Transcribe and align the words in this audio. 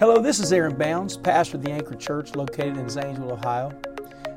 Hello, 0.00 0.20
this 0.20 0.40
is 0.40 0.52
Aaron 0.52 0.74
Bounds, 0.74 1.16
pastor 1.16 1.56
of 1.56 1.62
the 1.62 1.70
Anchor 1.70 1.94
Church 1.94 2.34
located 2.34 2.76
in 2.76 2.88
Zanesville, 2.90 3.30
Ohio. 3.30 3.70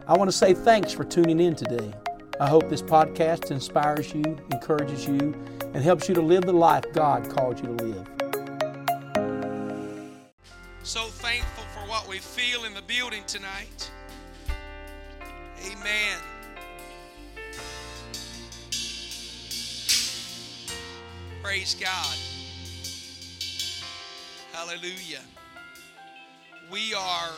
I 0.07 0.15
want 0.15 0.29
to 0.29 0.37
say 0.37 0.53
thanks 0.53 0.93
for 0.93 1.03
tuning 1.03 1.39
in 1.39 1.55
today. 1.55 1.91
I 2.39 2.47
hope 2.47 2.69
this 2.69 2.83
podcast 2.83 3.49
inspires 3.49 4.13
you, 4.13 4.21
encourages 4.51 5.07
you, 5.07 5.33
and 5.73 5.77
helps 5.77 6.07
you 6.07 6.13
to 6.13 6.21
live 6.21 6.43
the 6.43 6.53
life 6.53 6.83
God 6.93 7.27
called 7.31 7.59
you 7.59 7.75
to 7.75 7.83
live. 7.83 8.07
So 10.83 11.05
thankful 11.05 11.63
for 11.73 11.89
what 11.89 12.07
we 12.07 12.19
feel 12.19 12.65
in 12.65 12.75
the 12.75 12.83
building 12.83 13.23
tonight. 13.25 13.89
Amen. 15.65 16.19
Praise 21.41 21.73
God. 21.73 22.15
Hallelujah. 24.53 25.21
We 26.71 26.93
are 26.93 27.31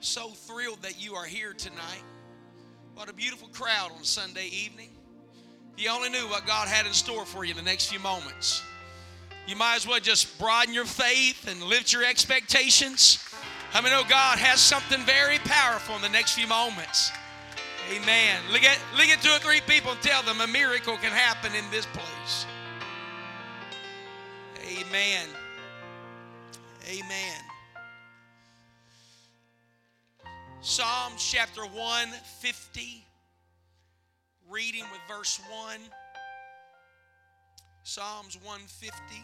so 0.00 0.28
thrilled 0.28 0.82
that 0.82 1.02
you 1.02 1.14
are 1.14 1.24
here 1.24 1.54
tonight. 1.54 2.02
What 2.94 3.08
a 3.08 3.14
beautiful 3.14 3.48
crowd 3.48 3.90
on 3.96 4.04
Sunday 4.04 4.48
evening. 4.48 4.90
If 5.74 5.82
you 5.82 5.90
only 5.90 6.10
knew 6.10 6.28
what 6.28 6.46
God 6.46 6.68
had 6.68 6.84
in 6.84 6.92
store 6.92 7.24
for 7.24 7.44
you 7.44 7.52
in 7.52 7.56
the 7.56 7.62
next 7.62 7.86
few 7.86 8.00
moments, 8.00 8.62
you 9.46 9.56
might 9.56 9.76
as 9.76 9.86
well 9.86 9.98
just 9.98 10.38
broaden 10.38 10.74
your 10.74 10.84
faith 10.84 11.48
and 11.48 11.62
lift 11.62 11.90
your 11.90 12.04
expectations. 12.04 13.24
I 13.72 13.80
mean, 13.80 13.92
know 13.92 14.02
God 14.06 14.38
has 14.38 14.60
something 14.60 15.00
very 15.06 15.38
powerful 15.38 15.96
in 15.96 16.02
the 16.02 16.10
next 16.10 16.32
few 16.32 16.46
moments. 16.46 17.10
Amen. 17.90 18.40
Look 18.52 18.62
at, 18.62 18.78
look 18.94 19.06
at 19.08 19.22
two 19.22 19.30
or 19.30 19.38
three 19.38 19.62
people 19.66 19.92
and 19.92 20.02
tell 20.02 20.22
them 20.22 20.42
a 20.42 20.46
miracle 20.46 20.98
can 20.98 21.12
happen 21.12 21.54
in 21.54 21.64
this 21.70 21.86
place. 21.86 22.46
Amen. 24.66 25.28
Amen. 26.86 27.47
Psalms 30.60 31.24
chapter 31.24 31.60
150, 31.60 33.04
reading 34.50 34.82
with 34.90 35.00
verse 35.06 35.40
1. 35.48 35.78
Psalms 37.84 38.36
150, 38.42 39.22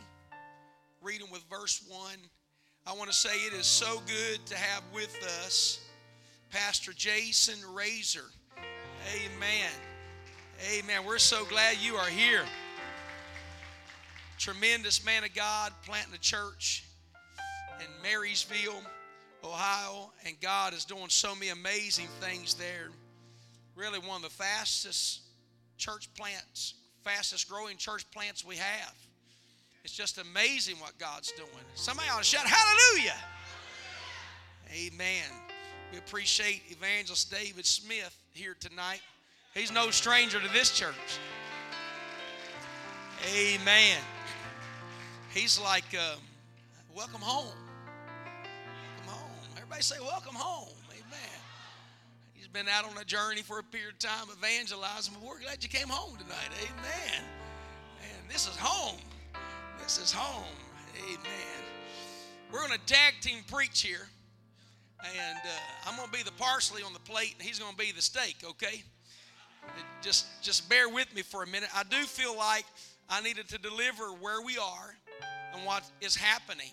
reading 1.03 1.27
with 1.33 1.43
verse 1.51 1.85
1. 1.89 2.01
I 2.87 2.93
want 2.93 3.11
to 3.11 3.17
say 3.17 3.31
it 3.31 3.53
is 3.53 3.67
so 3.67 4.01
good 4.07 4.47
to 4.47 4.55
have 4.55 4.85
with 4.95 5.13
us 5.45 5.81
Pastor 6.51 6.93
Jason 6.93 7.59
Razor. 7.75 8.31
Amen. 9.13 9.73
Amen. 10.73 11.05
We're 11.05 11.19
so 11.19 11.45
glad 11.47 11.79
you 11.81 11.97
are 11.97 12.09
here. 12.09 12.45
Tremendous 14.39 15.05
man 15.05 15.25
of 15.25 15.35
God 15.35 15.73
planting 15.85 16.15
a 16.15 16.19
church 16.19 16.85
in 17.81 17.87
Marysville, 18.05 18.83
Ohio, 19.45 20.11
and 20.27 20.41
God 20.41 20.73
is 20.73 20.85
doing 20.85 21.09
so 21.09 21.35
many 21.35 21.49
amazing 21.49 22.09
things 22.21 22.55
there. 22.55 22.89
Really, 23.77 23.99
one 23.99 24.17
of 24.17 24.23
the 24.23 24.31
fastest 24.31 25.21
church 25.77 26.09
plants, 26.15 26.75
fastest 27.05 27.49
growing 27.49 27.77
church 27.77 28.11
plants 28.11 28.45
we 28.45 28.57
have. 28.57 28.95
It's 29.85 29.93
just 29.93 30.19
amazing 30.19 30.77
what 30.77 30.97
God's 30.99 31.33
doing. 31.33 31.51
Somebody 31.75 32.09
ought 32.09 32.19
to 32.19 32.25
shout, 32.25 32.47
Hallelujah! 32.47 33.17
Amen. 34.73 35.31
We 35.93 35.99
appreciate 35.99 36.63
Evangelist 36.71 37.31
David 37.31 37.67
Smith 37.67 38.17
here 38.33 38.57
tonight. 38.59 39.01
He's 39.53 39.71
no 39.71 39.91
stranger 39.91 40.41
to 40.41 40.53
this 40.53 40.77
church. 40.77 40.95
Amen. 43.37 43.99
He's 45.33 45.61
like, 45.61 45.85
um, 45.95 46.21
welcome 46.95 47.21
home. 47.21 47.64
Everybody 49.75 50.01
say, 50.01 50.09
welcome 50.09 50.37
home. 50.37 50.73
Amen. 50.93 51.41
He's 52.33 52.47
been 52.47 52.69
out 52.69 52.85
on 52.85 52.97
a 52.97 53.05
journey 53.05 53.43
for 53.43 53.59
a 53.59 53.63
period 53.65 53.95
of 53.95 53.99
time 53.99 54.29
evangelizing, 54.31 55.13
but 55.19 55.29
we're 55.29 55.41
glad 55.41 55.65
you 55.65 55.69
came 55.69 55.89
home 55.89 56.17
tonight. 56.17 56.49
Amen. 56.63 57.25
And 58.01 58.31
this 58.31 58.47
is 58.47 58.57
home. 58.57 59.01
This 59.83 59.99
is 59.99 60.13
home. 60.13 60.55
Amen. 61.09 61.65
We're 62.53 62.61
going 62.61 62.79
to 62.79 62.87
tag 62.87 63.15
team 63.21 63.39
preach 63.51 63.83
here. 63.83 64.07
And 65.03 65.39
uh, 65.39 65.89
I'm 65.91 65.97
going 65.97 66.09
to 66.09 66.17
be 66.17 66.23
the 66.23 66.39
parsley 66.39 66.85
on 66.85 66.93
the 66.93 67.01
plate, 67.01 67.35
and 67.37 67.43
he's 67.45 67.59
going 67.59 67.73
to 67.73 67.77
be 67.77 67.91
the 67.91 68.03
steak, 68.03 68.37
okay? 68.49 68.85
Just, 70.03 70.41
just 70.41 70.71
bear 70.71 70.89
with 70.89 71.13
me 71.17 71.23
for 71.23 71.43
a 71.43 71.49
minute. 71.49 71.71
I 71.75 71.83
do 71.83 71.97
feel 72.05 72.37
like 72.37 72.67
I 73.11 73.21
needed 73.23 73.49
to 73.49 73.59
deliver 73.59 74.11
where 74.21 74.41
we 74.41 74.57
are 74.57 74.95
and 75.53 75.67
what 75.67 75.83
is 76.01 76.15
happening 76.15 76.71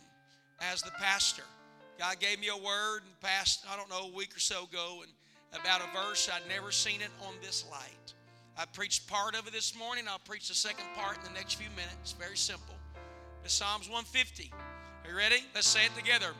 as 0.59 0.83
the 0.83 0.91
pastor. 0.99 1.45
God 2.01 2.19
gave 2.19 2.39
me 2.39 2.47
a 2.47 2.57
word 2.57 3.03
in 3.03 3.11
the 3.11 3.27
past, 3.27 3.63
I 3.71 3.77
don't 3.77 3.87
know, 3.87 4.11
a 4.11 4.15
week 4.15 4.35
or 4.35 4.39
so 4.39 4.63
ago, 4.63 5.03
and 5.03 5.61
about 5.61 5.81
a 5.81 5.95
verse 5.95 6.27
I'd 6.33 6.49
never 6.49 6.71
seen 6.71 6.99
it 6.99 7.11
on 7.27 7.35
this 7.43 7.63
light. 7.69 8.13
I 8.57 8.65
preached 8.65 9.05
part 9.05 9.35
of 9.35 9.45
it 9.45 9.53
this 9.53 9.77
morning. 9.77 10.05
I'll 10.09 10.17
preach 10.17 10.47
the 10.47 10.55
second 10.55 10.85
part 10.95 11.19
in 11.19 11.25
the 11.25 11.39
next 11.39 11.53
few 11.53 11.69
minutes. 11.75 12.13
Very 12.13 12.37
simple. 12.37 12.73
It's 13.45 13.53
Psalms 13.53 13.87
150. 13.87 14.51
Are 14.51 15.11
you 15.11 15.15
ready? 15.15 15.43
Let's 15.53 15.67
say 15.67 15.85
it 15.85 15.95
together. 15.95 16.31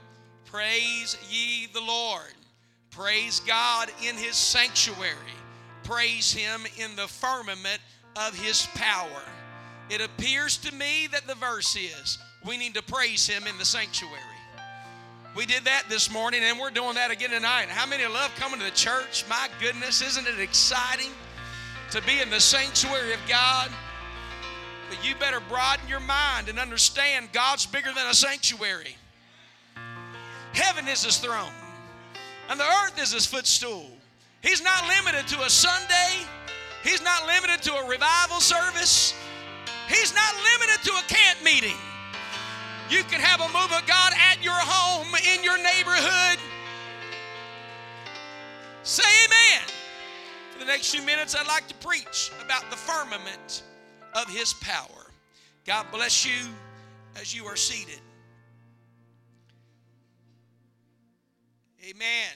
Praise 0.46 1.16
ye 1.30 1.68
the 1.72 1.80
Lord. 1.80 2.34
Praise 2.90 3.40
God 3.42 3.92
in 4.04 4.16
his 4.16 4.36
sanctuary. 4.36 5.14
Praise 5.84 6.34
him 6.34 6.62
in 6.80 6.96
the 6.96 7.08
firmament 7.08 7.82
of 8.16 8.34
his 8.34 8.66
power. 8.74 9.22
It 9.92 10.02
appears 10.02 10.58
to 10.58 10.74
me 10.74 11.08
that 11.12 11.28
the 11.28 11.36
verse 11.36 11.76
is 11.76 12.18
we 12.48 12.58
need 12.58 12.74
to 12.74 12.82
praise 12.82 13.28
him 13.28 13.46
in 13.46 13.60
the 13.60 13.66
sanctuary. 13.66 14.18
We 15.36 15.46
did 15.46 15.64
that 15.64 15.86
this 15.88 16.12
morning 16.12 16.42
and 16.44 16.60
we're 16.60 16.72
doing 16.72 16.96
that 16.96 17.10
again 17.10 17.30
tonight. 17.30 17.68
How 17.70 17.88
many 17.88 18.06
love 18.06 18.36
coming 18.36 18.60
to 18.60 18.66
the 18.66 18.72
church? 18.72 19.24
My 19.30 19.48
goodness, 19.62 20.02
isn't 20.02 20.28
it 20.28 20.40
exciting 20.40 21.12
to 21.92 22.02
be 22.02 22.20
in 22.20 22.30
the 22.30 22.40
sanctuary 22.40 23.14
of 23.14 23.20
God? 23.30 23.70
But 24.90 25.08
you 25.08 25.16
better 25.16 25.40
broaden 25.48 25.88
your 25.88 26.02
mind 26.02 26.50
and 26.50 26.60
understand 26.60 27.30
God's 27.32 27.66
bigger 27.66 27.94
than 27.96 28.08
a 28.08 28.14
sanctuary. 28.14 28.98
Heaven 30.52 30.86
is 30.90 31.06
his 31.06 31.18
throne, 31.18 31.54
and 32.50 32.60
the 32.60 32.66
earth 32.84 33.02
is 33.02 33.14
his 33.14 33.26
footstool. 33.26 33.90
He's 34.42 34.62
not 34.62 34.86
limited 34.86 35.30
to 35.30 35.46
a 35.46 35.50
Sunday, 35.50 36.26
he's 36.84 37.02
not 37.02 37.26
limited 37.26 37.62
to 37.64 37.74
a 37.74 37.88
revival 37.88 38.42
service, 38.42 39.16
he's 39.88 40.14
not 40.14 40.34
limited 40.36 40.84
to 40.84 40.92
a 40.92 41.04
camp 41.08 41.42
meeting. 41.42 41.78
You 42.92 43.06
can 43.06 43.22
have 43.22 43.40
a 43.40 43.48
move 43.48 43.72
of 43.72 43.88
God 43.88 44.12
at 44.30 44.44
your 44.44 44.52
home, 44.54 45.08
in 45.34 45.46
your 45.46 45.58
neighborhood. 45.58 46.38
Say 48.84 49.04
amen. 49.26 49.62
For 50.52 50.60
the 50.60 50.66
next 50.66 50.94
few 50.94 51.02
minutes, 51.02 51.34
I'd 51.34 51.48
like 51.48 51.70
to 51.70 51.76
preach 51.76 52.34
about 52.44 52.70
the 52.70 52.76
firmament 52.76 53.64
of 54.14 54.28
His 54.28 54.54
power. 54.56 55.08
God 55.66 55.86
bless 55.90 56.26
you 56.26 56.50
as 57.16 57.34
you 57.34 57.46
are 57.46 57.56
seated. 57.56 58.02
Amen. 61.90 62.36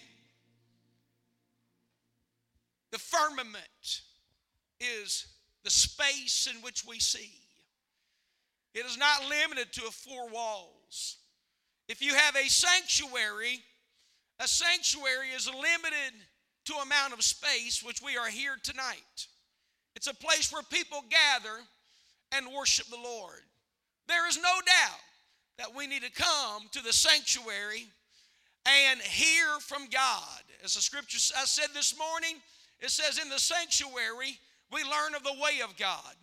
The 2.91 2.99
firmament 2.99 4.03
is 4.79 5.27
the 5.65 5.69
space 5.69 6.47
in 6.49 6.61
which 6.61 6.85
we 6.87 6.99
see. 6.99 7.44
It 8.75 8.85
is 8.85 8.97
not 8.97 9.29
limited 9.29 9.71
to 9.73 9.81
four 9.83 10.29
walls. 10.29 11.15
If 11.87 12.01
you 12.01 12.13
have 12.13 12.35
a 12.35 12.49
sanctuary, 12.49 13.61
a 14.41 14.47
sanctuary 14.49 15.29
is 15.33 15.47
limited 15.47 16.13
to 16.65 16.73
amount 16.83 17.13
of 17.13 17.23
space, 17.23 17.81
which 17.81 18.01
we 18.01 18.17
are 18.17 18.27
here 18.27 18.57
tonight. 18.61 19.27
It's 19.95 20.07
a 20.07 20.13
place 20.13 20.51
where 20.51 20.61
people 20.63 21.05
gather 21.09 21.57
and 22.33 22.53
worship 22.53 22.87
the 22.87 22.97
Lord. 22.97 23.39
There 24.09 24.27
is 24.27 24.35
no 24.35 24.43
doubt 24.65 24.99
that 25.57 25.73
we 25.73 25.87
need 25.87 26.03
to 26.03 26.11
come 26.11 26.67
to 26.71 26.83
the 26.83 26.91
sanctuary 26.91 27.87
and 28.65 28.99
hear 28.99 29.59
from 29.61 29.87
God. 29.87 30.41
As 30.65 30.75
the 30.75 30.81
scripture 30.81 31.33
I 31.39 31.45
said 31.45 31.69
this 31.73 31.97
morning, 31.97 32.41
it 32.81 32.89
says, 32.89 33.19
In 33.19 33.29
the 33.29 33.39
sanctuary, 33.39 34.37
we 34.73 34.83
learn 34.83 35.15
of 35.15 35.23
the 35.23 35.33
way 35.41 35.61
of 35.63 35.77
God. 35.77 36.15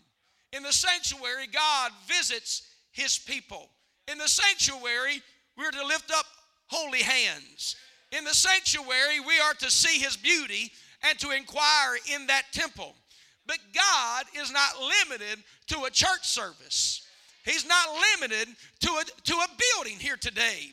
In 0.52 0.62
the 0.62 0.72
sanctuary, 0.72 1.46
God 1.52 1.92
visits 2.06 2.68
his 2.90 3.18
people. 3.18 3.70
In 4.10 4.18
the 4.18 4.28
sanctuary, 4.28 5.22
we're 5.56 5.70
to 5.70 5.86
lift 5.86 6.10
up 6.10 6.26
holy 6.66 7.02
hands. 7.02 7.76
In 8.16 8.24
the 8.24 8.34
sanctuary, 8.34 9.20
we 9.26 9.38
are 9.40 9.54
to 9.54 9.70
see 9.70 9.98
his 9.98 10.16
beauty 10.16 10.70
and 11.02 11.18
to 11.18 11.30
inquire 11.30 11.96
in 12.14 12.26
that 12.26 12.44
temple. 12.52 12.94
But 13.46 13.58
God 13.74 14.24
is 14.38 14.52
not 14.52 14.74
limited 14.80 15.42
to 15.68 15.84
a 15.84 15.90
church 15.90 16.26
service. 16.28 17.06
He's 17.44 17.66
not 17.66 17.88
limited 18.20 18.48
to 18.80 18.90
a, 18.90 19.04
to 19.24 19.34
a 19.34 19.46
building 19.74 19.98
here 19.98 20.16
today. 20.16 20.70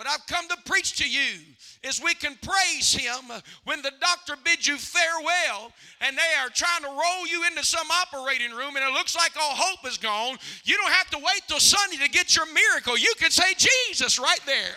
What 0.00 0.08
I've 0.08 0.26
come 0.26 0.48
to 0.48 0.56
preach 0.64 0.96
to 0.96 1.06
you 1.06 1.40
is 1.82 2.00
we 2.02 2.14
can 2.14 2.34
praise 2.40 2.90
Him 2.90 3.30
when 3.64 3.82
the 3.82 3.92
doctor 4.00 4.34
bids 4.42 4.66
you 4.66 4.78
farewell 4.78 5.72
and 6.00 6.16
they 6.16 6.40
are 6.40 6.48
trying 6.48 6.80
to 6.84 6.88
roll 6.88 7.26
you 7.26 7.46
into 7.46 7.62
some 7.62 7.86
operating 7.90 8.52
room 8.52 8.76
and 8.76 8.78
it 8.78 8.94
looks 8.94 9.14
like 9.14 9.32
all 9.36 9.54
hope 9.54 9.86
is 9.86 9.98
gone. 9.98 10.38
You 10.64 10.78
don't 10.78 10.92
have 10.92 11.10
to 11.10 11.18
wait 11.18 11.42
till 11.48 11.60
Sunday 11.60 11.98
to 12.02 12.08
get 12.08 12.34
your 12.34 12.46
miracle. 12.46 12.96
You 12.96 13.12
can 13.18 13.30
say 13.30 13.52
Jesus 13.58 14.18
right 14.18 14.40
there. 14.46 14.72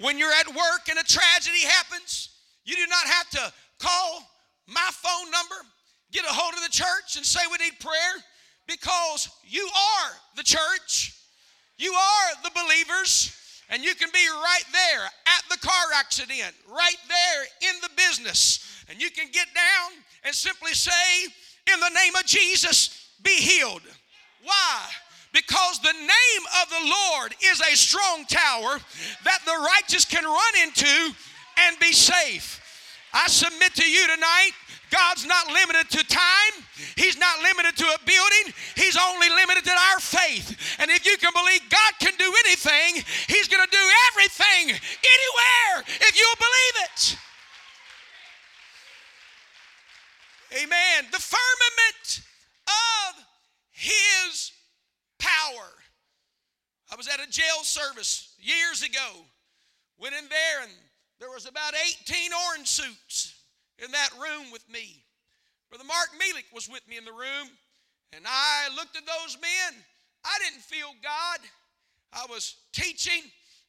When 0.00 0.18
you're 0.18 0.34
at 0.40 0.48
work 0.48 0.90
and 0.90 0.98
a 0.98 1.04
tragedy 1.04 1.64
happens, 1.64 2.36
you 2.66 2.76
do 2.76 2.86
not 2.86 3.06
have 3.06 3.30
to 3.30 3.52
call 3.78 4.28
my 4.66 4.90
phone 4.92 5.30
number, 5.30 5.54
get 6.12 6.26
a 6.26 6.28
hold 6.34 6.52
of 6.52 6.62
the 6.62 6.68
church, 6.68 7.16
and 7.16 7.24
say 7.24 7.40
we 7.50 7.64
need 7.64 7.80
prayer 7.80 8.22
because 8.68 9.30
you 9.48 9.66
are 9.66 10.10
the 10.36 10.42
church. 10.42 11.16
You 11.80 11.94
are 11.94 12.42
the 12.44 12.50
believers. 12.50 13.34
And 13.70 13.84
you 13.84 13.94
can 13.94 14.10
be 14.12 14.26
right 14.28 14.64
there 14.72 15.04
at 15.04 15.42
the 15.48 15.58
car 15.58 15.84
accident, 15.94 16.54
right 16.68 16.98
there 17.08 17.70
in 17.70 17.80
the 17.80 17.88
business. 17.96 18.84
And 18.88 19.00
you 19.00 19.10
can 19.10 19.28
get 19.30 19.46
down 19.54 19.92
and 20.24 20.34
simply 20.34 20.74
say, 20.74 21.24
In 21.72 21.80
the 21.80 21.88
name 21.90 22.14
of 22.16 22.26
Jesus, 22.26 23.08
be 23.22 23.36
healed. 23.36 23.82
Why? 24.42 24.80
Because 25.32 25.78
the 25.78 25.92
name 25.92 26.44
of 26.60 26.68
the 26.68 26.92
Lord 27.12 27.34
is 27.44 27.60
a 27.60 27.76
strong 27.76 28.24
tower 28.24 28.80
that 29.24 29.38
the 29.46 29.68
righteous 29.76 30.04
can 30.04 30.24
run 30.24 30.62
into 30.66 31.14
and 31.60 31.78
be 31.78 31.92
safe. 31.92 32.60
I 33.14 33.28
submit 33.28 33.74
to 33.76 33.88
you 33.88 34.06
tonight 34.08 34.50
God's 34.90 35.24
not 35.24 35.46
limited 35.48 35.88
to 35.90 36.04
time. 36.06 36.54
He's 36.96 37.16
not 37.16 37.42
limited 37.42 37.76
to 37.78 37.84
a 37.86 37.98
building. 38.04 38.54
He's 38.76 38.96
only 38.96 39.28
limited 39.28 39.64
to 39.64 39.70
our 39.70 40.00
faith. 40.00 40.76
And 40.78 40.90
if 40.90 41.06
you 41.06 41.16
can 41.16 41.32
believe 41.32 41.62
God 41.70 41.92
can 42.00 42.14
do 42.18 42.32
anything, 42.44 43.02
He's 43.28 43.48
going 43.48 43.64
to 43.64 43.70
do 43.70 43.86
everything, 44.10 44.74
anywhere, 44.74 45.84
if 45.86 46.18
you'll 46.18 46.42
believe 46.42 46.76
it. 46.84 47.16
Amen. 50.64 51.06
The 51.12 51.20
firmament 51.20 52.22
of 52.66 53.24
His 53.70 54.52
power. 55.18 55.68
I 56.92 56.96
was 56.96 57.06
at 57.06 57.20
a 57.20 57.30
jail 57.30 57.62
service 57.62 58.34
years 58.40 58.82
ago. 58.82 59.24
Went 59.98 60.14
in 60.16 60.28
there 60.28 60.62
and 60.62 60.72
there 61.20 61.30
was 61.30 61.46
about 61.46 61.74
18 61.74 62.30
orange 62.48 62.66
suits 62.66 63.39
in 63.84 63.90
that 63.92 64.10
room 64.20 64.52
with 64.52 64.68
me. 64.68 65.02
Brother 65.68 65.84
Mark 65.84 66.10
Melik 66.18 66.46
was 66.52 66.68
with 66.68 66.86
me 66.88 66.96
in 66.96 67.04
the 67.04 67.12
room, 67.12 67.48
and 68.12 68.24
I 68.26 68.74
looked 68.74 68.96
at 68.96 69.06
those 69.06 69.38
men. 69.40 69.82
I 70.24 70.36
didn't 70.44 70.62
feel 70.62 70.90
God. 71.02 71.38
I 72.12 72.26
was 72.28 72.56
teaching. 72.72 73.22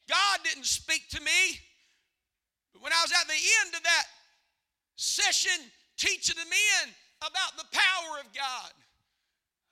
God 0.08 0.38
didn't 0.44 0.66
speak 0.66 1.08
to 1.10 1.20
me. 1.20 1.60
But 2.72 2.82
when 2.82 2.92
I 2.92 3.00
was 3.02 3.12
at 3.12 3.28
the 3.28 3.38
end 3.64 3.74
of 3.74 3.82
that 3.82 4.06
session 4.96 5.70
teaching 5.96 6.36
the 6.36 6.48
men 6.48 6.94
about 7.20 7.56
the 7.56 7.68
power 7.70 8.20
of 8.20 8.32
God, 8.34 8.72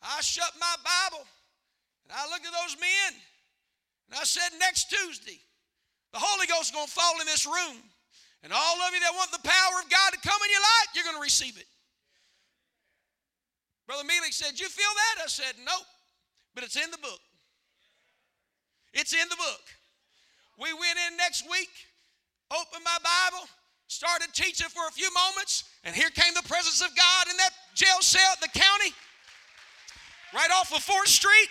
I 0.02 0.20
shut 0.20 0.52
my 0.58 0.74
Bible 0.80 1.26
and 2.04 2.12
I 2.12 2.24
looked 2.30 2.46
at 2.46 2.52
those 2.52 2.80
men 2.80 3.20
and 4.10 4.18
I 4.18 4.24
said, 4.24 4.50
next 4.58 4.90
Tuesday, 4.90 5.40
the 6.12 6.18
Holy 6.18 6.46
Ghost 6.46 6.70
is 6.70 6.70
going 6.70 6.86
to 6.86 6.92
fall 6.92 7.20
in 7.20 7.26
this 7.26 7.46
room. 7.46 7.78
And 8.42 8.52
all 8.52 8.76
of 8.80 8.94
you 8.94 9.00
that 9.00 9.12
want 9.12 9.30
the 9.32 9.44
power 9.44 9.76
of 9.82 9.90
God 9.90 10.10
to 10.12 10.20
come 10.26 10.40
in 10.44 10.50
your 10.50 10.64
life, 10.64 10.88
you're 10.94 11.04
going 11.04 11.16
to 11.16 11.22
receive 11.22 11.56
it. 11.58 11.68
Brother 13.86 14.04
Mealy 14.04 14.32
said, 14.32 14.58
You 14.58 14.68
feel 14.68 14.94
that? 14.94 15.24
I 15.24 15.28
said, 15.28 15.54
Nope. 15.64 15.84
But 16.54 16.64
it's 16.64 16.76
in 16.76 16.90
the 16.90 16.98
book. 16.98 17.20
It's 18.94 19.12
in 19.12 19.28
the 19.28 19.36
book. 19.36 19.64
We 20.58 20.72
went 20.74 20.98
in 21.08 21.16
next 21.16 21.48
week, 21.48 21.70
opened 22.50 22.84
my 22.84 22.98
Bible, 23.02 23.46
started 23.86 24.28
teaching 24.34 24.68
for 24.68 24.86
a 24.88 24.92
few 24.92 25.08
moments, 25.14 25.64
and 25.84 25.94
here 25.94 26.10
came 26.10 26.34
the 26.34 26.46
presence 26.48 26.80
of 26.80 26.94
God 26.96 27.28
in 27.30 27.36
that 27.38 27.50
jail 27.74 28.00
cell 28.00 28.32
at 28.32 28.40
the 28.40 28.52
county, 28.52 28.92
right 30.34 30.50
off 30.54 30.74
of 30.74 30.84
4th 30.84 31.08
Street. 31.08 31.48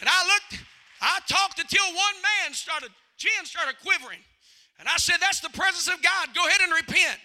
And 0.00 0.08
I 0.08 0.20
looked, 0.28 0.64
I 1.00 1.18
talked 1.28 1.58
until 1.58 1.84
one 1.86 2.16
man 2.22 2.52
started, 2.52 2.90
chin 3.16 3.44
started 3.44 3.76
quivering. 3.82 4.20
And 4.78 4.88
I 4.88 4.96
said, 4.96 5.16
That's 5.20 5.40
the 5.40 5.50
presence 5.50 5.88
of 5.88 6.02
God. 6.02 6.34
Go 6.34 6.46
ahead 6.46 6.60
and 6.62 6.72
repent. 6.72 7.18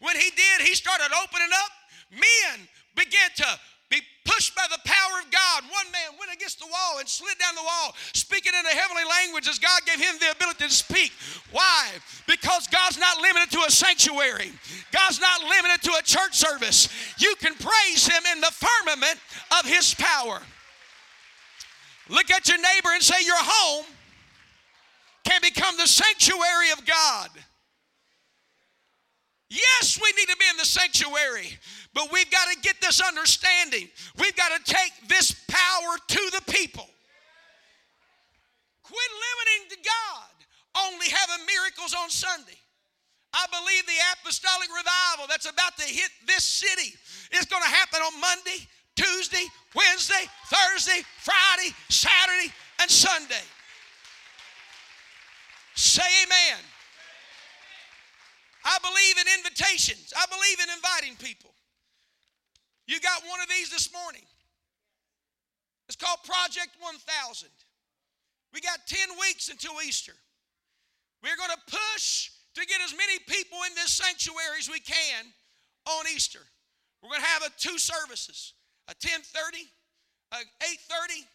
When 0.00 0.16
he 0.16 0.30
did, 0.30 0.66
he 0.66 0.74
started 0.74 1.10
opening 1.22 1.50
up. 1.52 1.72
Men 2.10 2.68
began 2.94 3.30
to 3.36 3.46
be 3.92 4.00
pushed 4.24 4.56
by 4.56 4.64
the 4.70 4.80
power 4.84 5.20
of 5.20 5.30
God. 5.30 5.64
One 5.68 5.92
man 5.92 6.18
went 6.18 6.32
against 6.32 6.58
the 6.60 6.66
wall 6.66 6.98
and 6.98 7.08
slid 7.08 7.36
down 7.38 7.54
the 7.54 7.62
wall, 7.62 7.94
speaking 8.14 8.52
in 8.58 8.64
a 8.64 8.74
heavenly 8.74 9.04
language 9.04 9.46
as 9.48 9.58
God 9.58 9.82
gave 9.84 10.00
him 10.00 10.16
the 10.18 10.32
ability 10.32 10.64
to 10.64 10.70
speak. 10.70 11.12
Why? 11.52 11.88
Because 12.26 12.66
God's 12.68 12.98
not 12.98 13.20
limited 13.20 13.50
to 13.52 13.60
a 13.68 13.70
sanctuary, 13.70 14.50
God's 14.92 15.20
not 15.20 15.42
limited 15.42 15.82
to 15.84 15.92
a 15.98 16.02
church 16.02 16.34
service. 16.34 16.88
You 17.18 17.34
can 17.38 17.54
praise 17.54 18.08
Him 18.08 18.22
in 18.32 18.40
the 18.40 18.50
firmament 18.50 19.20
of 19.60 19.66
His 19.68 19.94
power. 19.94 20.40
Look 22.08 22.30
at 22.30 22.48
your 22.48 22.58
neighbor 22.58 22.90
and 22.94 23.02
say, 23.02 23.24
Your 23.24 23.36
home 23.38 23.86
can 25.32 25.40
become 25.40 25.76
the 25.78 25.86
sanctuary 25.86 26.70
of 26.76 26.84
God. 26.84 27.30
Yes, 29.48 29.98
we 30.00 30.12
need 30.16 30.28
to 30.28 30.36
be 30.36 30.44
in 30.50 30.56
the 30.56 30.64
sanctuary, 30.64 31.58
but 31.94 32.08
we've 32.12 32.30
got 32.30 32.48
to 32.52 32.56
get 32.60 32.80
this 32.80 33.00
understanding. 33.00 33.88
We've 34.18 34.36
got 34.36 34.52
to 34.52 34.72
take 34.72 34.92
this 35.08 35.32
power 35.48 35.96
to 36.08 36.30
the 36.32 36.52
people. 36.52 36.88
Quit 38.82 39.10
limiting 39.28 39.76
to 39.76 39.76
God, 39.84 40.32
only 40.88 41.06
having 41.08 41.46
miracles 41.46 41.94
on 41.94 42.08
Sunday. 42.10 42.58
I 43.34 43.46
believe 43.48 43.86
the 43.86 44.00
apostolic 44.12 44.68
revival 44.68 45.26
that's 45.28 45.48
about 45.48 45.76
to 45.78 45.84
hit 45.84 46.10
this 46.26 46.44
city 46.44 46.92
is 47.32 47.46
going 47.46 47.62
to 47.62 47.68
happen 47.68 48.00
on 48.00 48.20
Monday, 48.20 48.68
Tuesday, 48.96 49.44
Wednesday, 49.74 50.28
Thursday, 50.48 51.00
Friday, 51.20 51.72
Saturday, 51.88 52.52
and 52.80 52.90
Sunday. 52.90 53.44
Say 55.74 56.06
amen. 56.24 56.58
I 58.64 58.78
believe 58.78 59.16
in 59.18 59.26
invitations. 59.38 60.12
I 60.16 60.26
believe 60.26 60.58
in 60.60 60.68
inviting 60.70 61.16
people. 61.16 61.54
You 62.86 63.00
got 63.00 63.22
one 63.28 63.40
of 63.40 63.48
these 63.48 63.70
this 63.70 63.92
morning. 63.92 64.22
It's 65.88 65.96
called 65.96 66.18
Project 66.24 66.76
1000. 66.78 67.48
We 68.54 68.60
got 68.60 68.86
10 68.86 69.18
weeks 69.20 69.48
until 69.48 69.72
Easter. 69.84 70.14
We're 71.22 71.36
going 71.36 71.50
to 71.50 71.62
push 71.66 72.30
to 72.54 72.66
get 72.66 72.80
as 72.84 72.92
many 72.92 73.18
people 73.26 73.58
in 73.66 73.74
this 73.74 73.92
sanctuary 73.92 74.58
as 74.58 74.68
we 74.68 74.80
can 74.80 75.24
on 75.86 76.04
Easter. 76.14 76.40
We're 77.02 77.10
going 77.10 77.22
to 77.22 77.26
have 77.26 77.42
a 77.42 77.50
two 77.58 77.78
services, 77.78 78.54
a 78.88 78.94
10:30, 78.94 79.66
a 80.32 80.36
8:30, 80.36 81.26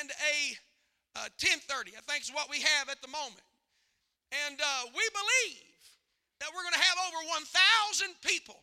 and 0.00 0.10
a, 0.10 1.20
uh, 1.20 1.26
a 1.26 1.30
10:30. 1.44 1.96
I 1.96 2.00
think 2.06 2.22
is 2.22 2.30
what 2.30 2.50
we 2.50 2.60
have 2.60 2.88
at 2.88 3.00
the 3.02 3.08
moment. 3.08 3.42
And 4.46 4.60
uh, 4.60 4.82
we 4.94 5.02
believe 5.10 5.66
that 6.40 6.48
we're 6.54 6.62
going 6.62 6.74
to 6.74 6.86
have 6.86 6.98
over 7.08 7.20
1,000 7.28 8.14
people 8.22 8.62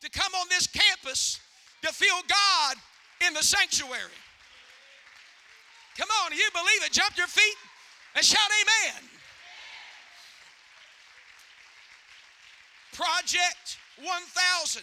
to 0.00 0.10
come 0.10 0.32
on 0.34 0.46
this 0.48 0.66
campus 0.66 1.40
to 1.82 1.92
feel 1.92 2.16
God 2.28 2.76
in 3.26 3.34
the 3.34 3.42
sanctuary. 3.42 4.16
Come 5.98 6.08
on, 6.24 6.32
you 6.32 6.48
believe 6.52 6.82
it? 6.84 6.92
Jump 6.92 7.16
your 7.16 7.26
feet 7.26 7.56
and 8.16 8.24
shout 8.24 8.38
amen. 8.62 9.02
Project 12.92 13.78
1000 13.98 14.82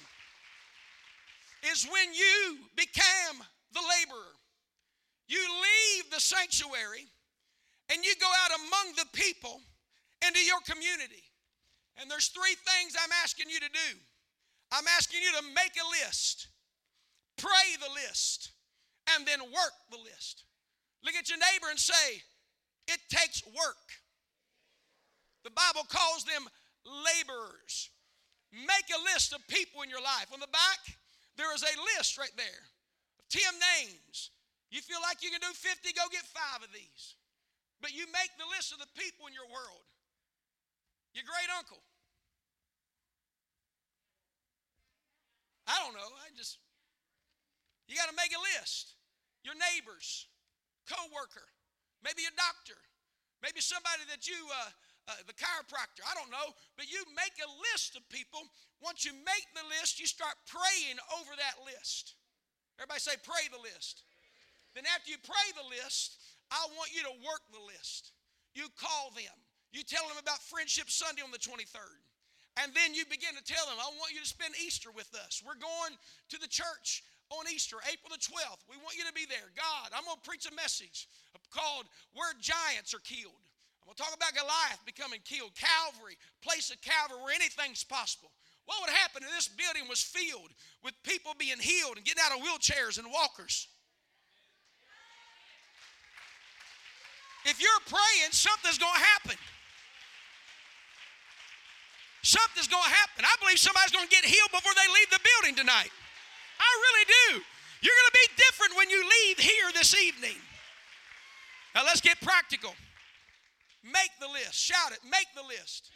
is 1.71 1.87
when 1.91 2.13
you 2.13 2.57
became 2.75 3.41
the 3.73 3.79
laborer. 3.79 4.33
You 5.27 5.39
leave 5.39 6.11
the 6.11 6.19
sanctuary 6.19 7.05
and 7.91 8.05
you 8.05 8.13
go 8.19 8.27
out 8.43 8.59
among 8.59 8.95
the 8.95 9.05
people 9.13 9.61
into 10.25 10.39
your 10.39 10.61
community. 10.65 11.23
And 11.97 12.09
there's 12.09 12.29
three 12.29 12.55
things 12.55 12.93
I'm 12.95 13.13
asking 13.23 13.49
you 13.49 13.59
to 13.59 13.69
do. 13.69 13.89
I'm 14.71 14.85
asking 14.97 15.21
you 15.23 15.31
to 15.39 15.43
make 15.55 15.73
a 15.79 15.87
list, 16.03 16.47
pray 17.37 17.75
the 17.79 17.93
list, 17.93 18.51
and 19.15 19.25
then 19.25 19.39
work 19.41 19.75
the 19.89 19.97
list. 19.97 20.43
Look 21.03 21.15
at 21.15 21.29
your 21.29 21.39
neighbor 21.39 21.69
and 21.69 21.79
say, 21.79 22.21
It 22.87 22.99
takes 23.09 23.45
work. 23.45 23.87
The 25.43 25.55
Bible 25.55 25.87
calls 25.87 26.25
them 26.25 26.43
laborers. 26.83 27.89
Make 28.51 28.91
a 28.91 29.03
list 29.13 29.33
of 29.33 29.39
people 29.47 29.81
in 29.83 29.89
your 29.89 30.03
life. 30.03 30.27
On 30.33 30.39
the 30.39 30.51
back, 30.51 30.81
there 31.37 31.53
is 31.55 31.63
a 31.63 31.75
list 31.95 32.17
right 32.17 32.33
there 32.35 32.63
of 33.19 33.25
10 33.29 33.41
names. 33.79 34.31
You 34.71 34.81
feel 34.81 34.99
like 34.99 35.23
you 35.23 35.31
can 35.31 35.39
do 35.39 35.51
50, 35.53 35.93
go 35.93 36.11
get 36.11 36.27
five 36.27 36.63
of 36.63 36.71
these. 36.75 37.15
But 37.79 37.95
you 37.95 38.09
make 38.11 38.33
the 38.35 38.49
list 38.51 38.73
of 38.73 38.79
the 38.79 38.91
people 38.99 39.27
in 39.27 39.33
your 39.33 39.47
world. 39.47 39.87
Your 41.17 41.25
great 41.25 41.49
uncle. 41.57 41.81
I 45.65 45.73
don't 45.81 45.97
know. 45.97 46.13
I 46.21 46.29
just, 46.37 46.61
you 47.89 47.97
got 47.97 48.05
to 48.05 48.13
make 48.13 48.29
a 48.37 48.43
list. 48.61 48.93
Your 49.41 49.57
neighbors, 49.57 50.29
co-worker, 50.85 51.49
maybe 52.05 52.21
a 52.29 52.33
doctor, 52.37 52.77
maybe 53.41 53.65
somebody 53.65 54.05
that 54.13 54.29
you, 54.29 54.37
uh, 54.45 54.69
uh, 55.09 55.17
the 55.25 55.33
chiropractor, 55.33 56.05
I 56.05 56.13
don't 56.13 56.29
know, 56.29 56.53
but 56.77 56.85
you 56.85 57.01
make 57.17 57.33
a 57.41 57.49
list 57.73 57.97
of 57.97 58.05
people. 58.13 58.45
Once 58.77 59.01
you 59.01 59.17
make 59.25 59.47
the 59.57 59.65
list, 59.73 59.97
you 59.97 60.05
start 60.05 60.37
praying 60.45 61.01
over 61.17 61.33
that 61.33 61.57
list. 61.65 62.13
Everybody 62.77 63.01
say, 63.01 63.17
pray 63.25 63.49
the 63.49 63.57
list. 63.57 64.05
Then 64.77 64.85
after 64.85 65.09
you 65.09 65.17
pray 65.25 65.47
the 65.57 65.65
list, 65.65 66.21
I 66.53 66.61
want 66.77 66.93
you 66.93 67.01
to 67.09 67.15
work 67.25 67.41
the 67.49 67.63
list. 67.65 68.13
You 68.53 68.69
call 68.77 69.09
them. 69.17 69.33
You 69.71 69.83
tell 69.83 70.07
them 70.07 70.17
about 70.17 70.41
Friendship 70.47 70.89
Sunday 70.89 71.21
on 71.21 71.31
the 71.31 71.41
23rd. 71.41 72.01
And 72.57 72.73
then 72.73 72.97
you 72.97 73.05
begin 73.05 73.37
to 73.37 73.45
tell 73.45 73.69
them, 73.69 73.77
I 73.77 73.93
want 74.01 74.17
you 74.17 74.21
to 74.21 74.29
spend 74.29 74.57
Easter 74.57 74.89
with 74.89 75.13
us. 75.13 75.45
We're 75.45 75.59
going 75.61 75.93
to 76.33 76.37
the 76.41 76.49
church 76.49 77.05
on 77.29 77.45
Easter, 77.45 77.77
April 77.85 78.09
the 78.09 78.17
12th. 78.17 78.65
We 78.65 78.81
want 78.81 78.97
you 78.97 79.05
to 79.05 79.13
be 79.13 79.29
there. 79.29 79.53
God, 79.53 79.93
I'm 79.93 80.07
going 80.09 80.17
to 80.17 80.25
preach 80.25 80.49
a 80.49 80.55
message 80.55 81.05
called 81.53 81.85
Where 82.13 82.33
Giants 82.41 82.97
Are 82.97 83.03
Killed. 83.05 83.39
I'm 83.83 83.93
going 83.93 83.95
to 83.95 84.03
talk 84.03 84.15
about 84.15 84.35
Goliath 84.35 84.83
becoming 84.83 85.21
killed, 85.23 85.55
Calvary, 85.55 86.17
place 86.41 86.71
of 86.71 86.81
Calvary 86.81 87.21
where 87.23 87.35
anything's 87.35 87.85
possible. 87.85 88.31
What 88.65 88.83
would 88.83 88.91
happen 88.91 89.23
if 89.23 89.31
this 89.31 89.47
building 89.47 89.87
was 89.87 90.03
filled 90.03 90.51
with 90.83 90.91
people 91.03 91.31
being 91.39 91.59
healed 91.59 91.95
and 91.95 92.03
getting 92.03 92.19
out 92.19 92.35
of 92.35 92.43
wheelchairs 92.43 92.99
and 92.99 93.07
walkers? 93.07 93.67
If 97.45 97.61
you're 97.61 97.85
praying, 97.87 98.35
something's 98.35 98.77
going 98.77 98.91
to 98.91 99.07
happen. 99.15 99.37
Something's 102.21 102.67
going 102.67 102.83
to 102.83 102.95
happen. 102.95 103.23
I 103.23 103.35
believe 103.39 103.59
somebody's 103.59 103.91
going 103.91 104.07
to 104.07 104.13
get 104.13 104.25
healed 104.25 104.51
before 104.51 104.73
they 104.75 104.87
leave 104.91 105.09
the 105.11 105.23
building 105.23 105.55
tonight. 105.55 105.91
I 106.59 106.69
really 106.89 107.05
do. 107.07 107.27
You're 107.81 107.93
going 107.93 108.11
to 108.11 108.19
be 108.25 108.27
different 108.35 108.73
when 108.75 108.89
you 108.89 108.99
leave 109.05 109.37
here 109.39 109.69
this 109.73 109.93
evening. 109.95 110.35
Now 111.75 111.85
let's 111.85 112.01
get 112.01 112.19
practical. 112.21 112.73
Make 113.83 114.11
the 114.19 114.27
list. 114.27 114.55
Shout 114.55 114.91
it. 114.91 114.99
Make 115.05 115.29
the 115.35 115.45
list. 115.45 115.91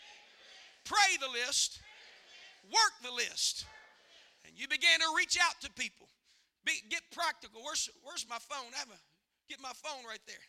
Pray 0.86 1.18
the 1.20 1.30
list. 1.30 1.82
Work 2.70 2.94
the 3.02 3.12
list. 3.12 3.66
And 4.46 4.54
you 4.58 4.68
begin 4.68 5.02
to 5.02 5.10
reach 5.18 5.38
out 5.42 5.60
to 5.62 5.72
people. 5.74 6.08
Be, 6.66 6.74
get 6.90 7.02
practical. 7.12 7.62
Where's, 7.66 7.90
where's 8.04 8.26
my 8.30 8.38
phone? 8.38 8.70
I 8.76 8.80
have 8.80 8.90
a, 8.90 9.00
get 9.50 9.60
my 9.60 9.74
phone 9.74 10.06
right 10.08 10.22
there. 10.28 10.46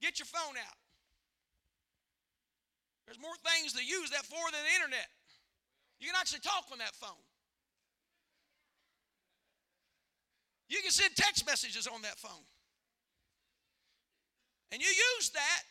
Get 0.00 0.18
your 0.18 0.26
phone 0.26 0.56
out. 0.56 0.79
There's 3.10 3.18
more 3.18 3.34
things 3.42 3.74
to 3.74 3.82
use 3.82 4.14
that 4.14 4.22
for 4.22 4.38
than 4.54 4.62
the 4.62 4.74
internet. 4.78 5.10
You 5.98 6.06
can 6.06 6.14
actually 6.14 6.46
talk 6.46 6.70
on 6.70 6.78
that 6.78 6.94
phone. 6.94 7.18
You 10.70 10.78
can 10.78 10.94
send 10.94 11.18
text 11.18 11.42
messages 11.42 11.90
on 11.90 12.06
that 12.06 12.22
phone. 12.22 12.46
And 14.70 14.78
you 14.78 14.86
use 14.86 15.34
that 15.34 15.62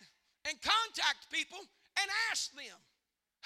and 0.52 0.60
contact 0.60 1.32
people 1.32 1.64
and 1.96 2.08
ask 2.28 2.52
them, 2.52 2.76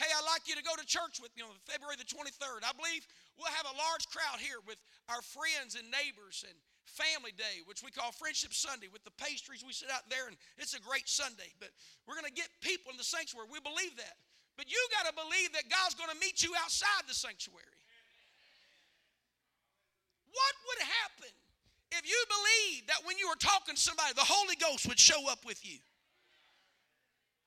hey, 0.02 0.10
I'd 0.10 0.26
like 0.26 0.50
you 0.50 0.58
to 0.58 0.66
go 0.66 0.74
to 0.74 0.82
church 0.90 1.22
with 1.22 1.30
me 1.38 1.46
on 1.46 1.54
February 1.70 1.94
the 1.94 2.10
23rd. 2.10 2.66
I 2.66 2.74
believe 2.74 3.06
we'll 3.38 3.54
have 3.54 3.70
a 3.70 3.78
large 3.78 4.10
crowd 4.10 4.42
here 4.42 4.58
with 4.66 4.82
our 5.06 5.22
friends 5.22 5.78
and 5.78 5.86
neighbors 5.94 6.42
and 6.42 6.58
family 6.86 7.32
day, 7.32 7.62
which 7.66 7.84
we 7.84 7.92
call 7.92 8.12
Friendship 8.12 8.54
Sunday, 8.54 8.88
with 8.92 9.04
the 9.04 9.16
pastries 9.18 9.64
we 9.64 9.74
sit 9.74 9.90
out 9.90 10.10
there, 10.10 10.28
and 10.28 10.38
it's 10.58 10.74
a 10.74 10.82
great 10.82 11.08
Sunday. 11.08 11.54
But 11.60 11.70
we're 12.08 12.16
going 12.16 12.30
to 12.30 12.34
get 12.34 12.50
people 12.62 12.92
in 12.92 12.98
the 12.98 13.04
sanctuary. 13.04 13.48
We 13.52 13.60
believe 13.60 13.96
that. 13.98 14.18
But 14.58 14.70
you 14.70 14.78
got 14.94 15.10
to 15.10 15.16
believe 15.18 15.54
that 15.54 15.70
God's 15.70 15.96
going 15.96 16.12
to 16.12 16.20
meet 16.20 16.44
you 16.44 16.54
outside 16.62 17.08
the 17.08 17.16
sanctuary. 17.16 17.66
What 20.30 20.54
would 20.68 20.82
happen 20.86 21.34
if 21.94 22.06
you 22.10 22.18
believed 22.26 22.90
that 22.90 23.06
when 23.06 23.18
you 23.18 23.30
were 23.30 23.38
talking 23.38 23.76
to 23.76 23.82
somebody, 23.82 24.14
the 24.14 24.26
Holy 24.26 24.56
Ghost 24.56 24.88
would 24.88 25.00
show 25.00 25.30
up 25.30 25.46
with 25.46 25.66
you? 25.66 25.78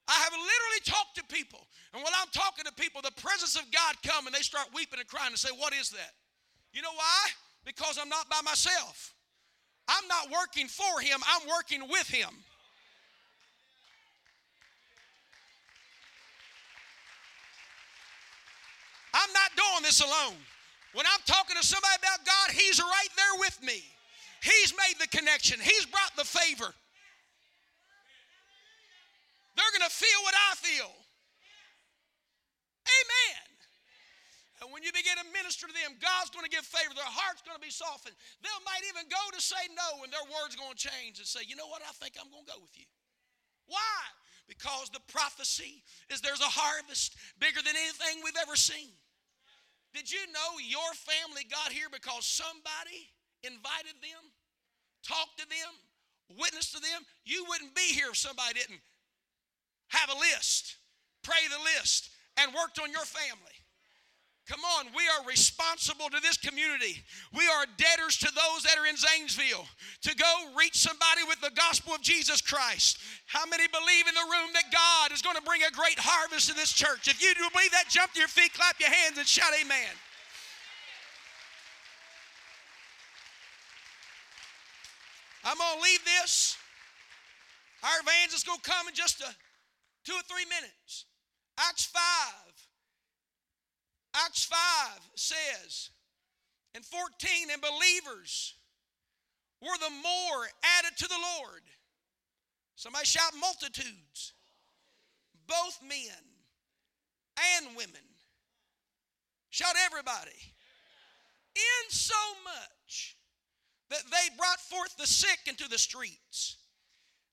I 0.07 0.15
have 0.23 0.33
literally 0.33 0.83
talked 0.87 1.17
to 1.19 1.25
people, 1.25 1.67
and 1.93 1.99
when 1.99 2.13
I'm 2.15 2.31
talking 2.31 2.65
to 2.65 2.73
people, 2.75 3.03
the 3.03 3.11
presence 3.21 3.57
of 3.57 3.67
God 3.73 3.97
come 4.07 4.27
and 4.27 4.35
they 4.35 4.43
start 4.43 4.71
weeping 4.73 5.01
and 5.01 5.09
crying 5.09 5.35
and 5.35 5.39
say, 5.39 5.51
"What 5.51 5.75
is 5.75 5.91
that?" 5.91 6.15
You 6.73 6.83
know 6.83 6.93
why? 6.93 7.31
Because 7.65 7.99
I'm 7.99 8.09
not 8.09 8.31
by 8.31 8.41
myself. 8.43 9.16
I'm 9.89 10.09
not 10.09 10.31
working 10.31 10.67
for 10.67 11.01
him, 11.01 11.21
I'm 11.27 11.49
working 11.49 11.89
with 11.89 12.09
him. 12.09 12.31
I'm 19.17 19.33
not 19.33 19.51
doing 19.57 19.83
this 19.83 20.01
alone. 20.01 20.37
When 20.93 21.07
I'm 21.07 21.21
talking 21.27 21.57
to 21.57 21.67
somebody 21.67 21.95
about 21.99 22.25
God, 22.25 22.55
He's 22.55 22.79
right 22.81 23.13
there 23.17 23.41
with 23.41 23.63
me. 23.63 23.83
He's 24.43 24.73
made 24.73 25.01
the 25.01 25.09
connection, 25.09 25.59
He's 25.61 25.87
brought 25.87 26.15
the 26.17 26.25
favor. 26.25 26.73
They're 29.57 29.73
going 29.73 29.89
to 29.89 29.95
feel 29.95 30.21
what 30.23 30.35
I 30.37 30.55
feel. 30.57 30.93
Amen. 32.87 33.45
And 34.61 34.73
when 34.73 34.76
you 34.87 34.95
begin 34.95 35.19
to 35.19 35.27
minister 35.35 35.67
to 35.67 35.75
them, 35.75 35.99
God's 35.99 36.31
going 36.31 36.47
to 36.47 36.53
give 36.53 36.63
favor. 36.63 36.95
Their 36.95 37.11
heart's 37.11 37.43
going 37.43 37.59
to 37.59 37.63
be 37.63 37.75
softened. 37.75 38.15
They 38.41 38.55
might 38.63 38.87
even 38.87 39.11
go 39.11 39.19
to 39.35 39.43
say 39.43 39.59
no, 39.75 40.07
and 40.07 40.15
their 40.15 40.25
words 40.31 40.55
going 40.55 40.73
to 40.73 40.79
change 40.79 41.19
and 41.19 41.27
say, 41.27 41.43
you 41.43 41.59
know 41.59 41.67
what, 41.67 41.83
I 41.83 41.91
think 41.99 42.15
I'm 42.15 42.31
going 42.31 42.47
to 42.47 42.53
go 42.55 42.63
with 42.63 42.73
you. 42.79 42.87
Why? 43.67 43.99
Because 44.47 44.95
the 44.95 45.03
prophecy 45.11 45.83
is 46.07 46.23
there's 46.23 46.41
a 46.41 46.47
harvest 46.47 47.19
bigger 47.43 47.59
than 47.67 47.75
anything 47.75 48.23
we've 48.23 48.39
ever 48.39 48.55
seen. 48.55 48.95
Did 49.91 50.07
you 50.07 50.23
know 50.31 50.63
your 50.63 50.93
family 50.95 51.43
got 51.51 51.75
here 51.75 51.91
because 51.91 52.23
somebody 52.23 53.11
invited 53.43 53.99
them, 53.99 54.23
talked 55.03 55.43
to 55.43 55.49
them, 55.51 55.73
witnessed 56.39 56.79
to 56.79 56.81
them? 56.81 57.03
You 57.27 57.43
wouldn't 57.49 57.75
be 57.75 57.91
here 57.91 58.15
if 58.15 58.19
somebody 58.23 58.55
didn't 58.55 58.85
have 59.89 60.11
a 60.15 60.19
list, 60.19 60.79
pray 61.23 61.43
the 61.51 61.59
list, 61.75 62.11
and 62.37 62.55
worked 62.55 62.79
on 62.79 62.93
your 62.93 63.09
family. 63.09 63.56
Come 64.47 64.61
on, 64.79 64.87
we 64.95 65.03
are 65.03 65.27
responsible 65.27 66.09
to 66.09 66.21
this 66.23 66.37
community. 66.37 67.03
We 67.35 67.43
are 67.49 67.67
debtors 67.77 68.17
to 68.19 68.31
those 68.31 68.63
that 68.63 68.79
are 68.79 68.87
in 68.87 68.97
Zanesville 68.97 69.67
to 70.03 70.15
go 70.15 70.55
reach 70.57 70.77
somebody 70.77 71.27
with 71.27 71.41
the 71.41 71.51
gospel 71.51 71.95
of 71.95 72.01
Jesus 72.01 72.41
Christ. 72.41 72.99
How 73.27 73.45
many 73.47 73.67
believe 73.67 74.07
in 74.07 74.15
the 74.15 74.31
room 74.31 74.51
that 74.55 74.71
God 74.71 75.11
is 75.11 75.21
going 75.21 75.35
to 75.35 75.43
bring 75.43 75.63
a 75.67 75.71
great 75.75 75.99
harvest 75.99 76.49
to 76.49 76.55
this 76.55 76.73
church? 76.73 77.09
If 77.09 77.21
you 77.21 77.35
do 77.35 77.43
believe 77.53 77.73
that, 77.73 77.91
jump 77.91 78.13
to 78.13 78.21
your 78.21 78.29
feet, 78.29 78.55
clap 78.55 78.79
your 78.79 78.89
hands, 78.89 79.19
and 79.19 79.27
shout 79.27 79.51
amen. 79.61 79.91
I'm 85.43 85.59
going 85.59 85.75
to 85.75 85.83
leave 85.83 86.05
this. 86.05 86.57
Our 87.83 88.03
van's 88.07 88.33
is 88.33 88.45
going 88.45 88.61
to 88.63 88.71
come 88.71 88.87
in 88.87 88.95
just 88.95 89.21
a, 89.23 89.35
two 90.05 90.15
or 90.15 90.23
three 90.31 90.47
minutes. 90.47 91.07
Acts 91.59 91.87
5 91.87 92.46
Acts 94.25 94.45
5 94.45 94.59
says, 95.15 95.91
and 96.75 96.85
14, 96.85 97.51
and 97.53 97.63
believers 97.63 98.55
were 99.61 99.79
the 99.79 99.91
more 99.91 100.47
added 100.79 100.97
to 100.99 101.09
the 101.09 101.19
Lord. 101.39 101.63
Somebody 102.77 103.07
shout 103.07 103.33
multitudes, 103.41 104.35
both 105.47 105.79
men 105.83 106.23
and 107.57 107.77
women. 107.77 108.05
Shout 109.51 109.75
everybody. 109.87 110.37
In 111.55 111.91
so 111.91 112.15
much 112.45 113.17
that 113.89 114.03
they 114.11 114.37
brought 114.37 114.61
forth 114.61 114.97
the 114.99 115.07
sick 115.07 115.39
into 115.47 115.69
the 115.69 115.79
streets, 115.79 116.57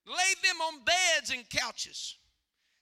laid 0.05 0.37
them 0.43 0.61
on 0.61 0.85
beds 0.85 1.31
and 1.31 1.49
couches. 1.49 2.15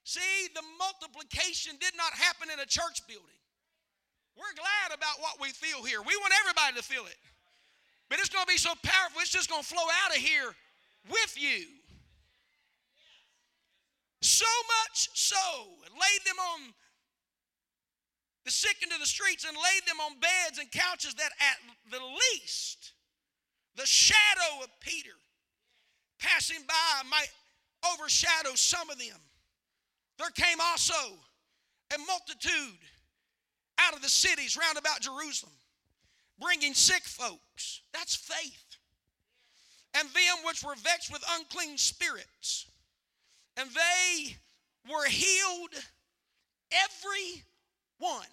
See, 0.03 0.47
the 0.53 0.61
multiplication 0.77 1.73
did 1.79 1.95
not 1.97 2.13
happen 2.13 2.49
in 2.53 2.59
a 2.59 2.65
church 2.65 3.05
building. 3.07 3.40
We're 4.37 4.55
glad 4.55 4.97
about 4.97 5.19
what 5.19 5.39
we 5.39 5.49
feel 5.51 5.83
here. 5.83 6.01
We 6.01 6.15
want 6.17 6.33
everybody 6.41 6.77
to 6.77 6.83
feel 6.83 7.05
it. 7.05 7.17
But 8.09 8.19
it's 8.19 8.29
going 8.29 8.45
to 8.45 8.51
be 8.51 8.57
so 8.57 8.73
powerful, 8.83 9.21
it's 9.21 9.29
just 9.29 9.49
going 9.49 9.61
to 9.61 9.67
flow 9.67 9.87
out 10.05 10.15
of 10.15 10.21
here 10.21 10.51
with 11.09 11.35
you. 11.37 11.65
So 14.21 14.45
much 14.83 15.09
so, 15.13 15.37
and 15.85 15.93
laid 15.95 16.21
them 16.25 16.37
on 16.37 16.73
the 18.45 18.51
sick 18.51 18.77
into 18.81 18.97
the 18.99 19.05
streets 19.05 19.45
and 19.45 19.55
laid 19.55 19.87
them 19.87 19.99
on 19.99 20.19
beds 20.19 20.57
and 20.59 20.71
couches 20.71 21.13
that 21.15 21.31
at 21.39 21.57
the 21.91 22.03
least 22.03 22.93
the 23.75 23.85
shadow 23.85 24.63
of 24.63 24.69
Peter 24.79 25.15
passing 26.19 26.63
by 26.67 27.09
might 27.09 27.29
overshadow 27.93 28.55
some 28.55 28.89
of 28.89 28.97
them. 28.97 29.17
There 30.17 30.29
came 30.31 30.57
also 30.59 30.93
a 31.93 31.97
multitude 31.99 32.79
out 33.87 33.95
of 33.95 34.01
the 34.01 34.09
cities 34.09 34.57
round 34.57 34.77
about 34.77 35.01
Jerusalem, 35.01 35.53
bringing 36.39 36.73
sick 36.73 37.03
folks. 37.03 37.81
That's 37.93 38.15
faith. 38.15 38.77
And 39.93 40.07
them 40.09 40.45
which 40.45 40.63
were 40.63 40.75
vexed 40.75 41.11
with 41.11 41.23
unclean 41.37 41.77
spirits. 41.77 42.67
And 43.57 43.69
they 43.69 44.35
were 44.89 45.05
healed, 45.05 45.73
every 46.71 47.43
one. 47.99 48.25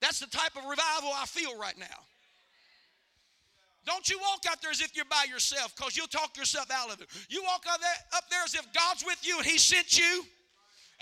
That's 0.00 0.20
the 0.20 0.26
type 0.26 0.56
of 0.56 0.64
revival 0.64 1.10
I 1.14 1.26
feel 1.26 1.58
right 1.58 1.78
now. 1.78 1.86
Don't 3.86 4.08
you 4.08 4.18
walk 4.18 4.44
out 4.48 4.60
there 4.62 4.70
as 4.70 4.80
if 4.80 4.94
you're 4.94 5.04
by 5.06 5.24
yourself 5.28 5.74
because 5.76 5.96
you'll 5.96 6.06
talk 6.06 6.36
yourself 6.36 6.70
out 6.70 6.92
of 6.92 7.00
it. 7.00 7.08
You 7.28 7.42
walk 7.42 7.64
up 7.70 7.80
there, 7.80 7.90
up 8.16 8.24
there 8.30 8.42
as 8.44 8.54
if 8.54 8.66
God's 8.72 9.04
with 9.04 9.18
you 9.26 9.38
and 9.38 9.46
He 9.46 9.58
sent 9.58 9.98
you, 9.98 10.24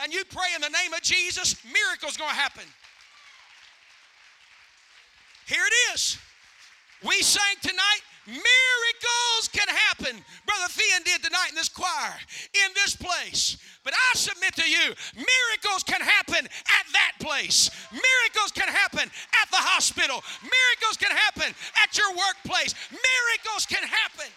and 0.02 0.12
you 0.12 0.24
pray 0.24 0.48
in 0.54 0.62
the 0.62 0.68
name 0.68 0.92
of 0.92 1.02
Jesus, 1.02 1.56
miracles 1.64 2.16
to 2.16 2.22
happen. 2.24 2.64
Here 5.48 5.64
it 5.64 5.94
is. 5.96 6.18
We 7.02 7.22
sang 7.22 7.56
tonight, 7.62 8.02
miracles 8.26 9.48
can 9.48 9.66
happen. 9.66 10.12
Brother 10.44 10.68
Thean 10.68 11.02
did 11.04 11.24
tonight 11.24 11.48
in 11.48 11.54
this 11.54 11.70
choir, 11.70 12.12
in 12.52 12.68
this 12.74 12.94
place. 12.94 13.56
But 13.82 13.94
I 13.94 14.18
submit 14.18 14.54
to 14.56 14.68
you, 14.68 14.92
miracles 15.16 15.84
can 15.88 16.02
happen 16.02 16.44
at 16.44 16.86
that 16.92 17.12
place. 17.18 17.70
Miracles 17.90 18.52
can 18.52 18.68
happen 18.68 19.08
at 19.08 19.50
the 19.50 19.56
hospital. 19.56 20.20
Miracles 20.42 20.98
can 21.00 21.16
happen 21.16 21.54
at 21.82 21.96
your 21.96 22.10
workplace. 22.10 22.74
Miracles 22.92 23.64
can 23.64 23.88
happen. 23.88 24.28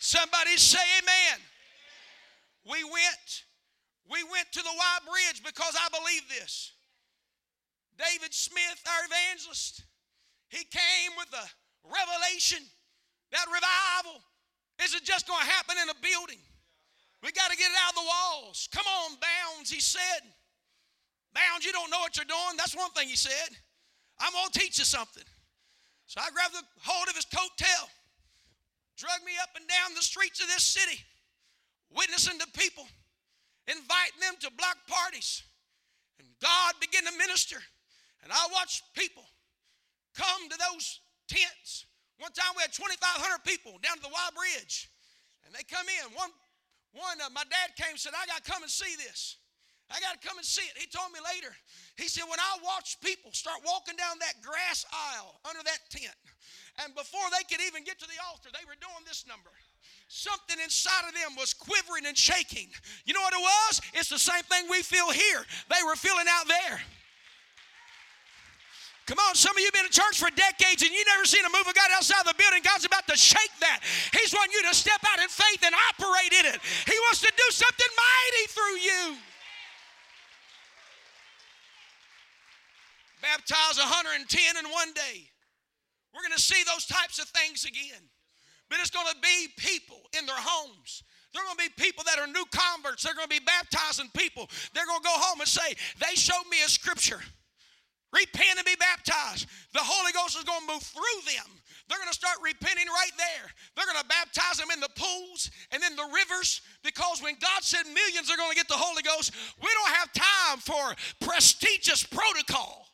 Somebody 0.00 0.56
say 0.56 0.82
amen. 0.98 1.38
We 2.66 2.82
went 2.82 3.44
we 4.10 4.24
went 4.24 4.50
to 4.50 4.62
the 4.62 4.74
Y 4.74 4.98
Bridge 5.06 5.44
because 5.44 5.76
I 5.78 5.86
believe 5.96 6.22
this. 6.28 6.72
David 8.00 8.32
Smith, 8.32 8.80
our 8.88 9.04
evangelist, 9.04 9.84
he 10.48 10.64
came 10.64 11.12
with 11.20 11.28
a 11.36 11.46
revelation 11.84 12.64
that 13.30 13.44
revival 13.46 14.24
isn't 14.80 15.04
just 15.04 15.28
going 15.28 15.44
to 15.44 15.50
happen 15.52 15.76
in 15.76 15.88
a 15.92 15.98
building. 16.00 16.40
We 17.22 17.32
got 17.32 17.52
to 17.52 17.56
get 17.56 17.68
it 17.68 17.76
out 17.84 17.92
of 17.92 18.00
the 18.00 18.08
walls. 18.08 18.68
Come 18.72 18.88
on, 18.88 19.20
Bounds, 19.20 19.70
he 19.70 19.80
said. 19.80 20.24
Bounds, 21.36 21.64
you 21.66 21.72
don't 21.72 21.90
know 21.90 22.00
what 22.00 22.16
you're 22.16 22.24
doing. 22.24 22.56
That's 22.56 22.74
one 22.74 22.90
thing 22.96 23.08
he 23.08 23.16
said. 23.16 23.52
I'm 24.18 24.32
going 24.32 24.48
to 24.50 24.58
teach 24.58 24.78
you 24.78 24.88
something. 24.88 25.22
So 26.06 26.20
I 26.20 26.32
grabbed 26.32 26.54
the 26.54 26.64
hold 26.80 27.08
of 27.08 27.14
his 27.14 27.26
coat 27.26 27.52
tail, 27.56 27.86
drug 28.96 29.20
me 29.24 29.32
up 29.40 29.50
and 29.54 29.68
down 29.68 29.94
the 29.94 30.02
streets 30.02 30.40
of 30.40 30.48
this 30.48 30.64
city, 30.64 30.98
witnessing 31.94 32.40
to 32.40 32.46
people, 32.58 32.88
inviting 33.68 34.20
them 34.20 34.34
to 34.40 34.50
block 34.56 34.76
parties. 34.88 35.44
And 36.18 36.26
God 36.40 36.74
began 36.80 37.04
to 37.04 37.16
minister. 37.16 37.60
And 38.22 38.32
I 38.32 38.48
watched 38.52 38.84
people 38.94 39.24
come 40.14 40.48
to 40.48 40.58
those 40.70 41.00
tents. 41.28 41.86
One 42.18 42.32
time 42.32 42.52
we 42.56 42.62
had 42.62 42.72
2,500 42.72 43.00
people 43.44 43.80
down 43.80 43.96
to 43.96 44.02
the 44.02 44.12
Y 44.12 44.26
Bridge. 44.36 44.90
And 45.46 45.54
they 45.54 45.64
come 45.64 45.88
in. 45.88 46.12
One, 46.12 46.30
one 46.92 47.16
uh, 47.24 47.32
my 47.32 47.44
dad 47.48 47.72
came 47.80 47.96
and 47.96 48.00
said, 48.00 48.12
I 48.12 48.26
got 48.28 48.44
to 48.44 48.48
come 48.50 48.62
and 48.62 48.70
see 48.70 48.92
this. 49.00 49.40
I 49.90 49.98
got 49.98 50.20
to 50.20 50.22
come 50.22 50.38
and 50.38 50.46
see 50.46 50.62
it. 50.62 50.78
He 50.78 50.86
told 50.86 51.10
me 51.10 51.18
later. 51.18 51.50
He 51.98 52.06
said, 52.06 52.22
when 52.30 52.38
I 52.38 52.62
watched 52.62 53.02
people 53.02 53.34
start 53.34 53.58
walking 53.66 53.98
down 53.98 54.22
that 54.22 54.38
grass 54.38 54.86
aisle 54.86 55.40
under 55.42 55.66
that 55.66 55.82
tent, 55.90 56.14
and 56.84 56.94
before 56.94 57.26
they 57.34 57.42
could 57.50 57.58
even 57.66 57.82
get 57.82 57.98
to 57.98 58.06
the 58.06 58.20
altar, 58.30 58.54
they 58.54 58.62
were 58.70 58.78
doing 58.78 59.02
this 59.02 59.26
number. 59.26 59.50
Something 60.06 60.62
inside 60.62 61.10
of 61.10 61.14
them 61.14 61.34
was 61.34 61.54
quivering 61.54 62.06
and 62.06 62.14
shaking. 62.14 62.70
You 63.04 63.14
know 63.14 63.22
what 63.22 63.34
it 63.34 63.42
was? 63.42 63.82
It's 63.94 64.08
the 64.08 64.22
same 64.22 64.42
thing 64.46 64.70
we 64.70 64.82
feel 64.82 65.10
here. 65.10 65.42
They 65.66 65.82
were 65.82 65.96
feeling 65.96 66.26
out 66.30 66.46
there. 66.46 66.78
Come 69.06 69.18
on, 69.26 69.34
some 69.34 69.56
of 69.56 69.58
you 69.58 69.66
have 69.66 69.74
been 69.74 69.86
in 69.86 69.90
church 69.90 70.22
for 70.22 70.30
decades 70.30 70.82
and 70.82 70.92
you 70.92 71.02
never 71.06 71.26
seen 71.26 71.42
a 71.42 71.50
move 71.50 71.66
of 71.66 71.74
God 71.74 71.90
outside 71.96 72.22
the 72.22 72.36
building. 72.38 72.62
God's 72.62 72.86
about 72.86 73.06
to 73.08 73.16
shake 73.16 73.50
that. 73.58 73.82
He's 74.14 74.32
wanting 74.32 74.54
you 74.54 74.62
to 74.70 74.74
step 74.74 75.02
out 75.02 75.18
in 75.18 75.28
faith 75.28 75.66
and 75.66 75.74
operate 75.90 76.30
in 76.30 76.46
it. 76.46 76.58
He 76.86 76.94
wants 77.10 77.20
to 77.22 77.32
do 77.34 77.46
something 77.50 77.90
mighty 77.98 78.44
through 78.54 78.78
you. 78.78 79.02
Baptize 83.20 83.78
110 83.78 84.30
in 84.56 84.70
one 84.70 84.92
day. 84.94 85.28
We're 86.14 86.22
going 86.22 86.36
to 86.36 86.42
see 86.42 86.62
those 86.64 86.86
types 86.86 87.18
of 87.18 87.26
things 87.28 87.64
again. 87.64 88.02
But 88.68 88.78
it's 88.78 88.90
going 88.90 89.06
to 89.06 89.18
be 89.20 89.48
people 89.58 90.06
in 90.16 90.26
their 90.26 90.38
homes. 90.38 91.02
There 91.32 91.42
are 91.42 91.46
going 91.46 91.58
to 91.58 91.64
be 91.66 91.82
people 91.82 92.04
that 92.06 92.18
are 92.18 92.26
new 92.26 92.44
converts. 92.50 93.02
They're 93.02 93.14
going 93.14 93.28
to 93.28 93.34
be 93.34 93.44
baptizing 93.44 94.10
people. 94.14 94.48
They're 94.74 94.86
going 94.86 95.02
to 95.02 95.04
go 95.04 95.14
home 95.14 95.40
and 95.40 95.48
say, 95.48 95.74
They 95.98 96.14
showed 96.14 96.46
me 96.50 96.58
a 96.64 96.68
scripture. 96.68 97.20
Repent 98.12 98.58
and 98.58 98.66
be 98.66 98.76
baptized. 98.76 99.46
The 99.72 99.82
Holy 99.82 100.12
Ghost 100.12 100.36
is 100.36 100.44
going 100.44 100.66
to 100.66 100.72
move 100.74 100.82
through 100.82 101.20
them. 101.26 101.46
They're 101.90 101.98
going 101.98 102.10
to 102.10 102.14
start 102.14 102.38
repenting 102.38 102.86
right 102.86 103.14
there. 103.18 103.46
They're 103.74 103.86
going 103.86 103.98
to 103.98 104.06
baptize 104.06 104.58
them 104.62 104.70
in 104.70 104.78
the 104.78 104.94
pools 104.94 105.50
and 105.74 105.82
in 105.82 105.98
the 105.98 106.06
rivers 106.14 106.62
because 106.86 107.18
when 107.18 107.34
God 107.42 107.66
said 107.66 107.82
millions 107.86 108.30
are 108.30 108.38
going 108.38 108.50
to 108.50 108.56
get 108.56 108.70
the 108.70 108.78
Holy 108.78 109.02
Ghost, 109.02 109.34
we 109.58 109.66
don't 109.66 109.94
have 109.98 110.10
time 110.14 110.58
for 110.62 110.94
prestigious 111.18 112.06
protocol. 112.06 112.86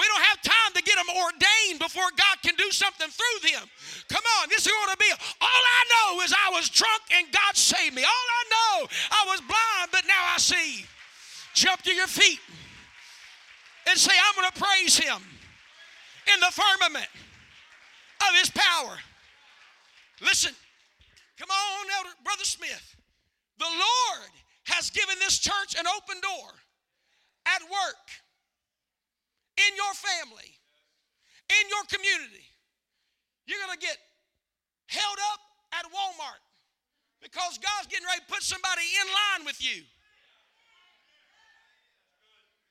We 0.00 0.08
don't 0.08 0.24
have 0.24 0.40
time 0.40 0.72
to 0.72 0.82
get 0.82 0.96
them 0.96 1.12
ordained 1.12 1.84
before 1.84 2.08
God 2.16 2.40
can 2.40 2.56
do 2.56 2.72
something 2.72 3.12
through 3.12 3.38
them. 3.44 3.68
Come 4.08 4.24
on, 4.40 4.48
this 4.48 4.64
is 4.64 4.72
going 4.72 4.96
to 4.96 4.96
be 4.96 5.12
all 5.12 5.62
I 5.68 5.82
know 5.92 6.24
is 6.24 6.32
I 6.32 6.48
was 6.56 6.72
drunk 6.72 7.02
and 7.12 7.28
God 7.28 7.56
saved 7.56 7.94
me. 7.94 8.02
All 8.04 8.08
I 8.08 8.42
know, 8.48 8.88
I 8.88 9.22
was 9.28 9.40
blind, 9.44 9.92
but 9.92 10.08
now 10.08 10.32
I 10.32 10.38
see. 10.38 10.86
Jump 11.52 11.82
to 11.82 11.92
your 11.92 12.08
feet 12.08 12.40
and 13.88 13.98
say, 13.98 14.12
I'm 14.12 14.34
going 14.40 14.52
to 14.52 14.60
praise 14.60 14.96
him 14.98 15.20
in 16.32 16.40
the 16.40 16.52
firmament 16.52 17.08
of 18.28 18.38
his 18.38 18.50
power. 18.50 18.96
Listen, 20.20 20.54
come 21.38 21.50
on, 21.50 21.86
Elder 21.98 22.14
Brother 22.24 22.44
Smith. 22.44 22.96
The 23.58 23.66
Lord 23.66 24.30
has 24.64 24.90
given 24.90 25.16
this 25.18 25.38
church 25.38 25.74
an 25.78 25.86
open 25.86 26.20
door 26.22 26.50
at 27.46 27.62
work, 27.62 28.06
in 29.58 29.74
your 29.76 29.94
family, 29.94 30.50
in 31.50 31.68
your 31.68 31.84
community. 31.90 32.46
You're 33.46 33.58
going 33.66 33.76
to 33.76 33.84
get 33.84 33.98
held 34.86 35.18
up 35.34 35.40
at 35.74 35.84
Walmart 35.90 36.42
because 37.20 37.58
God's 37.58 37.90
getting 37.90 38.06
ready 38.06 38.20
to 38.20 38.32
put 38.32 38.42
somebody 38.42 38.82
in 38.82 39.06
line 39.10 39.46
with 39.46 39.58
you. 39.58 39.82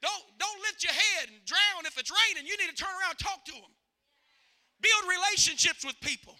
Don't, 0.01 0.25
don't 0.41 0.59
lift 0.65 0.81
your 0.81 0.93
head 0.93 1.29
and 1.29 1.37
drown 1.45 1.85
if 1.85 1.97
it's 1.97 2.09
raining. 2.09 2.49
You 2.49 2.57
need 2.57 2.73
to 2.73 2.77
turn 2.77 2.89
around 2.89 3.17
and 3.17 3.21
talk 3.21 3.45
to 3.45 3.53
them. 3.53 3.73
Build 4.81 5.03
relationships 5.05 5.85
with 5.85 5.93
people. 6.01 6.33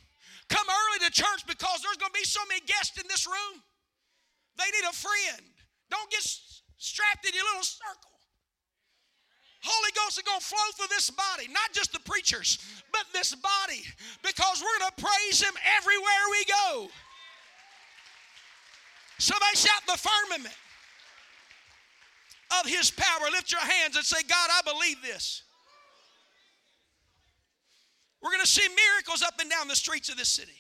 Come 0.50 0.65
early 0.65 1.06
to 1.06 1.12
church 1.13 1.45
because 1.45 1.86
there's 1.86 2.02
going 2.02 2.12
to 2.12 2.19
be 2.19 2.26
so 2.26 2.41
many 2.50 2.65
guests 2.65 2.97
in 2.97 3.08
this 3.08 3.30
room. 3.30 3.62
They 4.58 4.65
need 4.74 4.86
a 4.89 4.93
friend. 4.97 5.45
Don't 5.93 6.10
get 6.10 6.26
strapped 6.26 7.24
in 7.24 7.34
your 7.38 7.45
little 7.54 7.63
circle. 7.63 8.12
Holy 9.62 9.93
Ghost 9.93 10.17
is 10.17 10.26
going 10.26 10.41
to 10.41 10.45
flow 10.45 10.67
through 10.74 10.89
this 10.89 11.13
body, 11.13 11.45
not 11.54 11.69
just 11.71 11.93
the 11.93 12.02
preachers, 12.02 12.58
but 12.91 13.06
this 13.13 13.36
body, 13.38 13.86
because 14.26 14.58
we're 14.58 14.80
going 14.82 14.89
to 14.89 15.06
praise 15.06 15.38
Him 15.38 15.54
everywhere 15.78 16.24
we 16.34 16.41
go. 16.50 16.89
Somebody 19.19 19.56
shout 19.56 19.86
the 19.86 20.02
firmament 20.02 20.58
of 22.60 22.70
his 22.70 22.92
power. 22.92 23.30
Lift 23.32 23.52
your 23.52 23.62
hands 23.62 23.96
and 23.96 24.06
say, 24.06 24.22
God, 24.28 24.50
I 24.52 24.62
believe 24.72 25.02
this. 25.02 25.44
We're 28.22 28.32
going 28.32 28.42
to 28.42 28.48
see 28.48 28.68
miracles 28.68 29.24
up 29.24 29.40
and 29.40 29.50
down 29.50 29.68
the 29.68 29.76
streets 29.76 30.10
of 30.10 30.18
this 30.18 30.30
city. 30.30 30.58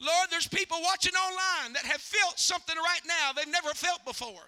Lord, 0.00 0.30
there's 0.30 0.46
people 0.46 0.78
watching 0.82 1.14
online 1.14 1.72
that 1.72 1.84
have 1.84 2.00
felt 2.00 2.38
something 2.38 2.76
right 2.76 3.02
now 3.06 3.32
they've 3.34 3.50
never 3.50 3.70
felt 3.70 4.04
before. 4.04 4.46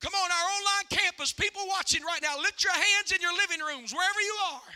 Come 0.00 0.12
on, 0.14 0.30
our 0.30 0.46
online 0.60 0.86
campus, 0.90 1.32
people 1.32 1.62
watching 1.66 2.04
right 2.04 2.20
now, 2.22 2.38
lift 2.38 2.62
your 2.62 2.74
hands 2.74 3.10
in 3.10 3.20
your 3.20 3.32
living 3.32 3.58
rooms, 3.58 3.92
wherever 3.92 4.20
you 4.20 4.36
are, 4.52 4.70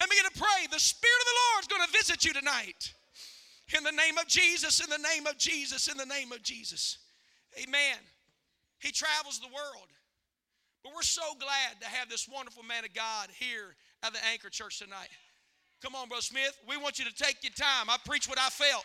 and 0.00 0.10
begin 0.10 0.30
to 0.30 0.38
pray. 0.38 0.68
The 0.70 0.78
Spirit 0.78 1.20
of 1.20 1.26
the 1.26 1.38
Lord 1.42 1.60
is 1.64 1.68
going 1.68 1.86
to 1.86 1.92
visit 1.96 2.24
you 2.24 2.32
tonight. 2.34 2.92
In 3.76 3.84
the 3.84 3.92
name 3.92 4.18
of 4.18 4.26
Jesus, 4.26 4.80
in 4.80 4.90
the 4.90 4.98
name 4.98 5.26
of 5.26 5.38
Jesus, 5.38 5.88
in 5.88 5.96
the 5.96 6.06
name 6.06 6.32
of 6.32 6.42
Jesus. 6.42 6.98
Amen. 7.62 7.98
He 8.78 8.90
travels 8.90 9.38
the 9.38 9.46
world. 9.46 9.88
But 10.82 10.92
we're 10.94 11.02
so 11.02 11.34
glad 11.38 11.80
to 11.80 11.86
have 11.86 12.08
this 12.08 12.28
wonderful 12.28 12.62
man 12.62 12.84
of 12.84 12.94
God 12.94 13.28
here 13.38 13.76
at 14.02 14.12
the 14.12 14.18
Anchor 14.32 14.48
Church 14.48 14.78
tonight. 14.78 15.08
Come 15.82 15.94
on, 15.94 16.08
Brother 16.08 16.22
Smith. 16.22 16.58
We 16.68 16.76
want 16.76 16.98
you 16.98 17.04
to 17.04 17.14
take 17.14 17.42
your 17.42 17.52
time. 17.52 17.88
I 17.88 17.96
preach 18.04 18.28
what 18.28 18.38
I 18.38 18.48
felt. 18.48 18.84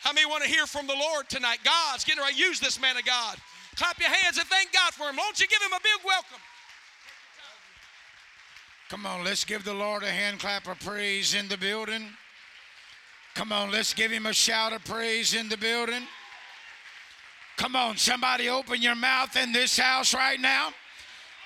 How 0.00 0.12
many 0.12 0.26
want 0.26 0.44
to 0.44 0.48
hear 0.48 0.66
from 0.66 0.86
the 0.86 0.94
Lord 0.94 1.28
tonight? 1.28 1.58
God's 1.64 2.04
getting 2.04 2.22
ready 2.22 2.34
to 2.34 2.40
use 2.40 2.60
this 2.60 2.80
man 2.80 2.96
of 2.96 3.04
God. 3.04 3.36
Clap 3.76 3.98
your 3.98 4.10
hands 4.10 4.38
and 4.38 4.46
thank 4.48 4.72
God 4.72 4.92
for 4.92 5.08
him. 5.08 5.16
Won't 5.16 5.40
you 5.40 5.46
give 5.46 5.62
him 5.62 5.72
a 5.72 5.80
big 5.80 6.04
welcome? 6.04 6.38
Come 8.88 9.06
on, 9.06 9.24
let's 9.24 9.44
give 9.44 9.64
the 9.64 9.74
Lord 9.74 10.02
a 10.02 10.10
hand 10.10 10.40
clap 10.40 10.66
of 10.66 10.80
praise 10.80 11.34
in 11.34 11.48
the 11.48 11.56
building. 11.56 12.08
Come 13.38 13.52
on, 13.52 13.70
let's 13.70 13.94
give 13.94 14.10
him 14.10 14.26
a 14.26 14.32
shout 14.32 14.72
of 14.72 14.84
praise 14.84 15.32
in 15.32 15.48
the 15.48 15.56
building. 15.56 16.02
Come 17.56 17.76
on, 17.76 17.96
somebody 17.96 18.48
open 18.48 18.82
your 18.82 18.96
mouth 18.96 19.36
in 19.36 19.52
this 19.52 19.78
house 19.78 20.12
right 20.12 20.40
now. 20.40 20.70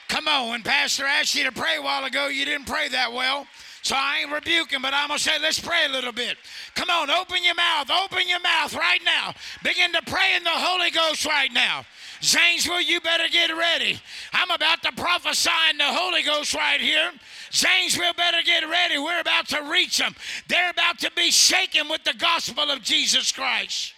Come 0.09 0.27
on, 0.27 0.49
when 0.49 0.63
Pastor 0.63 1.05
asked 1.05 1.35
you 1.35 1.45
to 1.45 1.53
pray 1.53 1.77
a 1.77 1.83
while 1.83 2.07
ago, 2.07 2.29
you 2.29 2.47
didn't 2.47 2.67
pray 2.67 2.89
that 2.89 3.13
well. 3.13 3.47
So 3.83 3.95
I 3.95 4.21
ain't 4.23 4.33
rebuking, 4.33 4.81
but 4.81 4.95
I'm 4.95 5.09
going 5.09 5.19
to 5.19 5.23
say, 5.23 5.39
let's 5.43 5.61
pray 5.61 5.85
a 5.87 5.93
little 5.93 6.13
bit. 6.13 6.39
Come 6.75 6.89
on, 6.89 7.11
open 7.11 7.45
your 7.45 7.57
mouth. 7.57 7.91
Open 7.91 8.27
your 8.27 8.41
mouth 8.41 8.75
right 8.75 9.01
now. 9.05 9.35
Begin 9.63 9.93
to 9.93 10.01
pray 10.07 10.35
in 10.35 10.45
the 10.45 10.51
Holy 10.51 10.91
Ghost 10.91 11.27
right 11.27 11.53
now. 11.53 11.85
Zanesville, 12.23 12.81
you 12.81 13.01
better 13.01 13.29
get 13.31 13.51
ready. 13.51 14.01
I'm 14.33 14.51
about 14.51 14.83
to 14.85 14.93
prophesy 14.93 15.51
in 15.71 15.77
the 15.77 15.85
Holy 15.85 16.23
Ghost 16.23 16.55
right 16.55 16.81
here. 16.81 17.11
Zanesville 17.53 18.15
better 18.15 18.43
get 18.45 18.63
ready. 18.69 18.99
We're 18.99 19.21
about 19.21 19.49
to 19.49 19.63
reach 19.71 19.99
them. 19.99 20.15
They're 20.49 20.71
about 20.71 20.99
to 21.01 21.11
be 21.15 21.31
shaken 21.31 21.89
with 21.89 22.03
the 22.05 22.15
gospel 22.15 22.71
of 22.71 22.83
Jesus 22.83 23.31
Christ. 23.31 23.93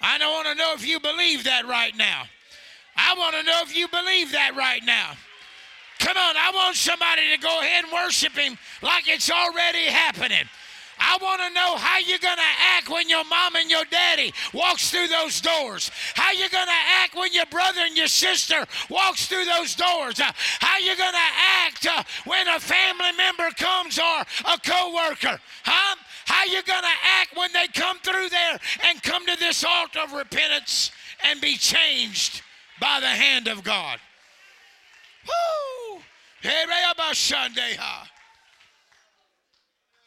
I 0.00 0.16
don't 0.16 0.32
want 0.32 0.48
to 0.48 0.54
know 0.54 0.72
if 0.74 0.86
you 0.86 0.98
believe 0.98 1.44
that 1.44 1.66
right 1.66 1.94
now. 1.96 2.22
I 2.96 3.14
want 3.16 3.36
to 3.36 3.42
know 3.42 3.60
if 3.62 3.76
you 3.76 3.86
believe 3.88 4.32
that 4.32 4.56
right 4.56 4.82
now. 4.84 5.12
Come 5.98 6.16
on, 6.16 6.34
I 6.36 6.50
want 6.54 6.76
somebody 6.76 7.22
to 7.34 7.38
go 7.38 7.60
ahead 7.60 7.84
and 7.84 7.92
worship 7.92 8.32
him 8.32 8.56
like 8.80 9.08
it's 9.08 9.30
already 9.30 9.84
happening. 9.84 10.48
I 11.00 11.16
want 11.20 11.40
to 11.40 11.50
know 11.54 11.76
how 11.76 11.98
you're 11.98 12.18
going 12.18 12.36
to 12.36 12.54
act 12.76 12.88
when 12.90 13.08
your 13.08 13.24
mom 13.24 13.56
and 13.56 13.70
your 13.70 13.84
daddy 13.90 14.32
walks 14.52 14.90
through 14.90 15.08
those 15.08 15.40
doors. 15.40 15.90
How 16.14 16.30
you're 16.32 16.50
going 16.50 16.66
to 16.66 16.82
act 17.02 17.16
when 17.16 17.32
your 17.32 17.46
brother 17.46 17.80
and 17.80 17.96
your 17.96 18.06
sister 18.06 18.66
walks 18.90 19.26
through 19.26 19.46
those 19.46 19.74
doors. 19.74 20.20
Uh, 20.20 20.30
how 20.60 20.78
you're 20.78 20.96
going 20.96 21.12
to 21.12 21.30
act 21.64 21.86
uh, 21.86 22.02
when 22.26 22.46
a 22.48 22.60
family 22.60 23.12
member 23.16 23.50
comes 23.56 23.98
or 23.98 24.20
a 24.52 24.58
coworker. 24.58 25.40
Huh? 25.64 25.96
How 26.26 26.44
you're 26.44 26.62
going 26.62 26.82
to 26.82 26.98
act 27.18 27.36
when 27.36 27.50
they 27.52 27.66
come 27.68 27.98
through 28.00 28.28
there 28.28 28.60
and 28.84 29.02
come 29.02 29.26
to 29.26 29.36
this 29.38 29.64
altar 29.64 30.00
of 30.00 30.12
repentance 30.12 30.92
and 31.24 31.40
be 31.40 31.56
changed 31.56 32.42
by 32.80 33.00
the 33.00 33.06
hand 33.06 33.48
of 33.48 33.64
God? 33.64 33.98
Woo! 35.26 36.02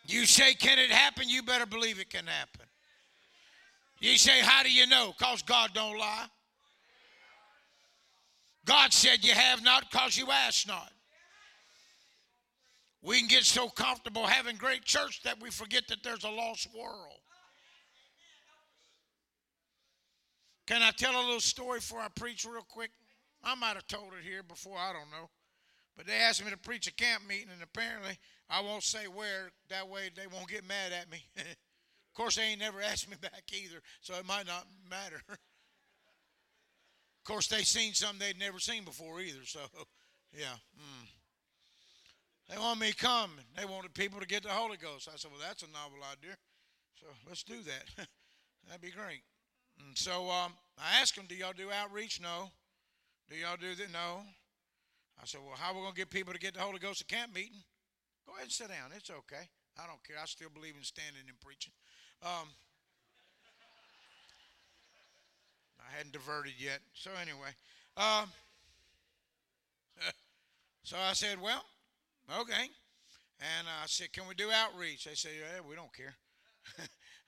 You 0.05 0.25
say, 0.25 0.53
Can 0.53 0.79
it 0.79 0.91
happen? 0.91 1.29
You 1.29 1.43
better 1.43 1.65
believe 1.65 1.99
it 1.99 2.09
can 2.09 2.27
happen. 2.27 2.65
You 3.99 4.17
say, 4.17 4.41
How 4.41 4.63
do 4.63 4.71
you 4.71 4.87
know? 4.87 5.13
Because 5.17 5.41
God 5.41 5.71
don't 5.73 5.97
lie. 5.97 6.25
God 8.65 8.93
said, 8.93 9.23
You 9.23 9.33
have 9.33 9.63
not 9.63 9.89
because 9.91 10.17
you 10.17 10.27
ask 10.31 10.67
not. 10.67 10.91
We 13.01 13.19
can 13.19 13.27
get 13.27 13.43
so 13.43 13.67
comfortable 13.67 14.25
having 14.25 14.55
great 14.55 14.85
church 14.85 15.21
that 15.23 15.41
we 15.41 15.49
forget 15.49 15.87
that 15.89 16.03
there's 16.03 16.23
a 16.23 16.29
lost 16.29 16.69
world. 16.73 17.19
Can 20.65 20.81
I 20.81 20.91
tell 20.91 21.13
a 21.13 21.23
little 21.25 21.41
story 21.41 21.79
before 21.79 21.99
I 21.99 22.07
preach 22.15 22.45
real 22.45 22.65
quick? 22.69 22.91
I 23.43 23.55
might 23.55 23.75
have 23.75 23.87
told 23.87 24.13
it 24.17 24.25
here 24.25 24.41
before, 24.41 24.77
I 24.77 24.93
don't 24.93 25.11
know. 25.11 25.29
But 25.97 26.07
they 26.07 26.13
asked 26.13 26.43
me 26.43 26.49
to 26.51 26.57
preach 26.57 26.87
a 26.87 26.93
camp 26.93 27.23
meeting, 27.27 27.49
and 27.53 27.61
apparently 27.61 28.17
I 28.53 28.61
won't 28.61 28.83
say 28.83 29.07
where. 29.07 29.49
That 29.69 29.89
way 29.89 30.11
they 30.15 30.27
won't 30.27 30.47
get 30.47 30.67
mad 30.67 30.91
at 30.93 31.09
me. 31.09 31.25
of 31.37 32.13
course, 32.13 32.35
they 32.35 32.43
ain't 32.43 32.59
never 32.59 32.81
asked 32.91 33.09
me 33.09 33.15
back 33.19 33.43
either, 33.51 33.81
so 34.01 34.13
it 34.13 34.27
might 34.27 34.45
not 34.45 34.67
matter. 34.87 35.21
of 35.27 35.37
course, 37.25 37.47
they 37.47 37.63
seen 37.63 37.93
something 37.93 38.19
they'd 38.19 38.39
never 38.39 38.59
seen 38.59 38.83
before 38.83 39.21
either, 39.21 39.43
so 39.43 39.59
yeah. 40.37 40.55
Mm. 40.77 41.07
They 42.49 42.57
want 42.57 42.79
me 42.79 42.91
to 42.91 42.95
come. 42.95 43.31
They 43.57 43.65
wanted 43.65 43.93
people 43.95 44.19
to 44.19 44.27
get 44.27 44.43
the 44.43 44.49
Holy 44.49 44.77
Ghost. 44.77 45.09
I 45.11 45.15
said, 45.15 45.31
well, 45.31 45.41
that's 45.41 45.63
a 45.63 45.71
novel 45.71 45.97
idea. 46.11 46.35
So 46.99 47.07
let's 47.27 47.41
do 47.41 47.55
that. 47.63 48.07
That'd 48.67 48.81
be 48.81 48.91
great. 48.91 49.21
And 49.79 49.97
so 49.97 50.29
um, 50.29 50.53
I 50.77 51.01
asked 51.01 51.15
them, 51.15 51.25
do 51.27 51.35
y'all 51.35 51.53
do 51.57 51.71
outreach? 51.71 52.21
No. 52.21 52.51
Do 53.29 53.37
y'all 53.37 53.57
do 53.59 53.73
that? 53.75 53.91
No. 53.91 54.21
I 55.21 55.25
said, 55.25 55.39
well, 55.43 55.55
how 55.57 55.71
are 55.71 55.75
we 55.75 55.81
going 55.81 55.93
to 55.93 55.97
get 55.97 56.09
people 56.09 56.33
to 56.33 56.39
get 56.39 56.53
the 56.53 56.59
Holy 56.59 56.79
Ghost 56.79 57.01
at 57.01 57.07
camp 57.07 57.33
meeting? 57.33 57.63
Go 58.25 58.33
ahead 58.33 58.43
and 58.43 58.51
sit 58.51 58.69
down. 58.69 58.91
It's 58.95 59.09
okay. 59.09 59.49
I 59.77 59.87
don't 59.87 60.03
care. 60.03 60.17
I 60.21 60.25
still 60.25 60.49
believe 60.53 60.75
in 60.77 60.83
standing 60.83 61.23
and 61.27 61.39
preaching. 61.39 61.73
Um, 62.21 62.47
I 65.79 65.97
hadn't 65.97 66.13
diverted 66.13 66.53
yet. 66.57 66.79
So 66.93 67.11
anyway, 67.19 67.51
um, 67.97 68.29
so 70.83 70.97
I 70.97 71.13
said, 71.13 71.41
well, 71.41 71.63
okay. 72.39 72.69
And 73.39 73.67
I 73.67 73.85
said, 73.87 74.13
can 74.13 74.27
we 74.27 74.35
do 74.35 74.49
outreach? 74.51 75.05
They 75.05 75.15
said, 75.15 75.31
yeah, 75.37 75.59
we 75.67 75.75
don't 75.75 75.93
care. 75.93 76.15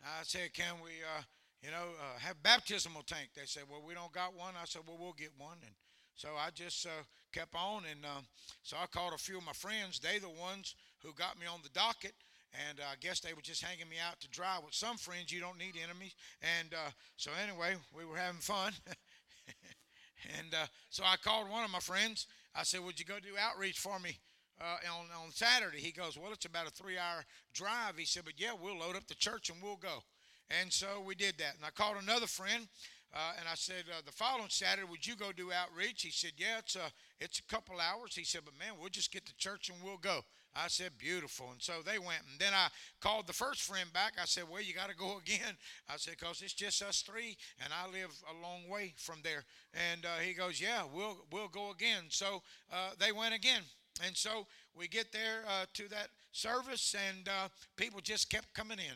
I 0.04 0.24
said, 0.24 0.54
can 0.54 0.76
we, 0.84 0.92
uh, 1.04 1.24
you 1.62 1.72
know, 1.72 1.92
uh, 2.00 2.20
have 2.20 2.42
baptismal 2.42 3.04
tank? 3.04 3.30
They 3.36 3.46
said, 3.46 3.64
well, 3.70 3.84
we 3.86 3.94
don't 3.94 4.14
got 4.14 4.36
one. 4.36 4.54
I 4.62 4.66
said, 4.66 4.84
well, 4.88 4.98
we'll 5.00 5.14
get 5.14 5.32
one. 5.38 5.58
And 5.66 5.76
so 6.16 6.30
I 6.40 6.52
just 6.52 6.86
uh, 6.86 7.04
kept 7.34 7.56
on, 7.56 7.84
and 7.90 8.06
uh, 8.06 8.22
so 8.64 8.78
I 8.82 8.86
called 8.86 9.14
a 9.14 9.18
few 9.18 9.38
of 9.38 9.46
my 9.46 9.52
friends. 9.52 10.00
They 10.00 10.20
the 10.20 10.30
ones 10.30 10.76
who 11.06 11.14
got 11.14 11.40
me 11.40 11.46
on 11.46 11.60
the 11.64 11.70
docket, 11.70 12.14
and 12.68 12.80
uh, 12.80 12.84
I 12.92 12.96
guess 13.00 13.20
they 13.20 13.34
were 13.34 13.42
just 13.42 13.64
hanging 13.64 13.90
me 13.90 13.98
out 14.06 14.20
to 14.22 14.30
dry. 14.30 14.58
With 14.64 14.74
some 14.74 14.98
friends, 14.98 15.32
you 15.32 15.40
don't 15.40 15.58
need 15.58 15.76
enemies, 15.82 16.16
and 16.42 16.74
uh, 16.74 16.92
so 17.18 17.32
anyway, 17.42 17.76
we 17.96 18.06
were 18.06 18.18
having 18.18 18.42
fun. 18.42 18.74
and 20.38 20.54
uh, 20.54 20.66
so 20.90 21.04
I 21.06 21.16
called 21.18 21.50
one 21.50 21.64
of 21.64 21.72
my 21.72 21.80
friends. 21.80 22.28
I 22.56 22.64
said, 22.64 22.84
"Would 22.84 23.00
you 23.00 23.06
go 23.06 23.20
do 23.20 23.38
outreach 23.40 23.80
for 23.80 24.00
me?" 24.00 24.18
Uh, 24.60 24.78
on, 24.88 25.06
on 25.22 25.32
Saturday, 25.32 25.80
he 25.80 25.92
goes, 25.92 26.18
Well, 26.18 26.32
it's 26.32 26.46
about 26.46 26.66
a 26.66 26.72
three 26.72 26.98
hour 26.98 27.26
drive. 27.54 27.98
He 27.98 28.06
said, 28.06 28.24
But 28.24 28.36
yeah, 28.40 28.52
we'll 28.54 28.78
load 28.78 28.96
up 28.96 29.06
the 29.06 29.16
church 29.16 29.50
and 29.50 29.62
we'll 29.62 29.76
go. 29.76 30.02
And 30.50 30.72
so 30.72 31.04
we 31.06 31.14
did 31.14 31.38
that. 31.40 31.56
And 31.58 31.66
I 31.66 31.72
called 31.72 31.98
another 32.02 32.26
friend 32.26 32.66
uh, 33.16 33.32
and 33.40 33.48
I 33.48 33.56
said, 33.56 33.86
uh, 33.90 34.02
the 34.06 34.12
following 34.12 34.50
Saturday, 34.50 34.88
would 34.90 35.08
you 35.08 35.16
go 35.16 35.32
do 35.32 35.52
outreach? 35.52 36.02
He 36.02 36.12
said, 36.12 36.32
yeah, 36.38 36.60
it's 36.60 36.76
a, 36.76 36.92
it's 37.22 37.40
a 37.40 37.44
couple 37.44 37.80
hours. 37.80 38.14
He 38.14 38.26
said, 38.26 38.42
but 38.44 38.54
man, 38.60 38.74
we'll 38.78 38.90
just 38.90 39.12
get 39.12 39.26
to 39.26 39.38
church 39.38 39.70
and 39.70 39.78
we'll 39.82 39.98
go. 39.98 40.20
I 40.56 40.68
said, 40.68 40.92
beautiful. 40.98 41.48
And 41.52 41.62
so 41.62 41.74
they 41.86 42.00
went. 42.00 42.22
And 42.32 42.40
then 42.40 42.54
I 42.54 42.68
called 43.02 43.28
the 43.28 43.34
first 43.34 43.62
friend 43.62 43.92
back. 43.94 44.14
I 44.22 44.26
said, 44.26 44.46
well, 44.50 44.62
you 44.62 44.74
got 44.74 44.90
to 44.90 44.96
go 44.96 45.18
again. 45.26 45.56
I 45.90 45.98
said, 45.98 46.16
because 46.20 46.42
it's 46.42 46.54
just 46.54 46.82
us 46.82 47.02
three, 47.02 47.38
and 47.64 47.74
I 47.74 47.92
live 47.92 48.12
a 48.30 48.42
long 48.42 48.70
way 48.70 48.94
from 48.98 49.20
there. 49.24 49.44
And 49.92 50.06
uh, 50.06 50.20
he 50.22 50.34
goes, 50.34 50.62
yeah, 50.62 50.84
we'll, 50.94 51.18
we'll 51.32 51.50
go 51.50 51.72
again. 51.72 52.06
So 52.10 52.42
uh, 52.72 52.92
they 53.00 53.12
went 53.12 53.36
again. 53.36 53.64
And 54.06 54.16
so 54.16 54.46
we 54.78 54.88
get 54.88 55.12
there 55.12 55.44
uh, 55.48 55.66
to 55.74 55.88
that 55.90 56.10
service, 56.32 56.96
and 57.10 57.28
uh, 57.30 57.48
people 57.78 58.02
just 58.02 58.30
kept 58.30 58.54
coming 58.54 58.78
in, 58.78 58.96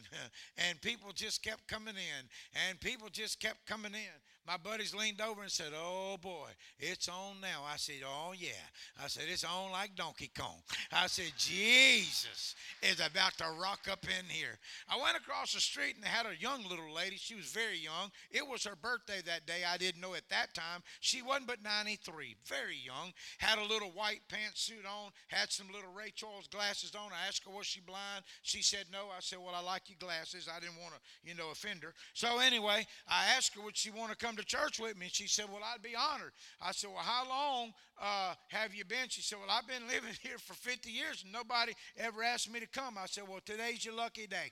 and 0.69 0.82
people 0.82 1.12
just 1.13 1.41
kept 1.41 1.67
coming 1.67 1.95
in, 1.95 2.30
and 2.67 2.80
people 2.82 3.08
just 3.10 3.39
kept 3.39 3.65
coming 3.65 3.93
in. 3.93 4.19
My 4.49 4.57
buddies 4.57 4.95
leaned 4.95 5.21
over 5.21 5.43
and 5.43 5.51
said, 5.51 5.73
Oh 5.77 6.17
boy, 6.19 6.49
it's 6.79 7.07
on 7.07 7.39
now. 7.39 7.62
I 7.71 7.77
said, 7.77 8.01
Oh 8.03 8.33
yeah. 8.35 8.65
I 8.99 9.07
said, 9.07 9.25
It's 9.29 9.43
on 9.43 9.71
like 9.71 9.95
Donkey 9.95 10.31
Kong. 10.35 10.55
I 10.91 11.05
said, 11.05 11.31
Jesus 11.38 12.55
is 12.81 12.99
about 12.99 13.38
to 13.38 13.45
rock 13.62 13.81
up 13.91 14.05
in 14.05 14.25
here. 14.27 14.57
I 14.89 14.99
went 14.99 15.17
across 15.17 15.53
the 15.53 15.59
street 15.59 15.97
and 15.97 16.03
had 16.05 16.25
a 16.25 16.35
young 16.41 16.63
little 16.63 16.91
lady. 16.91 17.17
She 17.17 17.35
was 17.35 17.45
very 17.45 17.77
young. 17.77 18.09
It 18.31 18.41
was 18.41 18.63
her 18.63 18.75
birthday 18.75 19.21
that 19.27 19.45
day. 19.45 19.62
I 19.71 19.77
didn't 19.77 20.01
know 20.01 20.15
at 20.15 20.27
that 20.29 20.55
time. 20.55 20.81
She 20.99 21.21
wasn't 21.21 21.45
but 21.45 21.62
93, 21.62 22.35
very 22.47 22.77
young. 22.83 23.13
Had 23.38 23.59
a 23.59 23.63
little 23.63 23.91
white 23.91 24.21
pantsuit 24.33 24.83
on, 24.83 25.12
had 25.27 25.51
some 25.51 25.67
little 25.67 25.93
Ray 25.95 26.12
Charles 26.15 26.47
glasses 26.47 26.95
on. 26.95 27.12
I 27.12 27.27
asked 27.27 27.43
her, 27.45 27.51
Was 27.51 27.67
she 27.67 27.81
blind? 27.81 28.23
She 28.41 28.63
said, 28.63 28.85
No. 28.91 29.09
I 29.15 29.19
said, 29.19 29.38
Well, 29.38 29.53
I 29.53 29.62
like 29.62 29.89
your 29.89 29.99
glasses. 29.99 30.49
I 30.51 30.59
didn't 30.59 30.81
want 30.81 30.95
to, 30.95 30.99
you 31.23 31.35
know, 31.35 31.51
offend 31.51 31.83
her. 31.83 31.93
So 32.15 32.39
anyway, 32.39 32.88
I 33.07 33.25
asked 33.38 33.53
her, 33.53 33.62
Would 33.62 33.77
she 33.77 33.91
want 33.91 34.09
to 34.09 34.17
come 34.17 34.38
to 34.39 34.45
church 34.45 34.80
with 34.80 34.97
me? 34.97 35.06
And 35.06 35.13
she 35.13 35.28
said, 35.28 35.45
Well, 35.49 35.62
I'd 35.63 35.82
be 35.82 35.95
honored. 35.95 36.32
I 36.62 36.71
said, 36.71 36.89
Well, 36.89 37.04
how 37.04 37.28
long 37.28 37.73
uh, 38.02 38.34
have 38.49 38.73
you 38.73 38.86
been? 38.86 39.10
She 39.10 39.21
said, 39.21 39.38
Well, 39.39 39.49
I've 39.52 39.67
been 39.67 39.88
living 39.93 40.15
here 40.21 40.38
for 40.38 40.54
50 40.54 40.89
years 40.89 41.23
and 41.23 41.32
nobody 41.32 41.73
ever 41.97 42.23
asked 42.23 42.52
me 42.52 42.60
to 42.60 42.67
come. 42.67 42.97
I 42.97 43.06
said, 43.06 43.25
Well, 43.28 43.39
today's 43.45 43.84
your 43.86 43.95
lucky 43.95 44.28
day. 44.28 44.52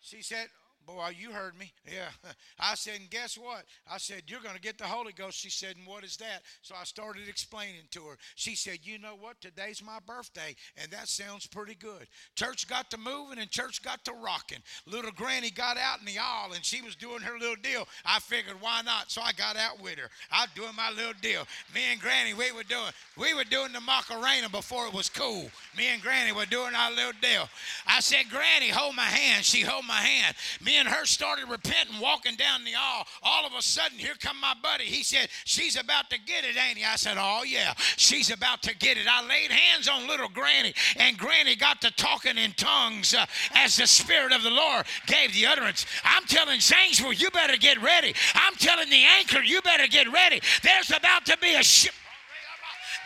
She 0.00 0.22
said, 0.22 0.46
Boy, 0.86 1.16
you 1.18 1.32
heard 1.32 1.58
me. 1.58 1.72
Yeah. 1.84 2.08
I 2.60 2.76
said, 2.76 3.00
and 3.00 3.10
guess 3.10 3.36
what? 3.36 3.64
I 3.90 3.98
said, 3.98 4.22
You're 4.28 4.40
going 4.40 4.54
to 4.54 4.60
get 4.60 4.78
the 4.78 4.84
Holy 4.84 5.12
Ghost. 5.12 5.36
She 5.36 5.50
said, 5.50 5.74
And 5.76 5.86
what 5.86 6.04
is 6.04 6.16
that? 6.18 6.42
So 6.62 6.76
I 6.80 6.84
started 6.84 7.28
explaining 7.28 7.82
to 7.90 8.00
her. 8.02 8.16
She 8.36 8.54
said, 8.54 8.78
You 8.82 8.98
know 8.98 9.16
what? 9.18 9.40
Today's 9.40 9.82
my 9.84 9.98
birthday. 10.06 10.54
And 10.76 10.90
that 10.92 11.08
sounds 11.08 11.46
pretty 11.46 11.74
good. 11.74 12.06
Church 12.36 12.68
got 12.68 12.88
to 12.90 12.98
moving 12.98 13.38
and 13.38 13.50
church 13.50 13.82
got 13.82 14.04
to 14.04 14.12
rocking. 14.12 14.58
Little 14.86 15.10
granny 15.10 15.50
got 15.50 15.76
out 15.76 15.98
in 15.98 16.06
the 16.06 16.18
aisle 16.18 16.52
and 16.54 16.64
she 16.64 16.82
was 16.82 16.94
doing 16.94 17.20
her 17.20 17.38
little 17.38 17.56
deal. 17.56 17.88
I 18.04 18.20
figured, 18.20 18.60
why 18.60 18.82
not? 18.82 19.10
So 19.10 19.22
I 19.22 19.32
got 19.32 19.56
out 19.56 19.82
with 19.82 19.98
her. 19.98 20.08
I 20.30 20.42
was 20.42 20.50
doing 20.54 20.76
my 20.76 20.90
little 20.90 21.14
deal. 21.20 21.42
Me 21.74 21.80
and 21.90 22.00
granny, 22.00 22.32
we 22.32 22.52
were 22.52 22.62
doing, 22.62 22.92
we 23.16 23.34
were 23.34 23.44
doing 23.44 23.72
the 23.72 23.80
Macarena 23.80 24.48
before 24.48 24.86
it 24.86 24.94
was 24.94 25.08
cool. 25.08 25.50
Me 25.76 25.88
and 25.88 26.00
granny 26.00 26.30
were 26.30 26.46
doing 26.46 26.74
our 26.74 26.90
little 26.92 27.12
deal. 27.20 27.48
I 27.86 28.00
said, 28.00 28.26
Granny, 28.30 28.68
hold 28.68 28.94
my 28.94 29.02
hand. 29.02 29.44
She 29.44 29.62
hold 29.62 29.84
my 29.86 29.94
hand. 29.94 30.36
Me 30.64 30.75
and 30.76 30.88
her 30.88 31.04
started 31.04 31.48
repenting, 31.48 32.00
walking 32.00 32.36
down 32.36 32.64
the 32.64 32.74
aisle. 32.74 33.06
All 33.22 33.46
of 33.46 33.52
a 33.58 33.62
sudden, 33.62 33.98
here 33.98 34.14
come 34.20 34.40
my 34.40 34.54
buddy. 34.62 34.84
He 34.84 35.02
said, 35.02 35.28
She's 35.44 35.76
about 35.76 36.10
to 36.10 36.18
get 36.20 36.44
it, 36.44 36.56
ain't 36.56 36.78
he? 36.78 36.84
I 36.84 36.96
said, 36.96 37.16
Oh, 37.18 37.42
yeah, 37.46 37.74
she's 37.96 38.30
about 38.30 38.62
to 38.62 38.76
get 38.76 38.96
it. 38.96 39.06
I 39.10 39.26
laid 39.26 39.50
hands 39.50 39.88
on 39.88 40.06
little 40.06 40.28
Granny, 40.28 40.74
and 40.96 41.16
Granny 41.18 41.56
got 41.56 41.80
to 41.82 41.90
talking 41.92 42.38
in 42.38 42.52
tongues 42.52 43.14
uh, 43.14 43.26
as 43.54 43.76
the 43.76 43.86
Spirit 43.86 44.32
of 44.32 44.42
the 44.42 44.50
Lord 44.50 44.86
gave 45.06 45.32
the 45.34 45.46
utterance. 45.46 45.86
I'm 46.04 46.24
telling 46.24 46.60
Zanesville, 46.60 47.12
you 47.12 47.30
better 47.30 47.56
get 47.56 47.80
ready. 47.82 48.14
I'm 48.34 48.54
telling 48.54 48.90
the 48.90 49.04
anchor, 49.18 49.42
you 49.42 49.60
better 49.62 49.86
get 49.86 50.12
ready. 50.12 50.40
There's 50.62 50.90
about 50.90 51.26
to 51.26 51.36
be 51.38 51.54
a 51.54 51.62
ship. 51.62 51.94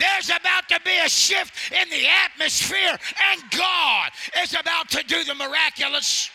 There's 0.00 0.30
about 0.30 0.66
to 0.68 0.80
be 0.82 0.96
a 1.04 1.08
shift 1.08 1.72
in 1.72 1.90
the 1.90 2.06
atmosphere, 2.24 2.98
and 3.32 3.42
God 3.50 4.10
is 4.42 4.54
about 4.58 4.88
to 4.90 5.02
do 5.04 5.24
the 5.24 5.34
miraculous. 5.34 6.30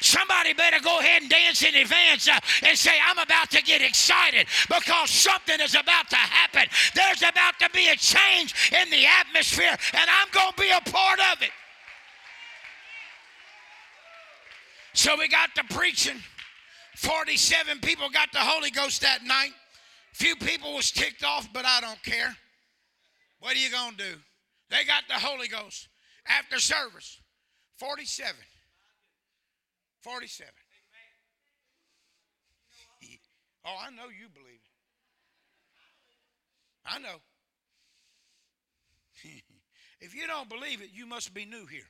Somebody 0.00 0.52
better 0.52 0.78
go 0.80 1.00
ahead 1.00 1.22
and 1.22 1.30
dance 1.30 1.62
in 1.62 1.74
advance 1.74 2.28
uh, 2.28 2.38
and 2.62 2.78
say, 2.78 2.92
I'm 3.04 3.18
about 3.18 3.50
to 3.50 3.62
get 3.62 3.82
excited 3.82 4.46
because 4.68 5.10
something 5.10 5.60
is 5.60 5.74
about 5.74 6.08
to 6.10 6.16
happen. 6.16 6.64
There's 6.94 7.22
about 7.22 7.58
to 7.60 7.68
be 7.70 7.88
a 7.88 7.96
change 7.96 8.54
in 8.72 8.90
the 8.90 9.06
atmosphere, 9.06 9.76
and 9.92 10.10
I'm 10.10 10.28
going 10.32 10.52
to 10.52 10.60
be 10.60 10.70
a 10.70 10.90
part 10.90 11.18
of 11.32 11.42
it. 11.42 11.50
So 14.92 15.16
we 15.18 15.26
got 15.28 15.54
to 15.56 15.64
preaching. 15.74 16.22
47 16.96 17.80
people 17.80 18.08
got 18.10 18.30
the 18.32 18.38
Holy 18.38 18.70
Ghost 18.70 19.02
that 19.02 19.24
night. 19.24 19.50
Few 20.12 20.36
people 20.36 20.74
was 20.74 20.92
ticked 20.92 21.24
off, 21.24 21.48
but 21.52 21.64
I 21.64 21.80
don't 21.80 22.02
care. 22.04 22.36
What 23.40 23.56
are 23.56 23.58
you 23.58 23.70
going 23.70 23.92
to 23.92 23.96
do? 23.96 24.14
They 24.70 24.84
got 24.84 25.02
the 25.08 25.14
Holy 25.14 25.48
Ghost 25.48 25.88
after 26.26 26.60
service. 26.60 27.20
47. 27.78 28.34
47. 30.02 30.52
Oh, 33.66 33.76
I 33.80 33.90
know 33.90 34.10
you 34.10 34.28
believe 34.28 34.60
it. 34.60 34.74
I 36.86 36.98
know. 36.98 37.16
if 40.00 40.14
you 40.14 40.26
don't 40.26 40.50
believe 40.50 40.82
it, 40.82 40.90
you 40.92 41.06
must 41.06 41.32
be 41.32 41.46
new 41.46 41.64
here. 41.64 41.88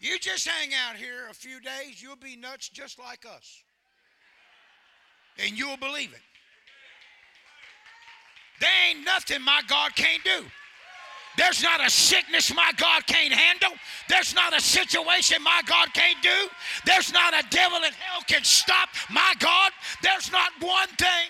You 0.00 0.18
just 0.18 0.46
hang 0.46 0.68
out 0.86 0.96
here 0.96 1.28
a 1.30 1.34
few 1.34 1.60
days, 1.60 2.02
you'll 2.02 2.16
be 2.16 2.36
nuts 2.36 2.68
just 2.68 2.98
like 2.98 3.24
us. 3.24 3.64
And 5.38 5.58
you'll 5.58 5.76
believe 5.76 6.12
it. 6.12 6.20
There 8.60 8.70
ain't 8.88 9.04
nothing 9.04 9.42
my 9.42 9.62
God 9.68 9.94
can't 9.96 10.22
do. 10.24 10.44
There's 11.36 11.62
not 11.62 11.84
a 11.84 11.90
sickness 11.90 12.54
my 12.54 12.70
God 12.76 13.04
can't 13.06 13.32
handle. 13.32 13.76
There's 14.08 14.34
not 14.34 14.56
a 14.56 14.60
situation 14.60 15.42
my 15.42 15.62
God 15.66 15.92
can't 15.92 16.22
do. 16.22 16.48
There's 16.86 17.12
not 17.12 17.34
a 17.34 17.44
devil 17.50 17.78
in 17.78 17.92
hell 17.92 18.22
can 18.28 18.44
stop 18.44 18.88
my 19.10 19.34
God. 19.40 19.72
There's 20.02 20.30
not 20.30 20.50
one 20.60 20.88
thing. 20.96 21.28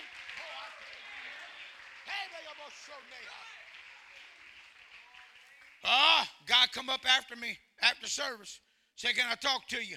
Ah, 5.86 6.22
oh, 6.22 6.44
God 6.46 6.68
come 6.72 6.88
up 6.88 7.00
after 7.06 7.36
me 7.36 7.58
after 7.82 8.06
service. 8.06 8.60
Said, 8.96 9.14
Can 9.16 9.26
I 9.30 9.34
talk 9.34 9.66
to 9.68 9.84
you? 9.84 9.96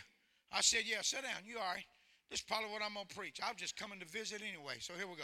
I 0.52 0.62
said, 0.62 0.82
Yeah, 0.86 1.02
sit 1.02 1.24
down. 1.24 1.46
You 1.46 1.60
all 1.60 1.74
right? 1.74 1.86
This 2.30 2.40
is 2.40 2.46
probably 2.46 2.70
what 2.70 2.82
I'm 2.82 2.94
going 2.94 3.06
to 3.06 3.16
preach. 3.16 3.40
I'm 3.42 3.56
just 3.56 3.78
coming 3.78 4.00
to 4.00 4.06
visit 4.06 4.42
anyway. 4.42 4.76
So 4.80 4.94
here 4.94 5.08
we 5.08 5.16
go. 5.16 5.24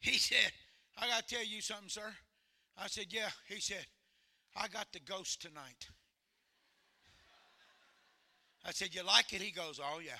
He 0.00 0.16
said, 0.16 0.52
I 0.96 1.08
got 1.08 1.26
to 1.26 1.34
tell 1.34 1.44
you 1.44 1.60
something, 1.60 1.88
sir. 1.88 2.12
I 2.76 2.86
said, 2.86 3.06
Yeah. 3.10 3.30
He 3.48 3.60
said, 3.60 3.84
I 4.56 4.68
got 4.68 4.86
the 4.92 5.00
ghost 5.00 5.42
tonight. 5.42 5.88
I 8.64 8.70
said, 8.70 8.94
You 8.94 9.02
like 9.02 9.32
it? 9.32 9.42
He 9.42 9.50
goes, 9.50 9.80
Oh, 9.82 9.98
yeah. 10.04 10.12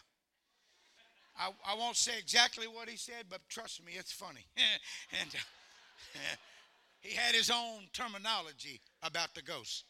I, 1.38 1.50
I 1.64 1.76
won't 1.76 1.96
say 1.96 2.18
exactly 2.18 2.66
what 2.66 2.88
he 2.88 2.96
said, 2.96 3.26
but 3.30 3.40
trust 3.48 3.84
me, 3.84 3.92
it's 3.96 4.12
funny. 4.12 4.44
and 5.20 5.30
uh, 5.32 6.18
he 7.00 7.14
had 7.14 7.36
his 7.36 7.50
own 7.50 7.86
terminology 7.92 8.80
about 9.02 9.34
the 9.36 9.42
ghost. 9.42 9.84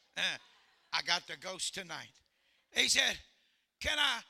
I 0.93 1.03
got 1.03 1.27
the 1.27 1.37
ghost 1.37 1.75
tonight. 1.75 2.13
He 2.73 2.89
said, 2.89 3.17
Can 3.81 3.99
I 3.99 4.21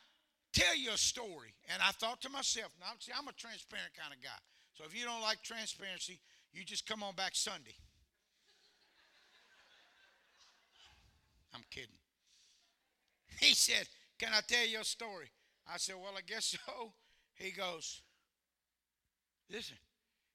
tell 0.52 0.76
you 0.76 0.92
a 0.92 0.98
story? 0.98 1.54
And 1.72 1.82
I 1.82 1.90
thought 1.92 2.20
to 2.22 2.30
myself, 2.30 2.72
now, 2.80 2.86
see, 2.98 3.12
I'm 3.16 3.28
a 3.28 3.32
transparent 3.32 3.92
kind 3.98 4.12
of 4.12 4.22
guy. 4.22 4.38
So 4.74 4.84
if 4.84 4.98
you 4.98 5.04
don't 5.04 5.22
like 5.22 5.42
transparency, 5.42 6.20
you 6.52 6.64
just 6.64 6.86
come 6.86 7.02
on 7.02 7.14
back 7.14 7.34
Sunday. 7.34 7.74
I'm 11.54 11.64
kidding. 11.70 11.88
He 13.40 13.54
said, 13.54 13.86
Can 14.18 14.30
I 14.32 14.40
tell 14.46 14.66
you 14.66 14.80
a 14.80 14.84
story? 14.84 15.30
I 15.72 15.78
said, 15.78 15.96
Well, 15.96 16.12
I 16.16 16.22
guess 16.22 16.56
so. 16.66 16.92
He 17.34 17.50
goes, 17.50 18.02
Listen, 19.50 19.76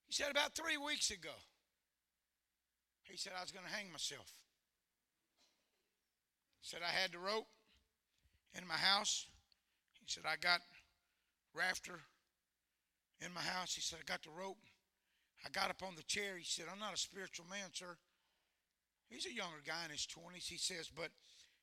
he 0.07 0.13
said, 0.13 0.31
About 0.31 0.55
three 0.55 0.77
weeks 0.77 1.11
ago, 1.11 1.35
he 3.03 3.17
said, 3.17 3.33
I 3.37 3.41
was 3.41 3.51
going 3.51 3.65
to 3.65 3.71
hang 3.71 3.91
myself. 3.91 4.31
Said, 6.63 6.79
I 6.81 6.91
had 6.91 7.11
the 7.11 7.19
rope 7.19 7.47
in 8.55 8.65
my 8.65 8.79
house. 8.79 9.27
He 9.99 10.05
said, 10.07 10.23
I 10.25 10.37
got 10.37 10.61
rafter 11.53 11.99
in 13.19 13.33
my 13.33 13.41
house. 13.41 13.75
He 13.75 13.81
said, 13.81 13.99
I 14.01 14.09
got 14.09 14.23
the 14.23 14.31
rope. 14.31 14.63
I 15.45 15.49
got 15.49 15.69
up 15.69 15.83
on 15.83 15.95
the 15.97 16.03
chair. 16.03 16.37
He 16.37 16.45
said, 16.45 16.65
I'm 16.71 16.79
not 16.79 16.93
a 16.93 16.97
spiritual 16.97 17.45
man, 17.49 17.67
sir. 17.73 17.97
He's 19.09 19.25
a 19.25 19.35
younger 19.35 19.59
guy 19.67 19.83
in 19.83 19.91
his 19.91 20.07
20s. 20.07 20.47
He 20.47 20.57
says, 20.57 20.89
but 20.89 21.09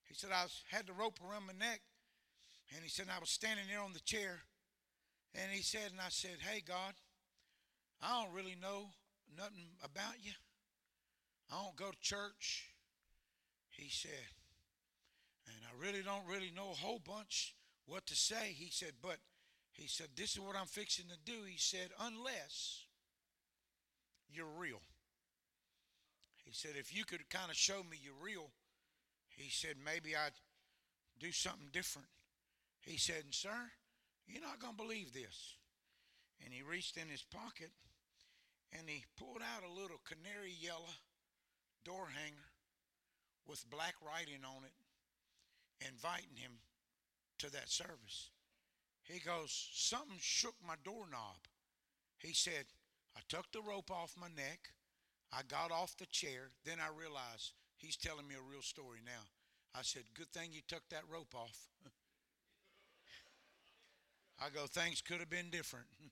he 0.05 0.15
said, 0.15 0.31
I 0.35 0.45
had 0.69 0.87
the 0.87 0.93
rope 0.93 1.19
around 1.25 1.47
my 1.47 1.55
neck. 1.59 1.81
And 2.75 2.85
he 2.85 2.91
said, 2.91 3.07
I 3.09 3.19
was 3.19 3.31
standing 3.31 3.65
there 3.73 3.83
on 3.83 3.95
the 3.95 4.01
chair. 4.01 4.41
And 5.35 5.51
he 5.51 5.63
said, 5.63 5.93
and 5.93 6.01
I 6.01 6.11
said, 6.11 6.37
hey, 6.41 6.61
God, 6.61 6.93
I 8.03 8.23
don't 8.23 8.35
really 8.35 8.57
know 8.61 8.91
nothing 9.35 9.73
about 9.83 10.21
you. 10.23 10.33
I 11.51 11.63
don't 11.63 11.77
go 11.77 11.91
to 11.91 12.01
church. 12.01 12.67
He 13.71 13.89
said, 13.89 14.29
and 15.47 15.57
I 15.65 15.83
really 15.83 16.03
don't 16.03 16.27
really 16.27 16.53
know 16.55 16.71
a 16.71 16.75
whole 16.75 17.01
bunch 17.05 17.55
what 17.87 18.07
to 18.07 18.15
say. 18.15 18.55
He 18.55 18.71
said, 18.71 18.93
but 19.03 19.19
he 19.73 19.87
said, 19.87 20.09
this 20.17 20.33
is 20.33 20.41
what 20.41 20.57
I'm 20.57 20.67
fixing 20.67 21.07
to 21.07 21.19
do. 21.25 21.45
He 21.47 21.59
said, 21.59 21.89
unless 22.01 22.85
you're 24.33 24.47
real. 24.59 24.81
He 26.45 26.53
said, 26.53 26.73
if 26.77 26.95
you 26.95 27.05
could 27.05 27.29
kind 27.31 27.51
of 27.51 27.57
show 27.57 27.83
me 27.89 27.99
you're 28.03 28.25
real, 28.25 28.51
he 29.29 29.51
said, 29.51 29.77
maybe 29.85 30.17
I'd 30.17 30.33
do 31.19 31.33
something 31.33 31.69
different. 31.73 32.09
He 32.81 32.97
said, 32.97 33.25
sir, 33.31 33.71
you're 34.27 34.43
not 34.43 34.61
going 34.61 34.77
to 34.77 34.83
believe 34.83 35.13
this. 35.13 35.55
And 36.45 36.53
he 36.53 36.63
reached 36.63 36.97
in 36.97 37.09
his 37.09 37.23
pocket 37.23 37.71
and 38.73 38.89
he 38.89 39.05
pulled 39.19 39.43
out 39.43 39.69
a 39.69 39.73
little 39.73 40.01
canary 40.07 40.55
yellow 40.61 40.95
door 41.85 42.09
hanger 42.15 42.51
with 43.47 43.69
black 43.71 43.95
writing 44.05 44.45
on 44.45 44.65
it, 44.65 44.73
inviting 45.81 46.37
him 46.37 46.53
to 47.39 47.51
that 47.53 47.71
service. 47.71 48.31
He 49.03 49.19
goes, 49.19 49.69
Something 49.73 50.19
shook 50.21 50.55
my 50.67 50.75
doorknob. 50.85 51.37
He 52.19 52.33
said, 52.35 52.67
I 53.17 53.21
took 53.29 53.51
the 53.53 53.63
rope 53.63 53.91
off 53.91 54.15
my 54.21 54.29
neck. 54.29 54.71
I 55.33 55.43
got 55.49 55.73
off 55.73 55.97
the 55.97 56.07
chair. 56.07 56.51
Then 56.65 56.79
I 56.81 56.89
realized 56.97 57.53
he's 57.77 57.97
telling 57.97 58.29
me 58.29 58.35
a 58.35 58.51
real 58.51 58.63
story 58.63 58.99
now. 59.05 59.29
I 59.75 59.83
said, 59.83 60.03
Good 60.15 60.33
thing 60.33 60.51
you 60.53 60.61
took 60.67 60.89
that 60.91 61.03
rope 61.13 61.35
off. 61.35 61.69
I 64.41 64.51
go, 64.51 64.67
Things 64.67 65.01
could 65.01 65.21
have 65.21 65.31
been 65.31 65.51
different. 65.51 65.87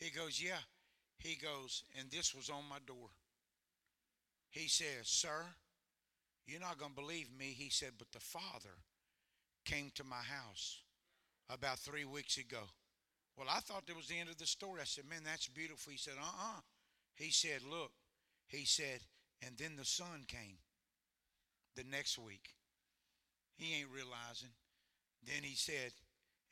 he 0.00 0.10
goes, 0.10 0.42
Yeah. 0.42 0.60
He 1.18 1.34
goes, 1.34 1.82
and 1.98 2.08
this 2.10 2.32
was 2.32 2.48
on 2.48 2.62
my 2.68 2.78
door. 2.86 3.08
He 4.50 4.68
says, 4.68 5.04
Sir, 5.04 5.46
you're 6.48 6.60
not 6.60 6.78
going 6.78 6.92
to 6.92 7.00
believe 7.00 7.28
me. 7.38 7.54
He 7.56 7.68
said, 7.68 7.92
but 7.98 8.10
the 8.12 8.20
Father 8.20 8.74
came 9.64 9.90
to 9.94 10.04
my 10.04 10.16
house 10.16 10.80
about 11.50 11.78
three 11.78 12.04
weeks 12.04 12.38
ago. 12.38 12.64
Well, 13.36 13.48
I 13.50 13.60
thought 13.60 13.86
that 13.86 13.96
was 13.96 14.08
the 14.08 14.18
end 14.18 14.30
of 14.30 14.38
the 14.38 14.46
story. 14.46 14.80
I 14.80 14.84
said, 14.84 15.04
Man, 15.08 15.20
that's 15.24 15.46
beautiful. 15.46 15.92
He 15.92 15.98
said, 15.98 16.14
Uh 16.18 16.24
uh-uh. 16.24 16.58
uh 16.58 16.60
He 17.14 17.30
said, 17.30 17.60
Look, 17.70 17.92
he 18.48 18.64
said, 18.64 19.00
and 19.46 19.56
then 19.56 19.76
the 19.76 19.84
son 19.84 20.24
came 20.26 20.58
the 21.76 21.84
next 21.84 22.18
week. 22.18 22.54
He 23.56 23.78
ain't 23.78 23.90
realizing. 23.94 24.50
Then 25.24 25.42
he 25.42 25.54
said, 25.54 25.92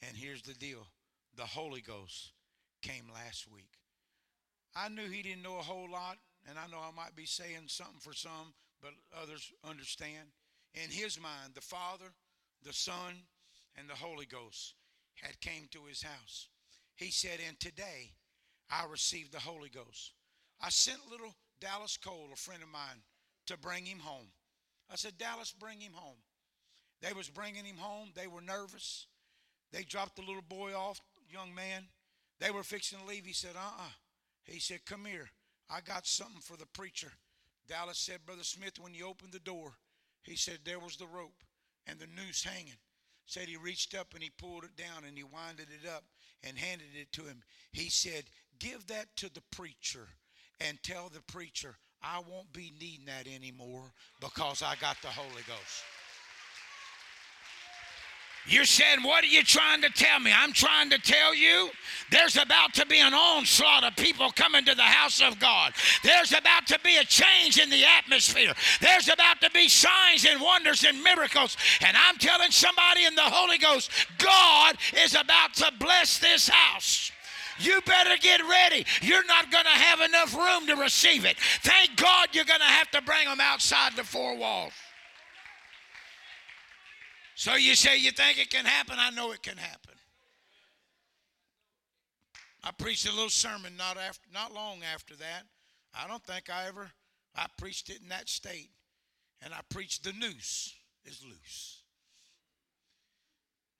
and 0.06 0.16
here's 0.16 0.42
the 0.42 0.54
deal 0.54 0.86
the 1.36 1.42
Holy 1.42 1.80
Ghost 1.80 2.32
came 2.82 3.04
last 3.12 3.50
week. 3.50 3.70
I 4.74 4.88
knew 4.88 5.08
he 5.08 5.22
didn't 5.22 5.42
know 5.42 5.58
a 5.58 5.62
whole 5.62 5.90
lot, 5.90 6.16
and 6.48 6.58
I 6.58 6.66
know 6.70 6.78
I 6.78 6.94
might 6.94 7.16
be 7.16 7.26
saying 7.26 7.66
something 7.66 8.00
for 8.00 8.12
some, 8.12 8.54
but 8.82 8.92
others 9.20 9.52
understand. 9.68 10.28
In 10.74 10.90
his 10.90 11.20
mind, 11.20 11.54
the 11.54 11.60
Father, 11.60 12.12
the 12.64 12.72
Son, 12.72 13.14
and 13.78 13.88
the 13.88 13.94
Holy 13.94 14.26
Ghost 14.26 14.74
had 15.22 15.40
came 15.40 15.68
to 15.70 15.84
his 15.88 16.02
house. 16.02 16.48
He 16.96 17.10
said, 17.10 17.38
and 17.46 17.58
today 17.58 18.12
I 18.70 18.84
received 18.90 19.32
the 19.32 19.40
Holy 19.40 19.68
Ghost. 19.68 20.12
I 20.60 20.70
sent 20.70 21.10
little 21.10 21.34
Dallas 21.60 21.96
Cole, 21.96 22.28
a 22.32 22.36
friend 22.36 22.62
of 22.62 22.68
mine, 22.68 23.02
to 23.46 23.58
bring 23.58 23.84
him 23.84 23.98
home. 23.98 24.28
I 24.90 24.96
said, 24.96 25.18
Dallas, 25.18 25.52
bring 25.52 25.80
him 25.80 25.92
home. 25.94 26.16
They 27.02 27.12
was 27.12 27.28
bringing 27.28 27.64
him 27.64 27.76
home. 27.76 28.10
They 28.14 28.26
were 28.26 28.40
nervous. 28.40 29.06
They 29.72 29.82
dropped 29.82 30.16
the 30.16 30.22
little 30.22 30.42
boy 30.42 30.74
off, 30.74 31.00
young 31.30 31.54
man. 31.54 31.84
They 32.40 32.50
were 32.50 32.62
fixing 32.62 32.98
to 32.98 33.04
leave. 33.04 33.26
He 33.26 33.32
said, 33.32 33.56
uh 33.56 33.82
uh 33.82 33.90
He 34.44 34.60
said, 34.60 34.84
Come 34.86 35.04
here. 35.04 35.30
I 35.68 35.80
got 35.80 36.06
something 36.06 36.40
for 36.40 36.56
the 36.56 36.66
preacher. 36.66 37.12
Dallas 37.68 37.98
said, 37.98 38.24
Brother 38.24 38.44
Smith, 38.44 38.78
when 38.80 38.94
you 38.94 39.06
opened 39.06 39.32
the 39.32 39.38
door, 39.38 39.74
he 40.22 40.36
said, 40.36 40.58
There 40.64 40.78
was 40.78 40.96
the 40.96 41.06
rope 41.06 41.44
and 41.86 41.98
the 41.98 42.06
noose 42.06 42.44
hanging. 42.44 42.78
Said 43.26 43.48
he 43.48 43.56
reached 43.56 43.94
up 43.94 44.14
and 44.14 44.22
he 44.22 44.30
pulled 44.30 44.64
it 44.64 44.76
down 44.76 45.04
and 45.06 45.16
he 45.16 45.24
winded 45.24 45.68
it 45.82 45.88
up 45.88 46.04
and 46.44 46.56
handed 46.56 46.88
it 46.94 47.10
to 47.12 47.22
him. 47.22 47.42
He 47.72 47.88
said, 47.88 48.24
Give 48.58 48.86
that 48.86 49.16
to 49.16 49.32
the 49.32 49.42
preacher 49.50 50.08
and 50.60 50.78
tell 50.82 51.08
the 51.08 51.22
preacher, 51.22 51.76
I 52.02 52.20
won't 52.30 52.52
be 52.52 52.72
needing 52.80 53.06
that 53.06 53.26
anymore 53.26 53.92
because 54.20 54.62
I 54.62 54.76
got 54.80 54.96
the 55.02 55.08
Holy 55.08 55.42
Ghost. 55.46 55.82
You're 58.48 58.64
saying, 58.64 59.02
What 59.02 59.24
are 59.24 59.28
you 59.28 59.42
trying 59.42 59.82
to 59.82 59.90
tell 59.90 60.20
me? 60.20 60.32
I'm 60.34 60.52
trying 60.52 60.90
to 60.90 60.98
tell 60.98 61.34
you 61.34 61.70
there's 62.10 62.36
about 62.36 62.72
to 62.74 62.86
be 62.86 63.00
an 63.00 63.14
onslaught 63.14 63.82
of 63.82 63.96
people 63.96 64.30
coming 64.30 64.64
to 64.64 64.74
the 64.74 64.82
house 64.82 65.20
of 65.20 65.40
God. 65.40 65.72
There's 66.04 66.32
about 66.32 66.66
to 66.68 66.78
be 66.84 66.96
a 66.96 67.04
change 67.04 67.58
in 67.58 67.68
the 67.68 67.82
atmosphere. 67.84 68.54
There's 68.80 69.08
about 69.08 69.40
to 69.40 69.50
be 69.50 69.68
signs 69.68 70.24
and 70.24 70.40
wonders 70.40 70.84
and 70.84 71.02
miracles. 71.02 71.56
And 71.80 71.96
I'm 71.96 72.16
telling 72.18 72.52
somebody 72.52 73.04
in 73.04 73.16
the 73.16 73.22
Holy 73.22 73.58
Ghost, 73.58 73.90
God 74.18 74.76
is 75.02 75.14
about 75.14 75.54
to 75.54 75.72
bless 75.80 76.18
this 76.18 76.48
house. 76.48 77.10
You 77.58 77.80
better 77.86 78.16
get 78.20 78.40
ready. 78.48 78.86
You're 79.02 79.24
not 79.24 79.50
going 79.50 79.64
to 79.64 79.70
have 79.70 80.00
enough 80.00 80.34
room 80.34 80.66
to 80.68 80.80
receive 80.80 81.24
it. 81.24 81.38
Thank 81.62 81.96
God 81.96 82.28
you're 82.32 82.44
going 82.44 82.60
to 82.60 82.66
have 82.66 82.90
to 82.92 83.02
bring 83.02 83.26
them 83.26 83.40
outside 83.40 83.96
the 83.96 84.04
four 84.04 84.36
walls. 84.36 84.72
So 87.36 87.54
you 87.54 87.74
say 87.74 87.98
you 87.98 88.12
think 88.12 88.38
it 88.38 88.48
can 88.48 88.64
happen? 88.64 88.96
I 88.98 89.10
know 89.10 89.30
it 89.32 89.42
can 89.42 89.58
happen. 89.58 89.92
I 92.64 92.70
preached 92.72 93.06
a 93.06 93.12
little 93.12 93.28
sermon 93.28 93.76
not 93.76 93.98
after 93.98 94.26
not 94.32 94.54
long 94.54 94.78
after 94.82 95.14
that. 95.16 95.42
I 95.94 96.08
don't 96.08 96.24
think 96.24 96.48
I 96.48 96.66
ever 96.66 96.90
I 97.36 97.46
preached 97.58 97.90
it 97.90 98.00
in 98.02 98.08
that 98.08 98.30
state. 98.30 98.70
And 99.42 99.52
I 99.52 99.60
preached 99.68 100.02
the 100.02 100.14
noose 100.14 100.74
is 101.04 101.22
loose. 101.22 101.82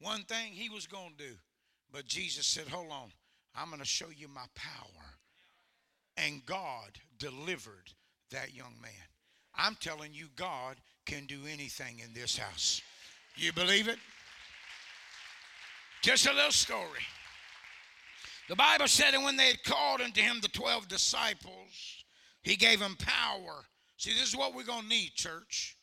One 0.01 0.25
thing 0.25 0.53
he 0.53 0.69
was 0.69 0.87
going 0.87 1.15
to 1.17 1.25
do, 1.25 1.35
but 1.91 2.05
Jesus 2.05 2.47
said, 2.47 2.69
"Hold 2.69 2.93
on. 2.93 3.11
I'm 3.55 3.69
going 3.69 3.81
to 3.81 3.87
show 3.87 4.11
you 4.15 4.29
my 4.29 4.45
power." 4.55 5.17
And 6.19 6.45
God 6.45 6.99
delivered 7.19 7.91
that 8.33 8.55
young 8.55 8.75
man. 8.83 9.09
I'm 9.55 9.77
telling 9.77 10.13
you 10.13 10.27
God 10.37 10.77
can 11.07 11.25
do 11.25 11.41
anything 11.51 12.01
in 12.01 12.13
this 12.13 12.37
house. 12.37 12.83
You 13.37 13.53
believe 13.53 13.89
it? 13.89 13.99
Just 16.03 16.27
a 16.27 16.33
little 16.33 16.51
story. 16.51 17.01
The 18.49 18.57
Bible 18.57 18.87
said, 18.87 19.15
and 19.15 19.25
when 19.25 19.37
they 19.37 19.49
had 19.49 19.65
called 19.65 20.01
unto 20.01 20.21
him 20.21 20.41
the 20.41 20.49
12 20.49 20.89
disciples, 20.89 22.05
he 22.43 22.57
gave 22.57 22.79
them 22.79 22.97
power. 22.99 23.65
See, 23.97 24.13
this 24.13 24.29
is 24.29 24.37
what 24.37 24.55
we're 24.55 24.63
going 24.63 24.85
to 24.85 24.89
need, 24.89 25.15
church. 25.15 25.77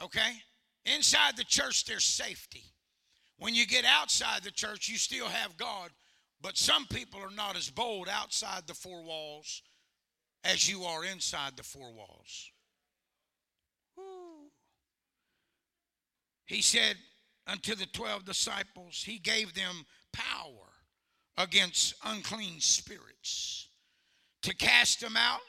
Okay? 0.00 0.40
Inside 0.84 1.36
the 1.36 1.44
church, 1.44 1.84
there's 1.84 2.04
safety. 2.04 2.62
When 3.38 3.54
you 3.54 3.66
get 3.66 3.84
outside 3.84 4.42
the 4.42 4.50
church, 4.50 4.88
you 4.88 4.96
still 4.96 5.26
have 5.26 5.56
God, 5.56 5.90
but 6.40 6.56
some 6.56 6.86
people 6.86 7.20
are 7.20 7.34
not 7.34 7.56
as 7.56 7.70
bold 7.70 8.08
outside 8.08 8.66
the 8.66 8.74
four 8.74 9.02
walls 9.02 9.62
as 10.44 10.70
you 10.70 10.84
are 10.84 11.04
inside 11.04 11.56
the 11.56 11.62
four 11.62 11.92
walls. 11.92 12.50
He 16.46 16.62
said 16.62 16.96
unto 17.46 17.74
the 17.74 17.86
12 17.86 18.24
disciples, 18.24 19.02
he 19.04 19.18
gave 19.18 19.54
them 19.54 19.84
power 20.12 20.72
against 21.36 21.94
unclean 22.04 22.60
spirits 22.60 23.68
to 24.42 24.54
cast 24.54 25.00
them 25.00 25.16
out, 25.16 25.40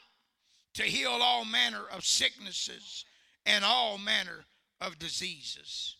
to 0.74 0.82
heal 0.82 1.18
all 1.20 1.44
manner 1.44 1.84
of 1.92 2.04
sicknesses 2.04 3.04
and 3.46 3.64
all 3.64 3.96
manner 3.96 4.44
of 4.80 4.98
diseases. 4.98 5.96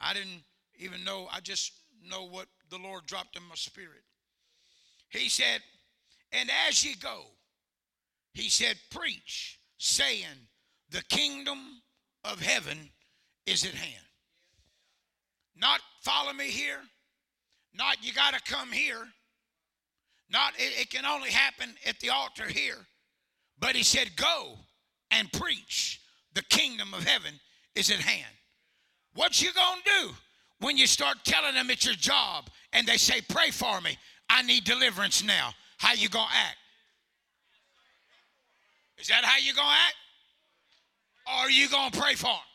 I 0.00 0.14
didn't 0.14 0.44
even 0.78 1.04
know, 1.04 1.26
I 1.32 1.40
just 1.40 1.72
know 2.06 2.24
what 2.24 2.46
the 2.70 2.78
Lord 2.78 3.06
dropped 3.06 3.36
in 3.36 3.42
my 3.42 3.54
spirit. 3.54 4.02
He 5.08 5.28
said, 5.28 5.62
And 6.32 6.50
as 6.68 6.84
ye 6.84 6.94
go, 6.94 7.24
he 8.34 8.50
said, 8.50 8.76
Preach, 8.90 9.58
saying, 9.78 10.48
The 10.90 11.02
kingdom 11.08 11.82
of 12.24 12.40
heaven 12.40 12.90
is 13.46 13.64
at 13.64 13.74
hand. 13.74 14.07
Not 15.60 15.80
follow 16.02 16.32
me 16.32 16.46
here. 16.46 16.80
Not 17.74 17.98
you 18.02 18.12
got 18.12 18.34
to 18.34 18.40
come 18.52 18.70
here. 18.72 19.08
Not 20.30 20.54
it, 20.58 20.80
it, 20.80 20.90
can 20.90 21.06
only 21.06 21.30
happen 21.30 21.74
at 21.86 21.98
the 22.00 22.10
altar 22.10 22.46
here. 22.46 22.86
But 23.58 23.74
he 23.74 23.82
said, 23.82 24.14
Go 24.16 24.54
and 25.10 25.32
preach. 25.32 26.00
The 26.34 26.42
kingdom 26.42 26.94
of 26.94 27.04
heaven 27.04 27.34
is 27.74 27.90
at 27.90 27.98
hand. 27.98 28.32
What 29.14 29.42
you 29.42 29.52
gonna 29.52 29.80
do 29.84 30.10
when 30.60 30.76
you 30.76 30.86
start 30.86 31.16
telling 31.24 31.54
them 31.54 31.70
it's 31.70 31.86
your 31.86 31.94
job 31.94 32.50
and 32.72 32.86
they 32.86 32.96
say, 32.96 33.20
Pray 33.28 33.50
for 33.50 33.80
me. 33.80 33.96
I 34.28 34.42
need 34.42 34.64
deliverance 34.64 35.24
now. 35.24 35.50
How 35.78 35.94
you 35.94 36.08
gonna 36.08 36.30
act? 36.30 36.56
Is 38.98 39.08
that 39.08 39.24
how 39.24 39.38
you 39.38 39.54
gonna 39.54 39.68
act? 39.68 39.96
Or 41.26 41.46
are 41.46 41.50
you 41.50 41.68
gonna 41.68 41.96
pray 41.96 42.14
for 42.14 42.26
them? 42.26 42.47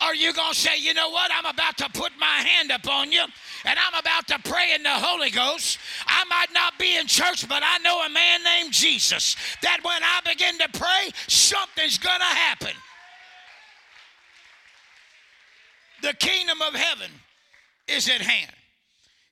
Are 0.00 0.14
you 0.14 0.32
going 0.32 0.52
to 0.52 0.58
say, 0.58 0.78
you 0.78 0.92
know 0.92 1.10
what? 1.10 1.30
I'm 1.32 1.46
about 1.46 1.78
to 1.78 1.88
put 1.88 2.12
my 2.18 2.26
hand 2.26 2.70
upon 2.70 3.12
you 3.12 3.24
and 3.64 3.78
I'm 3.78 3.98
about 3.98 4.26
to 4.28 4.38
pray 4.50 4.74
in 4.74 4.82
the 4.82 4.90
Holy 4.90 5.30
Ghost. 5.30 5.78
I 6.06 6.24
might 6.24 6.52
not 6.52 6.78
be 6.78 6.96
in 6.96 7.06
church, 7.06 7.48
but 7.48 7.62
I 7.64 7.78
know 7.78 8.04
a 8.04 8.10
man 8.10 8.42
named 8.44 8.72
Jesus 8.72 9.36
that 9.62 9.78
when 9.82 10.02
I 10.02 10.20
begin 10.28 10.58
to 10.58 10.68
pray, 10.78 11.10
something's 11.28 11.98
going 11.98 12.18
to 12.18 12.24
happen. 12.24 12.72
The 16.02 16.12
kingdom 16.14 16.60
of 16.60 16.74
heaven 16.74 17.10
is 17.88 18.08
at 18.08 18.20
hand. 18.20 18.52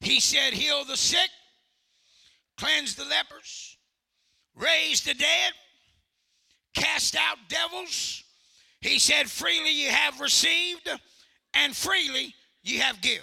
He 0.00 0.20
said, 0.20 0.54
Heal 0.54 0.84
the 0.84 0.96
sick, 0.96 1.28
cleanse 2.56 2.94
the 2.94 3.04
lepers, 3.04 3.76
raise 4.56 5.02
the 5.02 5.14
dead, 5.14 5.52
cast 6.74 7.14
out 7.14 7.36
devils 7.48 8.24
he 8.82 8.98
said, 8.98 9.30
Freely 9.30 9.70
you 9.70 9.88
have 9.88 10.20
received, 10.20 10.90
and 11.54 11.74
freely 11.74 12.34
you 12.62 12.80
have 12.80 13.00
give. 13.00 13.22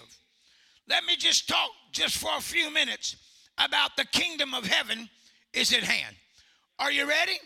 Let 0.88 1.06
me 1.06 1.15
just 1.15 1.48
talk 1.48 1.69
just 1.91 2.17
for 2.17 2.32
a 2.38 2.41
few 2.41 2.72
minutes 2.72 3.15
about 3.58 3.95
the 3.95 4.06
kingdom 4.06 4.54
of 4.54 4.65
heaven 4.65 5.10
is 5.54 5.74
at 5.74 5.84
hand. 5.84 6.15
Are 6.80 6.91
you 6.91 7.08
ready? 7.08 7.38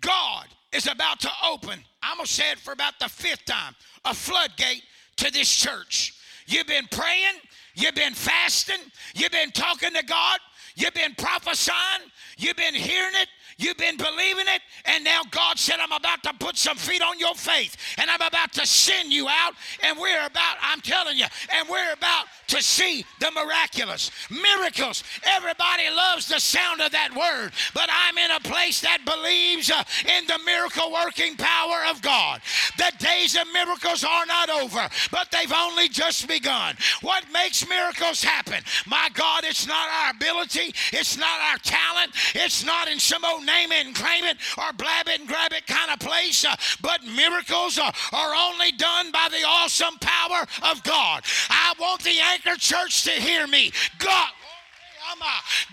God 0.00 0.46
is 0.72 0.86
about 0.86 1.20
to 1.20 1.30
open, 1.46 1.78
I'm 2.02 2.16
going 2.16 2.26
to 2.26 2.32
say 2.32 2.50
it 2.50 2.58
for 2.58 2.72
about 2.72 2.98
the 2.98 3.08
fifth 3.08 3.44
time, 3.44 3.74
a 4.04 4.12
floodgate 4.12 4.82
to 5.16 5.30
this 5.30 5.54
church. 5.54 6.14
You've 6.46 6.66
been 6.66 6.88
praying, 6.90 7.34
you've 7.74 7.94
been 7.94 8.14
fasting, 8.14 8.80
you've 9.14 9.30
been 9.30 9.52
talking 9.52 9.92
to 9.92 10.04
God, 10.04 10.40
you've 10.74 10.94
been 10.94 11.14
prophesying, 11.14 12.10
you've 12.36 12.56
been 12.56 12.74
hearing 12.74 13.14
it, 13.14 13.28
You've 13.62 13.76
been 13.76 13.96
believing 13.96 14.46
it, 14.48 14.60
and 14.86 15.04
now 15.04 15.22
God 15.30 15.58
said, 15.58 15.76
I'm 15.78 15.92
about 15.92 16.22
to 16.24 16.34
put 16.34 16.58
some 16.58 16.76
feet 16.76 17.00
on 17.00 17.18
your 17.18 17.34
faith, 17.34 17.76
and 17.96 18.10
I'm 18.10 18.20
about 18.20 18.52
to 18.54 18.66
send 18.66 19.12
you 19.12 19.28
out, 19.28 19.54
and 19.82 19.98
we're 19.98 20.26
about, 20.26 20.56
I'm 20.60 20.80
telling 20.80 21.16
you, 21.16 21.26
and 21.54 21.68
we're 21.68 21.92
about 21.92 22.26
to 22.48 22.62
see 22.62 23.04
the 23.18 23.30
miraculous. 23.30 24.10
Miracles. 24.30 25.04
Everybody 25.24 25.84
loves 25.94 26.28
the 26.28 26.38
sound 26.38 26.82
of 26.82 26.92
that 26.92 27.14
word, 27.16 27.52
but 27.72 27.88
I'm 27.90 28.18
in 28.18 28.30
a 28.32 28.40
place 28.40 28.80
that 28.82 28.98
believes 29.06 29.70
uh, 29.70 29.82
in 30.18 30.26
the 30.26 30.38
miracle 30.44 30.92
working 30.92 31.36
power 31.36 31.84
of 31.88 32.02
God. 32.02 32.42
The 32.76 32.92
days 32.98 33.36
of 33.36 33.44
miracles 33.54 34.04
are 34.04 34.26
not 34.26 34.50
over, 34.50 34.86
but 35.10 35.30
they've 35.30 35.52
only 35.52 35.88
just 35.88 36.28
begun. 36.28 36.76
What 37.00 37.24
makes 37.32 37.66
miracles 37.66 38.22
happen? 38.22 38.62
My 38.86 39.08
God, 39.14 39.44
it's 39.44 39.66
not 39.66 39.88
our 40.02 40.10
ability, 40.10 40.74
it's 40.92 41.16
not 41.16 41.40
our 41.50 41.58
talent, 41.58 42.12
it's 42.34 42.64
not 42.64 42.88
in 42.88 42.98
some 42.98 43.24
old 43.24 43.46
name 43.52 43.72
it 43.72 43.86
and 43.86 43.94
claim 43.94 44.24
it 44.24 44.36
or 44.58 44.72
blab 44.72 45.08
it 45.08 45.20
and 45.20 45.28
grab 45.28 45.52
it 45.52 45.66
kind 45.66 45.90
of 45.90 45.98
place, 45.98 46.44
uh, 46.44 46.54
but 46.80 47.04
miracles 47.04 47.78
are, 47.78 47.92
are 48.12 48.34
only 48.34 48.72
done 48.72 49.10
by 49.12 49.28
the 49.30 49.44
awesome 49.46 49.98
power 50.00 50.46
of 50.70 50.82
God. 50.82 51.22
I 51.48 51.74
want 51.78 52.02
the 52.02 52.18
anchor 52.32 52.56
church 52.56 53.04
to 53.04 53.10
hear 53.10 53.46
me. 53.46 53.72
God. 53.98 54.30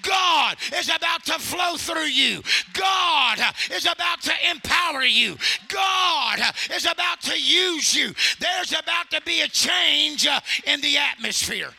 God 0.02 0.58
is 0.76 0.90
about 0.90 1.24
to 1.26 1.34
flow 1.34 1.78
through 1.78 2.08
you. 2.08 2.42
God 2.74 3.40
is 3.72 3.86
about 3.86 4.22
to 4.24 4.34
empower 4.50 5.04
you. 5.04 5.38
God 5.68 6.40
is 6.74 6.86
about 6.86 7.22
to 7.22 7.40
use 7.40 7.96
you. 7.96 8.14
There's 8.40 8.72
about 8.72 9.10
to 9.12 9.22
be 9.22 9.42
a 9.42 9.48
change 9.48 10.28
uh, 10.28 10.40
in 10.66 10.82
the 10.82 10.98
atmosphere. 10.98 11.72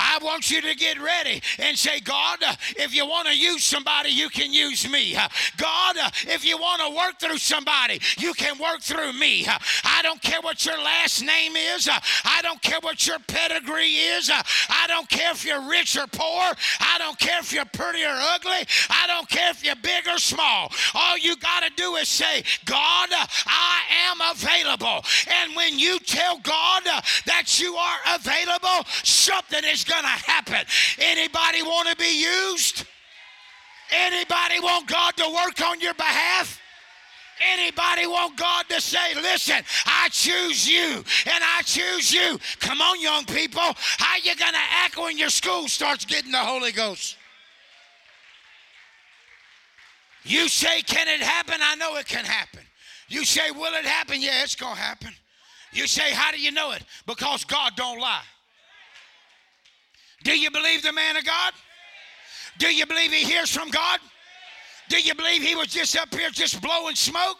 I 0.00 0.18
want 0.22 0.50
you 0.50 0.62
to 0.62 0.74
get 0.74 1.00
ready 1.00 1.42
and 1.58 1.78
say, 1.78 2.00
God, 2.00 2.38
if 2.76 2.94
you 2.94 3.06
want 3.06 3.28
to 3.28 3.36
use 3.36 3.62
somebody, 3.62 4.08
you 4.08 4.30
can 4.30 4.52
use 4.52 4.90
me. 4.90 5.14
God, 5.58 5.96
if 6.26 6.44
you 6.44 6.56
want 6.56 6.80
to 6.80 6.96
work 6.96 7.20
through 7.20 7.38
somebody, 7.38 8.00
you 8.18 8.32
can 8.32 8.58
work 8.58 8.80
through 8.80 9.12
me. 9.12 9.46
I 9.84 10.00
don't 10.02 10.20
care 10.22 10.40
what 10.40 10.64
your 10.64 10.78
last 10.78 11.22
name 11.22 11.54
is. 11.54 11.88
I 12.24 12.40
don't 12.42 12.60
care 12.62 12.78
what 12.80 13.06
your 13.06 13.18
pedigree 13.26 13.94
is. 14.16 14.30
I 14.30 14.86
don't 14.88 15.08
care 15.08 15.32
if 15.32 15.44
you're 15.44 15.68
rich 15.68 15.96
or 15.96 16.06
poor. 16.06 16.44
I 16.80 16.96
don't 16.98 17.18
care 17.18 17.38
if 17.40 17.52
you're 17.52 17.66
pretty 17.66 18.02
or 18.02 18.16
ugly. 18.16 18.66
I 18.88 19.04
don't 19.06 19.28
care 19.28 19.50
if 19.50 19.62
you're 19.62 19.76
big 19.76 20.08
or 20.08 20.18
small. 20.18 20.72
All 20.94 21.18
you 21.18 21.36
got 21.36 21.62
to 21.64 21.70
do 21.76 21.96
is 21.96 22.08
say, 22.08 22.42
God, 22.64 23.10
I 23.12 23.80
am 24.08 24.20
available. 24.34 25.04
And 25.28 25.54
when 25.54 25.78
you 25.78 25.98
tell 26.00 26.38
God 26.38 26.84
that 27.26 27.60
you 27.60 27.74
are 27.74 27.98
available, 28.14 28.86
something 29.04 29.64
is 29.64 29.84
going 29.90 30.02
to 30.02 30.08
happen. 30.08 30.64
Anybody 30.98 31.62
want 31.62 31.88
to 31.88 31.96
be 31.96 32.22
used? 32.22 32.86
Anybody 33.92 34.60
want 34.60 34.86
God 34.86 35.16
to 35.16 35.24
work 35.24 35.60
on 35.66 35.80
your 35.80 35.94
behalf? 35.94 36.60
Anybody 37.40 38.06
want 38.06 38.36
God 38.36 38.66
to 38.68 38.80
say, 38.80 39.14
listen, 39.14 39.62
I 39.86 40.08
choose 40.10 40.68
you 40.68 41.02
and 41.26 41.42
I 41.42 41.62
choose 41.64 42.12
you? 42.12 42.38
Come 42.60 42.80
on, 42.82 43.00
young 43.00 43.24
people. 43.24 43.62
How 43.62 44.16
you 44.22 44.36
going 44.36 44.52
to 44.52 44.58
act 44.84 44.98
when 44.98 45.16
your 45.16 45.30
school 45.30 45.66
starts 45.66 46.04
getting 46.04 46.32
the 46.32 46.38
Holy 46.38 46.70
Ghost? 46.70 47.16
You 50.22 50.48
say, 50.48 50.82
can 50.82 51.08
it 51.08 51.20
happen? 51.20 51.54
I 51.62 51.76
know 51.76 51.96
it 51.96 52.06
can 52.06 52.26
happen. 52.26 52.60
You 53.08 53.24
say, 53.24 53.50
will 53.50 53.74
it 53.74 53.86
happen? 53.86 54.20
Yeah, 54.20 54.42
it's 54.42 54.54
going 54.54 54.76
to 54.76 54.80
happen. 54.80 55.10
You 55.72 55.86
say, 55.86 56.12
how 56.12 56.30
do 56.30 56.38
you 56.38 56.52
know 56.52 56.72
it? 56.72 56.82
Because 57.06 57.44
God 57.44 57.72
don't 57.74 57.98
lie. 57.98 58.22
Do 60.22 60.38
you 60.38 60.50
believe 60.50 60.82
the 60.82 60.92
man 60.92 61.16
of 61.16 61.24
God? 61.24 61.52
Do 62.58 62.74
you 62.74 62.86
believe 62.86 63.12
he 63.12 63.24
hears 63.24 63.50
from 63.50 63.70
God? 63.70 64.00
Do 64.88 65.00
you 65.00 65.14
believe 65.14 65.42
he 65.42 65.54
was 65.54 65.68
just 65.68 65.96
up 65.96 66.14
here 66.14 66.30
just 66.30 66.60
blowing 66.60 66.96
smoke? 66.96 67.38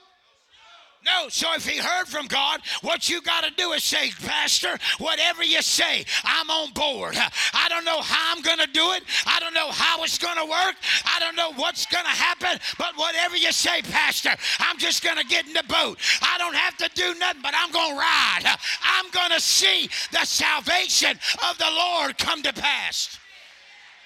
No, 1.04 1.28
so 1.30 1.54
if 1.54 1.66
he 1.66 1.78
heard 1.78 2.08
from 2.08 2.26
God, 2.26 2.60
what 2.82 3.08
you 3.08 3.22
got 3.22 3.42
to 3.44 3.50
do 3.56 3.72
is 3.72 3.82
say, 3.82 4.10
Pastor, 4.22 4.78
whatever 4.98 5.42
you 5.42 5.62
say, 5.62 6.04
I'm 6.24 6.50
on 6.50 6.72
board. 6.72 7.16
I 7.54 7.68
don't 7.70 7.86
know 7.86 8.02
how 8.02 8.36
I'm 8.36 8.42
going 8.42 8.58
to 8.58 8.66
do 8.66 8.92
it. 8.92 9.04
I 9.24 9.40
don't 9.40 9.54
know 9.54 9.70
how 9.70 10.02
it's 10.04 10.18
going 10.18 10.36
to 10.36 10.44
work. 10.44 10.74
I 11.06 11.18
don't 11.18 11.36
know 11.36 11.52
what's 11.54 11.86
going 11.86 12.04
to 12.04 12.10
happen, 12.10 12.60
but 12.78 12.92
whatever 12.96 13.36
you 13.36 13.50
say, 13.50 13.80
Pastor, 13.80 14.36
I'm 14.58 14.76
just 14.76 15.02
going 15.02 15.16
to 15.16 15.24
get 15.24 15.46
in 15.46 15.54
the 15.54 15.64
boat. 15.68 15.98
I 16.20 16.36
don't 16.36 16.54
have 16.54 16.76
to 16.76 16.90
do 16.94 17.14
nothing, 17.18 17.40
but 17.42 17.54
I'm 17.56 17.72
going 17.72 17.94
to 17.94 17.98
ride. 17.98 18.56
I'm 18.82 19.10
going 19.10 19.30
to 19.30 19.40
see 19.40 19.88
the 20.12 20.26
salvation 20.26 21.18
of 21.48 21.56
the 21.56 21.70
Lord 21.70 22.18
come 22.18 22.42
to 22.42 22.52
pass. 22.52 23.18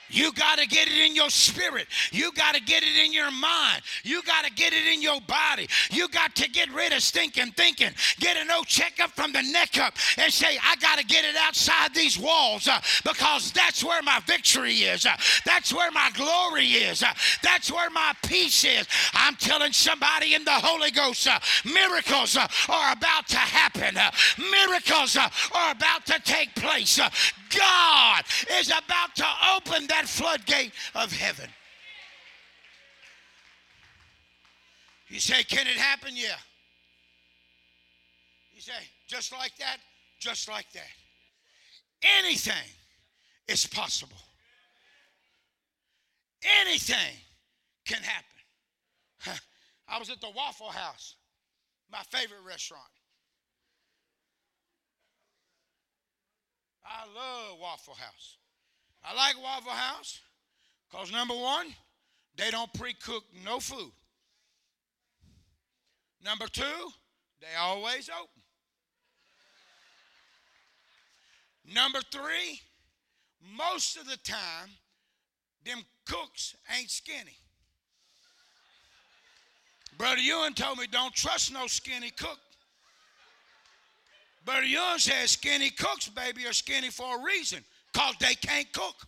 You 0.09 0.33
got 0.33 0.59
to 0.59 0.67
get 0.67 0.89
it 0.89 0.99
in 0.99 1.15
your 1.15 1.31
spirit. 1.31 1.87
You 2.13 2.33
got 2.33 2.55
to 2.55 2.61
get 2.63 2.83
it 2.83 2.97
in 3.05 3.13
your 3.13 3.31
mind. 3.31 3.83
You 4.03 4.23
got 4.23 4.45
to 4.45 4.53
get 4.53 4.73
it 4.73 4.87
in 4.87 5.03
your 5.03 5.21
body. 5.23 5.69
You 5.91 6.09
got 6.09 6.35
to 6.37 6.49
get 6.51 6.73
rid 6.73 6.93
of 6.93 7.03
stinking 7.03 7.53
thinking. 7.53 7.91
Get 8.21 8.37
an 8.37 8.51
old 8.51 8.67
checkup 8.67 9.11
from 9.11 9.33
the 9.33 9.43
neck 9.43 9.79
up 9.79 9.95
and 10.19 10.33
say, 10.33 10.59
I 10.63 10.77
got 10.77 10.99
to 10.99 11.05
get 11.05 11.25
it 11.25 11.37
outside 11.37 11.95
these 11.95 12.19
walls 12.19 12.69
uh, 12.69 12.81
because 13.05 13.53
that's 13.53 13.83
where 13.83 14.03
my 14.03 14.21
victory 14.27 14.75
is. 14.75 15.07
Uh, 15.07 15.17
that's 15.45 15.73
where 15.73 15.91
my 15.91 16.11
glory 16.15 16.67
is. 16.67 17.03
Uh, 17.03 17.13
that's 17.43 17.73
where 17.73 17.91
my 17.91 18.13
peace 18.25 18.65
is. 18.65 18.87
I'm 19.13 19.37
telling 19.37 19.73
somebody 19.73 20.35
in 20.35 20.45
the 20.45 20.53
Holy 20.53 20.91
Ghost, 20.91 21.27
uh, 21.27 21.39
miracles 21.65 22.37
uh, 22.37 22.47
are 22.69 22.93
about 22.93 23.27
to 23.29 23.37
happen. 23.37 23.97
Uh, 23.97 24.11
miracles 24.39 25.17
are 25.17 25.71
about 25.71 26.07
to 26.07 26.21
take 26.25 26.55
place. 26.55 27.01
God 27.51 28.25
is 28.59 28.69
about 28.69 29.15
to 29.17 29.27
open 29.57 29.87
that 29.95 30.09
floodgate 30.09 30.73
of 30.95 31.13
heaven. 31.13 31.49
You 35.09 35.21
say, 35.21 35.45
Can 35.45 35.67
it 35.67 35.77
happen? 35.77 36.11
Yeah. 36.15 36.37
You 38.53 38.61
say, 38.61 38.73
Just 39.07 39.33
like 39.33 39.57
that? 39.59 39.79
Just 40.21 40.49
like 40.49 40.67
that. 40.73 40.91
Anything 42.21 42.71
is 43.49 43.67
possible. 43.67 44.17
Anything 46.63 47.17
can 47.87 48.03
happen. 48.03 49.41
I 49.89 49.99
was 49.99 50.11
at 50.11 50.21
the 50.21 50.31
Waffle 50.35 50.71
House, 50.71 51.15
my 51.91 52.03
favorite 52.11 52.43
restaurant. 52.47 52.83
I 56.85 57.07
love 57.07 57.59
Waffle 57.61 57.95
House. 57.95 58.37
I 59.05 59.15
like 59.15 59.43
Waffle 59.43 59.73
House 59.73 60.21
because 60.91 61.13
number 61.13 61.35
one, 61.35 61.67
they 62.37 62.51
don't 62.51 62.73
pre-cook 62.73 63.25
no 63.45 63.61
food. 63.61 63.93
Number 66.25 66.47
two, 66.47 66.63
they 67.41 67.47
always 67.61 68.09
open. 68.09 68.43
Number 71.75 72.01
three, 72.11 72.61
most 73.57 73.97
of 73.99 74.07
the 74.07 74.17
time, 74.19 74.71
them 75.65 75.85
cooks 76.07 76.57
ain't 76.79 76.91
skinny. 76.91 77.37
Brother 79.99 80.21
Ewan 80.21 80.55
told 80.55 80.79
me 80.79 80.87
don't 80.91 81.15
trust 81.15 81.53
no 81.53 81.67
skinny 81.67 82.11
cook. 82.11 82.39
Brother 84.45 84.65
Young 84.65 84.99
says 84.99 85.33
skinny 85.33 85.71
cooks, 85.71 86.09
baby, 86.09 86.47
are 86.47 86.53
skinny 86.53 86.91
for 86.91 87.19
a 87.19 87.23
reason 87.23 87.65
because 87.95 88.15
they 88.19 88.35
can't 88.35 88.71
cook. 88.73 89.07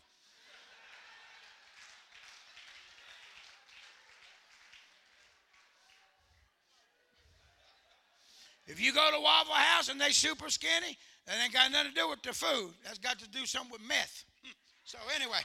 If 8.69 8.81
you 8.81 8.93
go 8.93 9.11
to 9.13 9.21
Waffle 9.21 9.55
House 9.55 9.89
and 9.89 10.01
they 10.01 10.11
super 10.11 10.51
skinny, 10.51 10.99
that 11.27 11.37
ain't 11.43 11.53
got 11.53 11.71
nothing 11.71 11.93
to 11.93 11.95
do 11.95 12.09
with 12.09 12.23
the 12.23 12.33
food. 12.33 12.73
That's 12.85 12.99
got 12.99 13.19
to 13.21 13.29
do 13.29 13.47
something 13.47 13.73
with 13.73 13.87
meth. 13.87 14.25
Hmm. 14.45 14.51
So 14.85 14.99
anyway. 15.15 15.39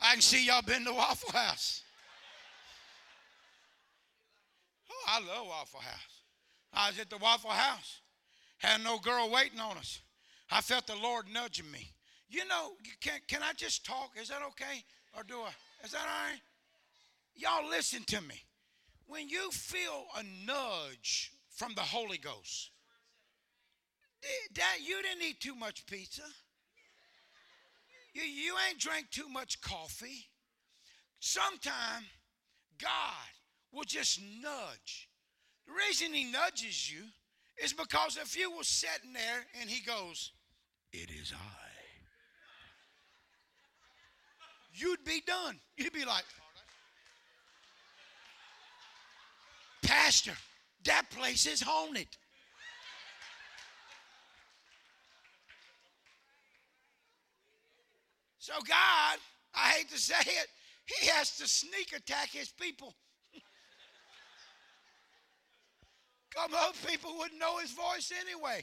I 0.00 0.12
can 0.12 0.20
see 0.20 0.46
y'all 0.46 0.62
been 0.62 0.84
to 0.84 0.92
Waffle 0.92 1.32
House. 1.32 1.82
Oh, 4.90 5.04
I 5.08 5.18
love 5.20 5.46
Waffle 5.46 5.80
House. 5.80 6.15
I 6.72 6.90
was 6.90 6.98
at 6.98 7.10
the 7.10 7.18
Waffle 7.18 7.50
House, 7.50 8.00
had 8.58 8.82
no 8.82 8.98
girl 8.98 9.30
waiting 9.30 9.60
on 9.60 9.76
us. 9.78 10.00
I 10.50 10.60
felt 10.60 10.86
the 10.86 10.96
Lord 10.96 11.26
nudging 11.32 11.70
me. 11.70 11.92
You 12.28 12.46
know, 12.46 12.72
you 12.84 12.92
can, 13.00 13.20
can 13.28 13.42
I 13.42 13.52
just 13.54 13.84
talk? 13.84 14.10
Is 14.20 14.28
that 14.28 14.42
okay? 14.48 14.84
Or 15.16 15.22
do 15.22 15.40
I? 15.40 15.50
Is 15.84 15.92
that 15.92 16.00
all 16.00 16.30
right? 16.30 16.40
Y'all 17.34 17.68
listen 17.68 18.02
to 18.04 18.20
me. 18.20 18.42
When 19.06 19.28
you 19.28 19.50
feel 19.50 20.06
a 20.18 20.22
nudge 20.46 21.32
from 21.50 21.74
the 21.74 21.82
Holy 21.82 22.18
Ghost, 22.18 22.70
that 24.54 24.78
you 24.84 25.00
didn't 25.02 25.22
eat 25.22 25.40
too 25.40 25.54
much 25.54 25.86
pizza. 25.86 26.22
You, 28.14 28.22
you 28.22 28.54
ain't 28.68 28.80
drank 28.80 29.10
too 29.10 29.28
much 29.28 29.60
coffee. 29.60 30.26
Sometime 31.20 32.04
God 32.78 33.28
will 33.72 33.84
just 33.84 34.20
nudge. 34.42 35.08
The 35.66 35.72
reason 35.72 36.12
he 36.12 36.24
nudges 36.24 36.90
you 36.90 37.02
is 37.62 37.72
because 37.72 38.16
if 38.16 38.36
you 38.36 38.56
were 38.56 38.64
sitting 38.64 39.12
there 39.12 39.44
and 39.60 39.68
he 39.68 39.84
goes, 39.84 40.32
It 40.92 41.10
is 41.10 41.32
I, 41.32 41.66
you'd 44.72 45.04
be 45.04 45.22
done. 45.26 45.58
You'd 45.76 45.92
be 45.92 46.04
like, 46.04 46.24
Pastor, 49.82 50.32
that 50.84 51.10
place 51.10 51.46
is 51.46 51.62
haunted. 51.62 52.08
So, 58.38 58.52
God, 58.60 59.18
I 59.54 59.70
hate 59.70 59.90
to 59.90 59.98
say 59.98 60.14
it, 60.20 60.46
He 60.84 61.06
has 61.08 61.36
to 61.38 61.48
sneak 61.48 61.92
attack 61.96 62.30
His 62.30 62.48
people. 62.48 62.94
Come 66.36 66.50
most 66.50 66.86
people 66.86 67.16
wouldn't 67.16 67.40
know 67.40 67.56
his 67.58 67.72
voice 67.72 68.12
anyway. 68.20 68.62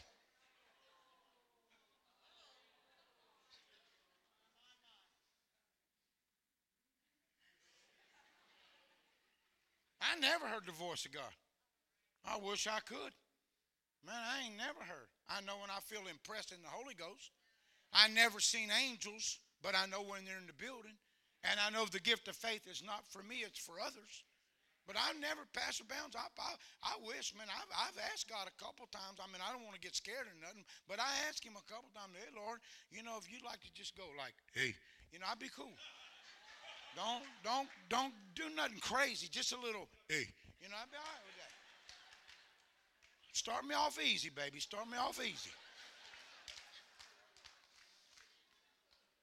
I 9.99 10.19
never 10.19 10.45
heard 10.45 10.67
the 10.67 10.71
voice 10.71 11.05
of 11.05 11.13
God. 11.13 11.24
I 12.24 12.38
wish 12.38 12.67
I 12.67 12.80
could. 12.86 13.11
Man, 14.05 14.15
I 14.15 14.45
ain't 14.45 14.57
never 14.57 14.80
heard. 14.80 15.09
I 15.28 15.41
know 15.41 15.55
when 15.59 15.71
I 15.71 15.80
feel 15.80 16.07
impressed 16.07 16.51
in 16.51 16.61
the 16.61 16.67
Holy 16.67 16.93
Ghost. 16.93 17.32
I 17.91 18.07
never 18.09 18.39
seen 18.39 18.69
angels, 18.69 19.39
but 19.63 19.74
I 19.76 19.88
know 19.88 20.03
when 20.03 20.26
they're 20.26 20.38
in 20.38 20.45
the 20.45 20.53
building. 20.53 20.93
And 21.43 21.59
I 21.59 21.71
know 21.71 21.86
the 21.86 21.99
gift 21.99 22.28
of 22.28 22.36
faith 22.36 22.67
is 22.69 22.84
not 22.86 23.03
for 23.09 23.24
me, 23.24 23.43
it's 23.45 23.59
for 23.59 23.80
others. 23.80 24.24
But 24.84 24.99
I've 24.99 25.15
never 25.15 25.47
passed 25.55 25.79
the 25.79 25.88
bounds. 25.88 26.15
I, 26.19 26.27
I, 26.36 26.51
I 26.84 26.93
wish, 27.07 27.31
man, 27.39 27.47
I've, 27.47 27.71
I've 27.71 27.99
asked 28.11 28.27
God 28.27 28.51
a 28.51 28.55
couple 28.59 28.84
times. 28.91 29.23
I 29.23 29.31
mean, 29.31 29.39
I 29.39 29.55
don't 29.55 29.63
want 29.63 29.79
to 29.79 29.84
get 29.84 29.95
scared 29.95 30.27
or 30.27 30.36
nothing, 30.43 30.67
but 30.91 30.99
I 30.99 31.07
asked 31.31 31.39
him 31.39 31.55
a 31.55 31.65
couple 31.71 31.88
times, 31.95 32.11
hey, 32.19 32.27
Lord, 32.36 32.59
you 32.91 32.99
know, 32.99 33.15
if 33.15 33.31
you'd 33.31 33.47
like 33.47 33.63
to 33.63 33.71
just 33.71 33.95
go 33.95 34.03
like, 34.19 34.36
hey, 34.51 34.75
you 35.15 35.23
know, 35.23 35.27
I'd 35.31 35.39
be 35.39 35.47
cool. 35.55 35.71
Don't, 36.99 37.23
don't, 37.47 37.71
don't 37.88 38.13
do 38.36 38.51
nothing 38.51 38.84
crazy. 38.84 39.31
Just 39.31 39.55
a 39.55 39.59
little, 39.59 39.88
hey, 40.11 40.27
you 40.59 40.67
know, 40.67 40.75
I'd 40.75 40.91
be 40.91 40.99
all 40.99 41.07
right 41.07 41.25
with 41.25 41.38
that. 41.39 41.53
Start 43.31 43.65
me 43.65 43.75
off 43.75 43.97
easy, 44.03 44.29
baby. 44.29 44.59
Start 44.59 44.86
me 44.91 44.97
off 44.99 45.19
easy. 45.23 45.49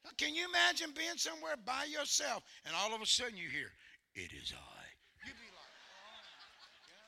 Now, 0.05 0.11
can 0.17 0.35
you 0.35 0.49
imagine 0.49 0.91
being 0.97 1.17
somewhere 1.17 1.55
by 1.65 1.85
yourself 1.85 2.43
and 2.65 2.75
all 2.75 2.95
of 2.95 3.03
a 3.03 3.07
sudden 3.07 3.37
you 3.37 3.49
hear, 3.49 3.71
it 4.15 4.33
is 4.33 4.53
I. 4.57 4.81
You'd 5.25 5.35
be 5.35 5.51
like, 5.55 5.75
oh, 5.85 7.01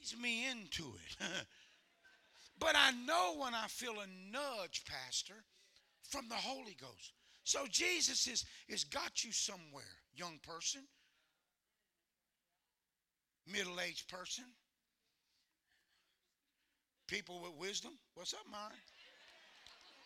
Ease 0.00 0.14
me 0.20 0.48
into 0.50 0.84
it. 0.84 1.16
but 2.58 2.74
I 2.76 2.92
know 3.06 3.36
when 3.38 3.54
I 3.54 3.66
feel 3.68 3.94
a 3.94 4.06
nudge, 4.32 4.84
Pastor, 4.84 5.44
from 6.08 6.28
the 6.28 6.36
Holy 6.36 6.76
Ghost. 6.80 7.12
So 7.44 7.60
Jesus 7.70 8.26
is, 8.26 8.44
is 8.68 8.84
got 8.84 9.24
you 9.24 9.32
somewhere, 9.32 9.84
young 10.14 10.38
person, 10.42 10.82
middle-aged 13.46 14.08
person, 14.08 14.44
people 17.06 17.40
with 17.40 17.52
wisdom. 17.52 17.92
What's 18.14 18.34
up, 18.34 18.40
Myron? 18.50 18.72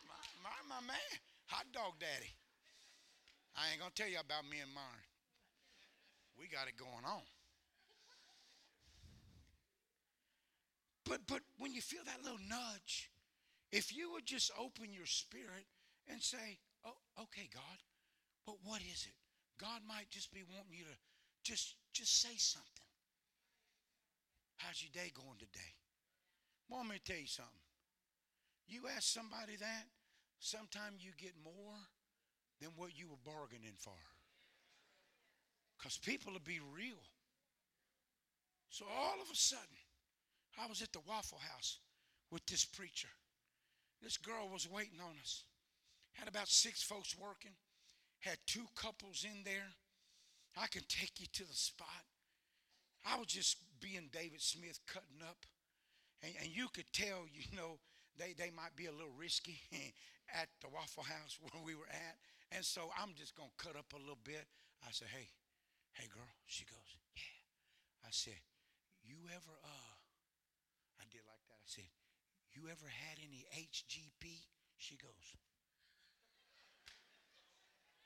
My, 0.06 0.50
my, 0.50 0.80
my 0.80 0.86
man, 0.86 1.20
hot 1.50 1.66
dog 1.72 1.98
daddy. 1.98 2.30
I 3.58 3.70
ain't 3.70 3.80
gonna 3.80 3.90
tell 3.94 4.08
you 4.08 4.22
about 4.22 4.46
me 4.46 4.62
and 4.62 4.72
Myron. 4.72 5.10
We 6.38 6.46
got 6.46 6.68
it 6.68 6.78
going 6.78 7.04
on. 7.04 7.26
But 11.04 11.26
but 11.26 11.42
when 11.58 11.74
you 11.74 11.82
feel 11.82 12.06
that 12.06 12.22
little 12.22 12.38
nudge, 12.48 13.10
if 13.72 13.94
you 13.94 14.12
would 14.12 14.24
just 14.24 14.52
open 14.56 14.94
your 14.94 15.06
spirit 15.06 15.66
and 16.06 16.22
say, 16.22 16.58
"Oh, 16.84 16.96
okay, 17.26 17.50
God, 17.52 17.78
but 18.46 18.56
what 18.62 18.80
is 18.80 19.06
it?" 19.10 19.18
God 19.58 19.82
might 19.86 20.08
just 20.10 20.32
be 20.32 20.42
wanting 20.44 20.78
you 20.78 20.84
to 20.84 20.96
just 21.42 21.74
just 21.92 22.22
say 22.22 22.36
something. 22.36 22.86
How's 24.58 24.80
your 24.82 24.92
day 24.92 25.10
going 25.10 25.38
today? 25.38 25.74
Let 26.70 26.86
me 26.86 27.00
tell 27.04 27.16
you 27.16 27.26
something. 27.26 27.64
You 28.68 28.86
ask 28.86 29.02
somebody 29.02 29.56
that, 29.56 29.84
sometimes 30.40 31.04
you 31.04 31.12
get 31.16 31.32
more 31.44 31.78
than 32.60 32.70
what 32.76 32.98
you 32.98 33.06
were 33.06 33.24
bargaining 33.24 33.76
for. 33.78 33.96
Because 35.78 35.96
people 35.96 36.32
will 36.32 36.44
be 36.44 36.60
real. 36.74 37.00
So 38.70 38.84
all 38.84 39.16
of 39.22 39.30
a 39.32 39.36
sudden, 39.36 39.80
I 40.60 40.66
was 40.66 40.82
at 40.82 40.92
the 40.92 41.00
Waffle 41.08 41.40
House 41.52 41.78
with 42.30 42.44
this 42.46 42.64
preacher. 42.64 43.08
This 44.02 44.16
girl 44.16 44.48
was 44.52 44.68
waiting 44.70 45.00
on 45.00 45.14
us. 45.22 45.44
Had 46.12 46.28
about 46.28 46.48
six 46.48 46.82
folks 46.82 47.16
working. 47.20 47.52
Had 48.20 48.36
two 48.46 48.66
couples 48.76 49.24
in 49.24 49.44
there. 49.44 49.68
I 50.56 50.66
can 50.66 50.82
take 50.88 51.20
you 51.20 51.26
to 51.32 51.46
the 51.46 51.54
spot. 51.54 52.04
I 53.06 53.16
was 53.16 53.28
just 53.28 53.56
being 53.80 54.10
David 54.12 54.40
Smith 54.42 54.78
cutting 54.86 55.22
up. 55.22 55.38
And, 56.22 56.32
and 56.42 56.54
you 56.54 56.68
could 56.74 56.92
tell, 56.92 57.24
you 57.32 57.56
know, 57.56 57.78
they, 58.18 58.34
they 58.34 58.50
might 58.50 58.74
be 58.76 58.86
a 58.86 58.94
little 58.94 59.14
risky 59.18 59.60
at 60.34 60.48
the 60.62 60.68
Waffle 60.68 61.04
House 61.04 61.38
where 61.42 61.62
we 61.62 61.74
were 61.74 61.90
at. 61.90 62.16
And 62.50 62.64
so 62.64 62.90
I'm 62.98 63.14
just 63.14 63.36
going 63.36 63.50
to 63.50 63.58
cut 63.60 63.76
up 63.78 63.92
a 63.94 64.00
little 64.00 64.20
bit. 64.24 64.46
I 64.82 64.90
said, 64.90 65.08
hey, 65.12 65.28
hey, 65.94 66.08
girl. 66.10 66.30
She 66.46 66.64
goes, 66.64 66.88
yeah. 67.14 68.06
I 68.06 68.10
said, 68.10 68.40
you 69.06 69.16
ever, 69.30 69.54
uh, 69.62 69.96
I 70.98 71.04
did 71.10 71.22
like 71.26 71.44
that. 71.46 71.60
I 71.62 71.68
said, 71.68 71.90
you 72.50 72.66
ever 72.66 72.88
had 72.90 73.18
any 73.22 73.46
HGP? 73.54 74.26
She 74.76 74.96
goes, 74.96 75.26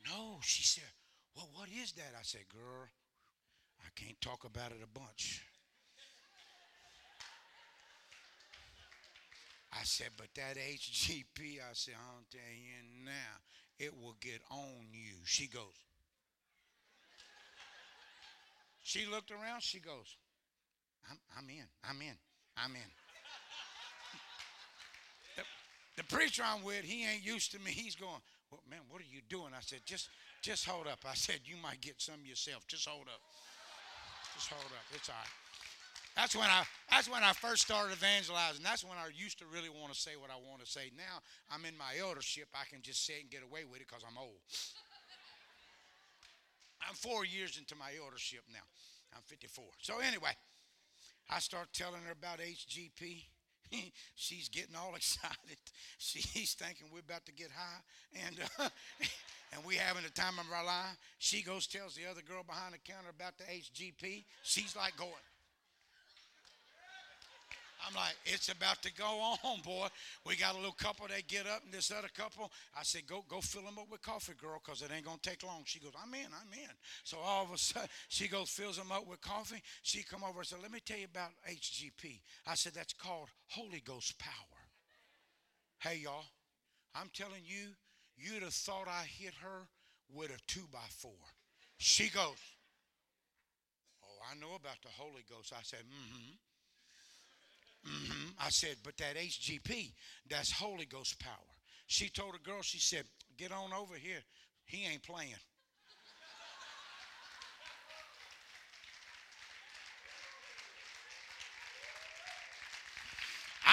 no. 0.05 0.39
She 0.43 0.63
said, 0.63 0.93
well, 1.35 1.49
what 1.55 1.69
is 1.73 1.93
that? 1.93 2.13
I 2.19 2.23
said, 2.23 2.45
girl, 2.53 2.89
I 3.81 3.89
can't 3.97 4.21
talk 4.21 4.45
about 4.45 4.73
it 4.73 4.85
a 4.85 4.99
bunch. 4.99 5.43
I 9.75 9.83
said, 9.85 10.09
but 10.16 10.29
that 10.37 10.57
HGP, 10.57 11.59
I 11.59 11.72
said, 11.72 11.95
I'll 11.99 12.25
tell 12.31 12.41
you 12.55 13.05
now, 13.05 13.12
it 13.79 13.93
will 14.01 14.14
get 14.20 14.41
on 14.51 14.87
you. 14.93 15.14
She 15.25 15.49
goes. 15.49 15.62
She 18.83 19.07
looked 19.07 19.31
around, 19.31 19.62
she 19.62 19.81
goes, 19.81 20.16
I'm, 21.11 21.18
I'm 21.37 21.49
in, 21.49 21.64
I'm 21.83 22.01
in, 22.03 22.16
I'm 22.57 22.77
in. 22.77 22.91
The, 25.37 25.43
the 25.97 26.05
preacher 26.05 26.43
I'm 26.45 26.62
with, 26.62 26.85
he 26.85 27.05
ain't 27.07 27.25
used 27.25 27.51
to 27.53 27.59
me. 27.61 27.70
He's 27.70 27.97
going, 27.97 28.20
well, 28.51 28.61
man, 28.70 28.81
what 28.91 29.01
are 29.01 29.11
you 29.11 29.20
doing? 29.29 29.51
I 29.57 29.61
said, 29.61 29.81
just, 29.87 30.11
just 30.43 30.68
hold 30.68 30.87
up. 30.87 31.01
I 31.09 31.14
said, 31.14 31.41
you 31.45 31.57
might 31.62 31.81
get 31.81 31.95
some 31.99 32.20
yourself. 32.25 32.66
Just 32.68 32.87
hold 32.87 33.09
up. 33.09 33.20
Just 34.35 34.49
hold 34.51 34.66
up. 34.66 34.85
It's 34.95 35.09
all 35.09 35.16
right. 35.16 35.44
That's 36.17 36.37
when 36.37 36.47
I 36.47 36.62
that's 36.91 37.11
when 37.11 37.25
I 37.25 37.33
first 37.33 37.62
started 37.62 37.93
evangelizing. 37.93 38.62
That's 38.62 38.85
when 38.85 38.97
I 38.97 39.11
used 39.15 39.39
to 39.41 39.47
really 39.53 39.69
want 39.69 39.93
to 39.93 39.99
say 39.99 40.12
what 40.15 40.31
I 40.31 40.39
want 40.49 40.65
to 40.65 40.71
say. 40.71 40.91
Now 40.97 41.19
I'm 41.51 41.65
in 41.65 41.77
my 41.77 41.99
eldership. 41.99 42.47
I 42.55 42.65
can 42.71 42.83
just 42.83 43.05
say 43.05 43.15
it 43.15 43.23
and 43.23 43.31
get 43.31 43.43
away 43.43 43.65
with 43.67 43.81
it 43.81 43.89
because 43.89 44.05
I'm 44.07 44.17
old. 44.17 44.39
I'm 46.87 46.95
four 46.95 47.25
years 47.25 47.59
into 47.59 47.75
my 47.75 47.91
eldership 47.99 48.43
now. 48.53 48.62
I'm 49.17 49.23
54. 49.27 49.65
So 49.81 49.99
anyway, 49.99 50.37
I 51.31 51.39
start 51.39 51.69
telling 51.73 52.03
her 52.07 52.12
about 52.12 52.39
HGP. 52.39 53.25
She's 54.15 54.49
getting 54.49 54.77
all 54.77 54.95
excited. 54.97 55.59
She's 55.99 56.55
thinking 56.55 56.87
we're 56.93 57.01
about 57.01 57.27
to 57.27 57.33
get 57.33 57.51
high, 57.51 57.83
and 58.27 58.37
uh, 58.59 58.69
and 59.53 59.65
we 59.65 59.77
having 59.77 60.05
the 60.05 60.11
time 60.11 60.39
of 60.39 60.47
our 60.55 60.65
life. 60.65 60.97
She 61.19 61.43
goes 61.43 61.67
tells 61.67 61.95
the 61.95 62.07
other 62.09 62.23
girl 62.23 62.43
behind 62.47 62.75
the 62.75 62.79
counter 62.79 63.11
about 63.11 63.39
the 63.39 63.45
HGP. 63.45 64.25
She's 64.43 64.77
like 64.77 64.97
going. 64.97 65.11
I'm 67.87 67.95
like, 67.95 68.14
it's 68.24 68.49
about 68.49 68.82
to 68.82 68.93
go 68.95 69.05
on, 69.45 69.61
boy. 69.61 69.89
We 70.26 70.37
got 70.37 70.55
a 70.55 70.57
little 70.57 70.72
couple. 70.72 71.07
They 71.09 71.22
get 71.22 71.47
up, 71.47 71.62
and 71.64 71.72
this 71.72 71.91
other 71.91 72.09
couple, 72.16 72.51
I 72.78 72.82
said, 72.82 73.07
go, 73.07 73.24
go 73.28 73.41
fill 73.41 73.62
them 73.62 73.78
up 73.78 73.91
with 73.91 74.03
coffee, 74.03 74.32
girl, 74.41 74.61
because 74.64 74.82
it 74.82 74.91
ain't 74.95 75.05
gonna 75.05 75.18
take 75.22 75.43
long. 75.43 75.62
She 75.64 75.80
goes, 75.80 75.93
I'm 76.01 76.12
in, 76.14 76.26
I'm 76.26 76.53
in. 76.53 76.70
So 77.05 77.18
all 77.18 77.45
of 77.45 77.53
a 77.53 77.59
sudden, 77.59 77.89
she 78.09 78.28
goes, 78.28 78.49
fills 78.49 78.76
them 78.76 78.93
up 78.93 79.07
with 79.09 79.20
coffee. 79.20 79.62
She 79.82 80.03
come 80.03 80.24
over 80.24 80.41
and 80.41 80.47
said, 80.47 80.59
let 80.62 80.72
me 80.72 80.80
tell 80.85 80.99
you 80.99 81.07
about 81.11 81.30
HGP. 81.49 82.20
I 82.47 82.55
said, 82.55 82.74
that's 82.74 82.93
called 82.93 83.28
Holy 83.49 83.82
Ghost 83.85 84.18
power. 84.18 84.32
Hey, 85.80 86.01
y'all, 86.03 86.24
I'm 86.95 87.11
telling 87.12 87.43
you, 87.45 87.68
you'd 88.16 88.43
have 88.43 88.55
thought 88.55 88.89
I 88.89 89.05
hit 89.05 89.35
her 89.43 89.68
with 90.14 90.30
a 90.30 90.39
two 90.47 90.66
by 90.72 90.87
four. 90.89 91.12
She 91.76 92.09
goes, 92.09 92.39
oh, 94.03 94.18
I 94.30 94.39
know 94.41 94.55
about 94.55 94.80
the 94.82 94.89
Holy 94.97 95.24
Ghost. 95.28 95.53
I 95.53 95.62
said, 95.62 95.80
mm-hmm. 95.80 96.35
Mm-hmm. 97.87 98.28
I 98.39 98.49
said, 98.51 98.76
but 98.82 98.97
that 98.99 99.16
HGP, 99.16 99.93
that's 100.28 100.51
Holy 100.51 100.87
Ghost 100.87 101.18
power. 101.20 101.32
She 101.87 102.09
told 102.09 102.35
a 102.35 102.39
girl, 102.39 102.62
she 102.62 102.78
said, 102.78 103.05
get 103.37 103.53
on 103.53 103.72
over 103.72 103.95
here. 103.95 104.22
He 104.64 104.87
ain't 104.87 105.03
playing. 105.03 105.35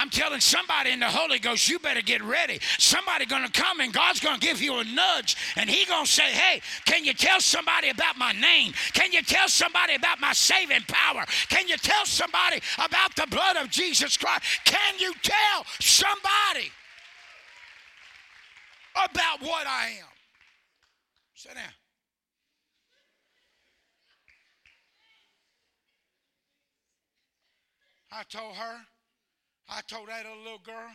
I'm 0.02 0.10
telling 0.10 0.40
somebody 0.40 0.90
in 0.90 0.98
the 0.98 1.06
Holy 1.06 1.38
Ghost, 1.38 1.68
you 1.68 1.78
better 1.78 2.02
get 2.02 2.24
ready. 2.24 2.58
Somebody 2.76 3.24
going 3.24 3.46
to 3.46 3.52
come 3.52 3.78
and 3.78 3.92
God's 3.92 4.18
going 4.18 4.34
to 4.40 4.44
give 4.44 4.60
you 4.60 4.78
a 4.78 4.84
nudge 4.84 5.36
and 5.54 5.70
he 5.70 5.84
going 5.84 6.06
to 6.06 6.10
say, 6.10 6.24
hey, 6.24 6.60
can 6.84 7.04
you 7.04 7.14
tell 7.14 7.40
somebody 7.40 7.88
about 7.88 8.18
my 8.18 8.32
name? 8.32 8.72
Can 8.94 9.12
you 9.12 9.22
tell 9.22 9.46
somebody 9.46 9.94
about 9.94 10.20
my 10.20 10.32
saving 10.32 10.80
power? 10.88 11.24
Can 11.48 11.68
you 11.68 11.76
tell 11.76 12.04
somebody 12.04 12.60
about 12.84 13.14
the 13.14 13.28
blood 13.30 13.56
of 13.56 13.70
Jesus 13.70 14.16
Christ? 14.16 14.42
Can 14.64 14.98
you 14.98 15.14
tell 15.22 15.64
somebody 15.78 16.72
about 18.96 19.40
what 19.40 19.68
I 19.68 19.98
am? 20.00 20.06
Sit 21.34 21.54
down. 21.54 21.62
I 28.10 28.24
told 28.24 28.56
her, 28.56 28.80
I 29.68 29.80
told 29.88 30.08
that 30.08 30.24
little 30.44 30.58
girl, 30.58 30.90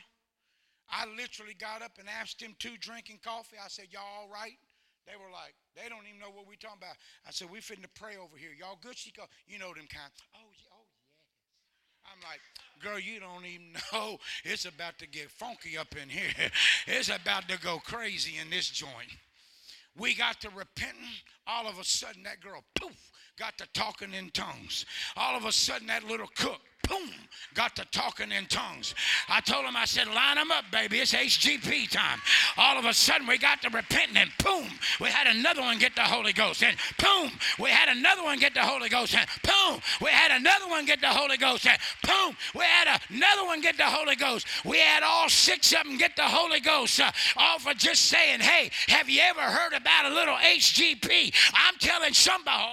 I 0.89 1.05
literally 1.18 1.55
got 1.59 1.82
up 1.82 1.93
and 1.99 2.07
asked 2.07 2.39
them 2.39 2.55
two 2.59 2.78
drinking 2.80 3.20
coffee. 3.24 3.57
I 3.63 3.68
said, 3.68 3.88
Y'all 3.91 4.03
all 4.22 4.30
right? 4.32 4.57
They 5.07 5.15
were 5.15 5.32
like, 5.32 5.55
they 5.74 5.88
don't 5.88 6.03
even 6.05 6.20
know 6.20 6.30
what 6.36 6.47
we 6.47 6.57
talking 6.57 6.80
about. 6.84 6.97
I 7.26 7.32
said, 7.32 7.49
we 7.49 7.59
finna 7.59 7.88
pray 7.95 8.18
over 8.18 8.36
here. 8.36 8.51
Y'all 8.51 8.78
good? 8.82 8.97
She 8.97 9.11
go, 9.11 9.24
you 9.47 9.57
know 9.57 9.74
them 9.74 9.88
kind. 9.88 10.11
Oh, 10.36 10.39
oh 10.43 10.84
yeah. 10.84 12.11
I'm 12.11 12.20
like, 12.30 12.41
girl, 12.84 12.99
you 12.99 13.20
don't 13.22 13.45
even 13.45 13.74
know. 13.93 14.18
It's 14.43 14.65
about 14.65 14.99
to 14.99 15.07
get 15.07 15.32
funky 15.32 15.78
up 15.78 15.95
in 15.95 16.09
here. 16.09 16.32
It's 16.88 17.09
about 17.09 17.47
to 17.49 17.59
go 17.59 17.80
crazy 17.80 18.34
in 18.41 18.49
this 18.49 18.70
joint. 18.70 19.15
we 19.97 20.13
got 20.13 20.41
to 20.41 20.49
repenting, 20.49 21.15
all 21.47 21.68
of 21.68 21.80
a 21.80 21.84
sudden 21.84 22.24
that 22.24 22.41
girl, 22.41 22.63
poof, 22.76 23.11
got 23.38 23.57
to 23.59 23.68
talking 23.74 24.13
in 24.13 24.30
tongues. 24.32 24.86
All 25.15 25.38
of 25.38 25.45
a 25.45 25.51
sudden 25.51 25.88
that 25.88 26.03
little 26.03 26.30
cook, 26.36 26.59
boom, 26.88 27.10
got 27.54 27.76
to 27.76 27.86
talking 27.86 28.32
in 28.32 28.46
tongues. 28.46 28.94
I 29.28 29.42
told 29.42 29.66
him, 29.66 29.76
I 29.76 29.86
said, 29.86 30.08
line 30.08 30.36
them 30.36 30.52
up, 30.52 30.66
baby. 30.72 31.00
It's 31.00 31.14
HGP 31.14 31.90
time. 31.90 32.20
All 32.56 32.78
of 32.78 32.86
a 32.86 32.94
sudden, 32.94 33.28
we 33.28 33.38
got 33.38 33.62
to 33.64 33.70
repenting, 33.70 34.18
and 34.18 34.32
boom, 34.44 34.70
we 35.02 35.10
had 35.10 35.28
another 35.36 35.62
one 35.62 35.80
get 35.80 35.96
the 35.96 36.02
Holy 36.02 36.34
Ghost. 36.34 36.64
And 36.64 36.78
boom, 37.02 37.32
we 37.60 37.70
had 37.70 37.90
another 37.96 38.24
one 38.24 38.40
get 38.40 38.54
the 38.54 38.62
Holy 38.62 38.90
Ghost. 38.90 39.16
And 39.16 39.28
boom, 39.44 39.82
we 40.02 40.10
had 40.10 40.32
another 40.32 40.68
one 40.68 40.86
get 40.86 41.02
the 41.02 41.08
Holy 41.08 41.38
Ghost. 41.38 41.66
And 41.66 41.78
boom, 42.04 42.36
we 42.56 42.62
had 42.62 43.00
another 43.10 43.46
one 43.46 43.62
get 43.62 43.78
the 43.78 43.86
Holy 43.86 44.16
Ghost. 44.16 44.48
We 44.64 44.78
had 44.78 45.04
all 45.04 45.28
six 45.30 45.74
of 45.74 45.84
them 45.84 45.98
get 45.98 46.16
the 46.16 46.24
Holy 46.24 46.60
Ghost. 46.60 47.00
Uh, 47.00 47.12
all 47.36 47.60
for 47.60 47.74
just 47.74 48.06
saying, 48.06 48.40
hey, 48.40 48.70
have 48.88 49.10
you 49.10 49.22
ever 49.22 49.42
heard 49.42 49.74
about 49.74 50.06
a 50.06 50.14
little 50.14 50.36
HGP? 50.36 51.34
I'm 51.54 51.76
telling 51.80 52.14
somebody, 52.14 52.64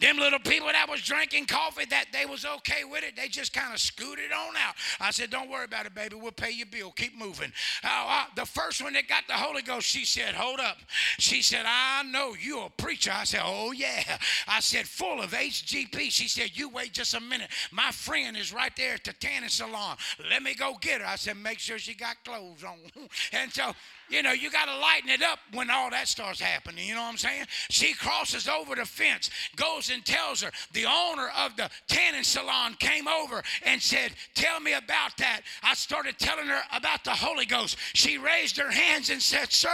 them 0.00 0.16
little 0.16 0.38
people 0.38 0.68
that 0.68 0.88
was 0.88 1.02
drinking 1.02 1.46
coffee, 1.46 1.84
that 1.86 2.06
they 2.12 2.26
was 2.26 2.44
okay 2.44 2.84
with 2.84 3.04
it. 3.04 3.16
They 3.16 3.28
just 3.28 3.52
kind 3.52 3.72
of 3.72 3.80
scooted 3.80 4.32
on 4.32 4.56
out. 4.56 4.74
I 4.98 5.10
said, 5.10 5.30
"Don't 5.30 5.50
worry 5.50 5.64
about 5.64 5.86
it, 5.86 5.94
baby. 5.94 6.16
We'll 6.16 6.32
pay 6.32 6.50
your 6.50 6.66
bill. 6.66 6.90
Keep 6.92 7.16
moving." 7.16 7.52
Uh, 7.84 8.26
the 8.34 8.46
first 8.46 8.82
one 8.82 8.94
that 8.94 9.08
got 9.08 9.26
the 9.26 9.34
Holy 9.34 9.62
Ghost, 9.62 9.86
she 9.86 10.04
said, 10.04 10.34
"Hold 10.34 10.60
up." 10.60 10.78
She 11.18 11.42
said, 11.42 11.64
"I 11.66 12.02
know 12.04 12.34
you're 12.40 12.66
a 12.66 12.82
preacher." 12.82 13.12
I 13.12 13.24
said, 13.24 13.42
"Oh 13.44 13.72
yeah." 13.72 14.18
I 14.48 14.60
said, 14.60 14.88
"Full 14.88 15.20
of 15.20 15.32
HGP." 15.32 16.10
She 16.10 16.28
said, 16.28 16.56
"You 16.56 16.68
wait 16.68 16.92
just 16.92 17.14
a 17.14 17.20
minute. 17.20 17.50
My 17.70 17.90
friend 17.92 18.36
is 18.36 18.52
right 18.52 18.74
there 18.76 18.94
at 18.94 19.04
the 19.04 19.12
tanning 19.12 19.48
salon. 19.48 19.96
Let 20.30 20.42
me 20.42 20.54
go 20.54 20.76
get 20.80 21.00
her." 21.00 21.06
I 21.06 21.16
said, 21.16 21.36
"Make 21.36 21.58
sure 21.58 21.78
she 21.78 21.94
got 21.94 22.22
clothes 22.24 22.64
on." 22.64 22.78
and 23.32 23.52
so 23.52 23.74
you 24.10 24.22
know, 24.22 24.32
you 24.32 24.50
got 24.50 24.66
to 24.66 24.76
lighten 24.76 25.08
it 25.08 25.22
up 25.22 25.38
when 25.52 25.70
all 25.70 25.90
that 25.90 26.08
starts 26.08 26.40
happening. 26.40 26.86
You 26.86 26.94
know 26.94 27.02
what 27.02 27.10
I'm 27.10 27.16
saying? 27.16 27.46
She 27.70 27.94
crosses 27.94 28.48
over 28.48 28.74
the 28.74 28.84
fence, 28.84 29.30
goes 29.56 29.90
and 29.90 30.04
tells 30.04 30.42
her. 30.42 30.50
The 30.72 30.86
owner 30.86 31.30
of 31.38 31.56
the 31.56 31.70
tanning 31.88 32.24
salon 32.24 32.74
came 32.78 33.08
over 33.08 33.42
and 33.64 33.80
said, 33.80 34.12
Tell 34.34 34.60
me 34.60 34.72
about 34.72 35.16
that. 35.18 35.42
I 35.62 35.74
started 35.74 36.18
telling 36.18 36.46
her 36.46 36.62
about 36.72 37.04
the 37.04 37.10
Holy 37.10 37.46
Ghost. 37.46 37.76
She 37.94 38.18
raised 38.18 38.56
her 38.56 38.70
hands 38.70 39.10
and 39.10 39.22
said, 39.22 39.52
Sir, 39.52 39.68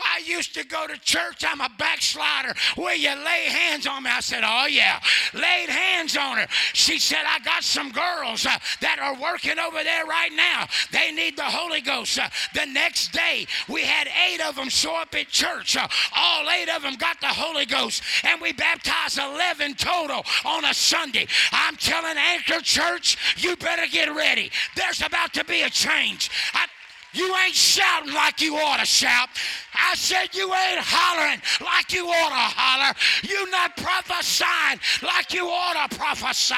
I 0.00 0.20
used 0.24 0.54
to 0.54 0.64
go 0.66 0.86
to 0.86 0.98
church. 0.98 1.44
I'm 1.46 1.60
a 1.60 1.70
backslider. 1.78 2.54
Will 2.76 2.96
you 2.96 3.10
lay 3.10 3.44
hands 3.48 3.86
on 3.86 4.02
me? 4.02 4.10
I 4.10 4.20
said, 4.20 4.42
Oh, 4.44 4.66
yeah. 4.66 5.00
Laid 5.34 5.68
hands 5.68 6.16
on 6.16 6.38
her. 6.38 6.46
She 6.72 6.98
said, 6.98 7.22
I 7.26 7.38
got 7.40 7.64
some 7.64 7.90
girls 7.90 8.46
uh, 8.46 8.58
that 8.80 8.98
are 9.00 9.20
working 9.20 9.58
over 9.58 9.82
there 9.82 10.04
right 10.04 10.32
now. 10.34 10.66
They 10.92 11.12
need 11.12 11.36
the 11.36 11.44
Holy 11.44 11.80
Ghost. 11.80 12.18
Uh, 12.18 12.28
the 12.54 12.66
next 12.66 13.12
day, 13.12 13.46
we 13.68 13.77
we 13.78 13.84
had 13.84 14.08
eight 14.28 14.40
of 14.40 14.56
them 14.56 14.68
show 14.68 15.00
up 15.00 15.14
at 15.14 15.28
church. 15.28 15.76
Uh, 15.76 15.86
all 16.16 16.50
eight 16.50 16.68
of 16.68 16.82
them 16.82 16.96
got 16.96 17.20
the 17.20 17.28
Holy 17.28 17.64
Ghost, 17.64 18.02
and 18.24 18.40
we 18.40 18.52
baptized 18.52 19.18
11 19.18 19.76
total 19.76 20.24
on 20.44 20.64
a 20.64 20.74
Sunday. 20.74 21.28
I'm 21.52 21.76
telling 21.76 22.16
Anchor 22.18 22.60
Church, 22.60 23.16
you 23.36 23.54
better 23.54 23.86
get 23.86 24.12
ready. 24.12 24.50
There's 24.74 25.00
about 25.00 25.32
to 25.34 25.44
be 25.44 25.62
a 25.62 25.70
change. 25.70 26.28
I, 26.54 26.66
you 27.12 27.32
ain't 27.46 27.54
shouting 27.54 28.12
like 28.12 28.40
you 28.40 28.56
ought 28.56 28.80
to 28.80 28.84
shout. 28.84 29.28
I 29.72 29.94
said 29.94 30.34
you 30.34 30.52
ain't 30.52 30.80
hollering 30.80 31.40
like 31.60 31.92
you 31.92 32.08
ought 32.08 32.30
to 32.30 32.56
holler. 32.58 32.94
You 33.22 33.48
not 33.52 33.76
prophesying 33.76 34.80
like 35.04 35.32
you 35.32 35.46
ought 35.46 35.88
to 35.88 35.96
prophesy. 35.96 36.56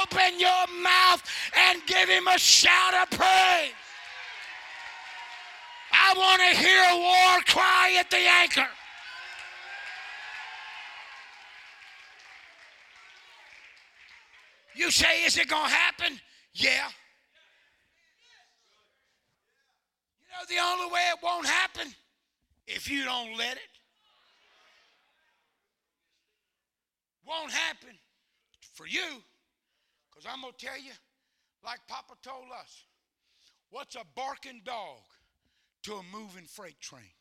Open 0.00 0.38
your 0.38 0.66
mouth 0.80 1.24
and 1.56 1.84
give 1.86 2.08
him 2.08 2.28
a 2.28 2.38
shout 2.38 2.94
of 3.02 3.18
praise. 3.18 3.72
I 6.08 6.14
want 6.16 6.40
to 6.40 6.56
hear 6.56 6.82
a 6.92 6.96
war 6.96 7.40
cry 7.46 7.96
at 7.98 8.08
the 8.10 8.16
anchor. 8.16 8.68
You 14.76 14.90
say, 14.92 15.24
is 15.24 15.36
it 15.36 15.48
going 15.48 15.64
to 15.64 15.74
happen? 15.74 16.20
Yeah. 16.54 16.86
You 20.20 20.30
know 20.30 20.44
the 20.48 20.62
only 20.62 20.92
way 20.92 21.00
it 21.12 21.18
won't 21.22 21.46
happen? 21.46 21.88
If 22.68 22.88
you 22.88 23.04
don't 23.04 23.36
let 23.36 23.56
it. 23.56 23.62
Won't 27.26 27.50
happen 27.50 27.98
for 28.74 28.86
you. 28.86 29.22
Because 30.08 30.30
I'm 30.32 30.42
going 30.42 30.52
to 30.56 30.66
tell 30.66 30.78
you, 30.78 30.92
like 31.64 31.80
Papa 31.88 32.14
told 32.22 32.52
us, 32.60 32.84
what's 33.70 33.96
a 33.96 34.04
barking 34.14 34.62
dog? 34.64 34.98
To 35.86 35.94
a 35.94 36.02
moving 36.12 36.46
freight 36.46 36.80
train. 36.80 37.14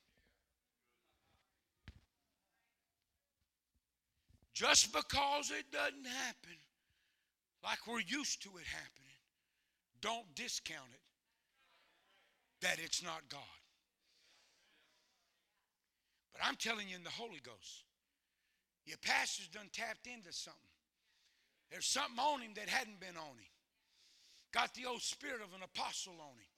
Just 4.56 4.92
because 4.92 5.52
it 5.52 5.66
doesn't 5.72 6.08
happen 6.08 6.58
like 7.64 7.78
we're 7.88 8.00
used 8.00 8.42
to 8.42 8.50
it 8.58 8.66
happening, 8.66 9.20
don't 10.02 10.26
discount 10.34 10.90
it 10.94 12.66
that 12.66 12.80
it's 12.84 13.04
not 13.04 13.22
God. 13.30 13.42
But 16.34 16.42
I'm 16.44 16.56
telling 16.56 16.90
you 16.90 16.96
in 16.96 17.04
the 17.04 17.12
Holy 17.12 17.42
Ghost, 17.44 17.84
your 18.88 18.98
pastor's 19.04 19.48
done 19.48 19.70
tapped 19.74 20.08
into 20.08 20.34
something. 20.34 20.60
There's 21.70 21.86
something 21.86 22.18
on 22.18 22.42
him 22.42 22.52
that 22.56 22.68
hadn't 22.68 23.00
been 23.00 23.18
on 23.18 23.38
him. 23.38 23.54
Got 24.52 24.74
the 24.74 24.88
old 24.88 25.04
spirit 25.04 25.42
of 25.42 25.54
an 25.54 25.62
apostle 25.64 26.14
on 26.14 26.34
him. 26.34 26.50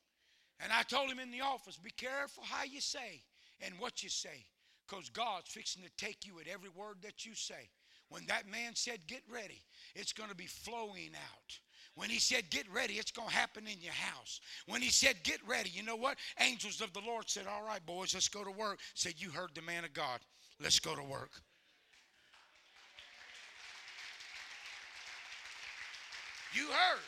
And 0.60 0.72
I 0.74 0.84
told 0.84 1.10
him 1.10 1.20
in 1.20 1.32
the 1.32 1.41
office, 1.41 1.78
be 1.78 1.91
careful 1.91 2.43
how 2.43 2.64
you 2.64 2.82
say 2.82 3.22
and 3.62 3.74
what 3.80 4.03
you 4.03 4.10
say, 4.10 4.45
because 4.88 5.10
God's 5.10 5.49
fixing 5.49 5.84
to 5.84 5.89
take 6.03 6.26
you 6.26 6.39
at 6.39 6.47
every 6.47 6.70
word 6.70 6.97
that 7.03 7.26
you 7.26 7.36
say. 7.36 7.70
When 8.10 8.26
that 8.28 8.49
man 8.49 8.74
said, 8.74 8.99
get 9.08 9.22
ready, 9.32 9.62
it's 9.93 10.14
going 10.14 10.30
to 10.30 10.36
be 10.36 10.45
flowing 10.45 11.12
out. 11.14 11.60
When 11.95 12.10
he 12.10 12.20
said, 12.20 12.49
get 12.49 12.66
ready, 12.72 12.93
it's 12.93 13.12
going 13.12 13.28
to 13.28 13.34
happen 13.34 13.66
in 13.68 13.82
your 13.82 13.93
house. 13.93 14.39
When 14.68 14.82
he 14.82 14.89
said, 14.89 15.16
get 15.24 15.39
ready, 15.47 15.72
you 15.74 15.84
know 15.84 15.95
what? 15.95 16.18
Angels 16.39 16.80
of 16.80 16.93
the 16.93 17.01
Lord 17.05 17.30
said, 17.30 17.45
all 17.47 17.64
right, 17.64 17.84
boys, 17.86 18.14
let's 18.14 18.30
go 18.30 18.43
to 18.43 18.51
work. 18.51 18.80
Said, 18.93 19.16
you 19.18 19.30
heard 19.30 19.49
the 19.55 19.62
man 19.62 19.84
of 19.84 19.93
God. 19.93 20.20
Let's 20.62 20.80
go 20.80 20.95
to 20.95 21.03
work. 21.03 21.32
You 26.53 26.64
heard. 26.64 27.03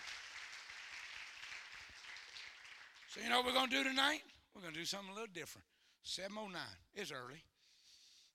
So, 3.10 3.22
you 3.22 3.30
know 3.30 3.38
what 3.38 3.47
we're 3.47 3.53
going 3.53 3.70
to 3.72 3.76
do 3.76 3.84
tonight? 3.84 4.22
We're 4.53 4.62
going 4.62 4.74
to 4.74 4.80
do 4.80 4.86
something 4.86 5.10
a 5.10 5.14
little 5.14 5.34
different. 5.34 5.66
709. 6.03 6.62
It's 6.93 7.12
early. 7.12 7.41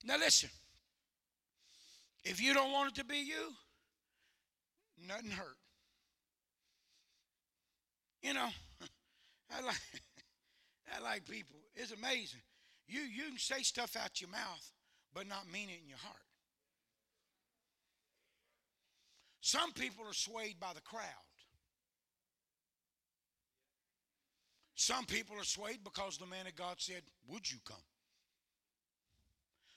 Now, 0.04 0.18
listen. 0.18 0.50
If 2.24 2.42
you 2.42 2.54
don't 2.54 2.72
want 2.72 2.90
it 2.90 2.94
to 2.96 3.04
be 3.04 3.18
you, 3.18 3.52
nothing 5.06 5.30
hurt. 5.30 5.56
You 8.20 8.34
know, 8.34 8.48
I 9.56 9.60
like, 9.64 9.76
I 10.96 11.02
like 11.02 11.24
people. 11.28 11.60
It's 11.76 11.92
amazing. 11.92 12.40
You, 12.88 13.00
you 13.00 13.24
can 13.28 13.38
say 13.38 13.62
stuff 13.62 13.96
out 13.96 14.20
your 14.20 14.30
mouth, 14.30 14.72
but 15.14 15.28
not 15.28 15.50
mean 15.52 15.68
it 15.68 15.82
in 15.82 15.88
your 15.88 15.98
heart. 15.98 16.16
Some 19.40 19.72
people 19.72 20.04
are 20.08 20.14
swayed 20.14 20.58
by 20.58 20.72
the 20.74 20.80
crowd. 20.80 21.04
Some 24.74 25.04
people 25.04 25.36
are 25.38 25.44
swayed 25.44 25.84
because 25.84 26.18
the 26.18 26.26
man 26.26 26.46
of 26.46 26.56
God 26.56 26.76
said, 26.78 27.02
Would 27.28 27.50
you 27.50 27.58
come? 27.64 27.76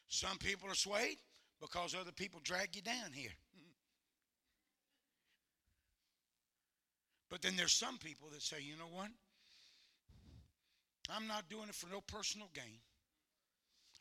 Some 0.07 0.37
people 0.37 0.69
are 0.69 0.75
swayed 0.75 1.17
because 1.61 1.95
other 1.95 2.11
people 2.11 2.39
drag 2.43 2.75
you 2.75 2.81
down 2.81 3.13
here. 3.13 3.33
But 7.29 7.41
then 7.41 7.55
there's 7.57 7.73
some 7.73 7.97
people 7.97 8.29
that 8.31 8.41
say, 8.41 8.57
you 8.61 8.77
know 8.77 8.89
what? 8.91 9.09
I'm 11.09 11.27
not 11.27 11.49
doing 11.49 11.69
it 11.69 11.75
for 11.75 11.87
no 11.87 12.01
personal 12.01 12.47
gain. 12.53 12.79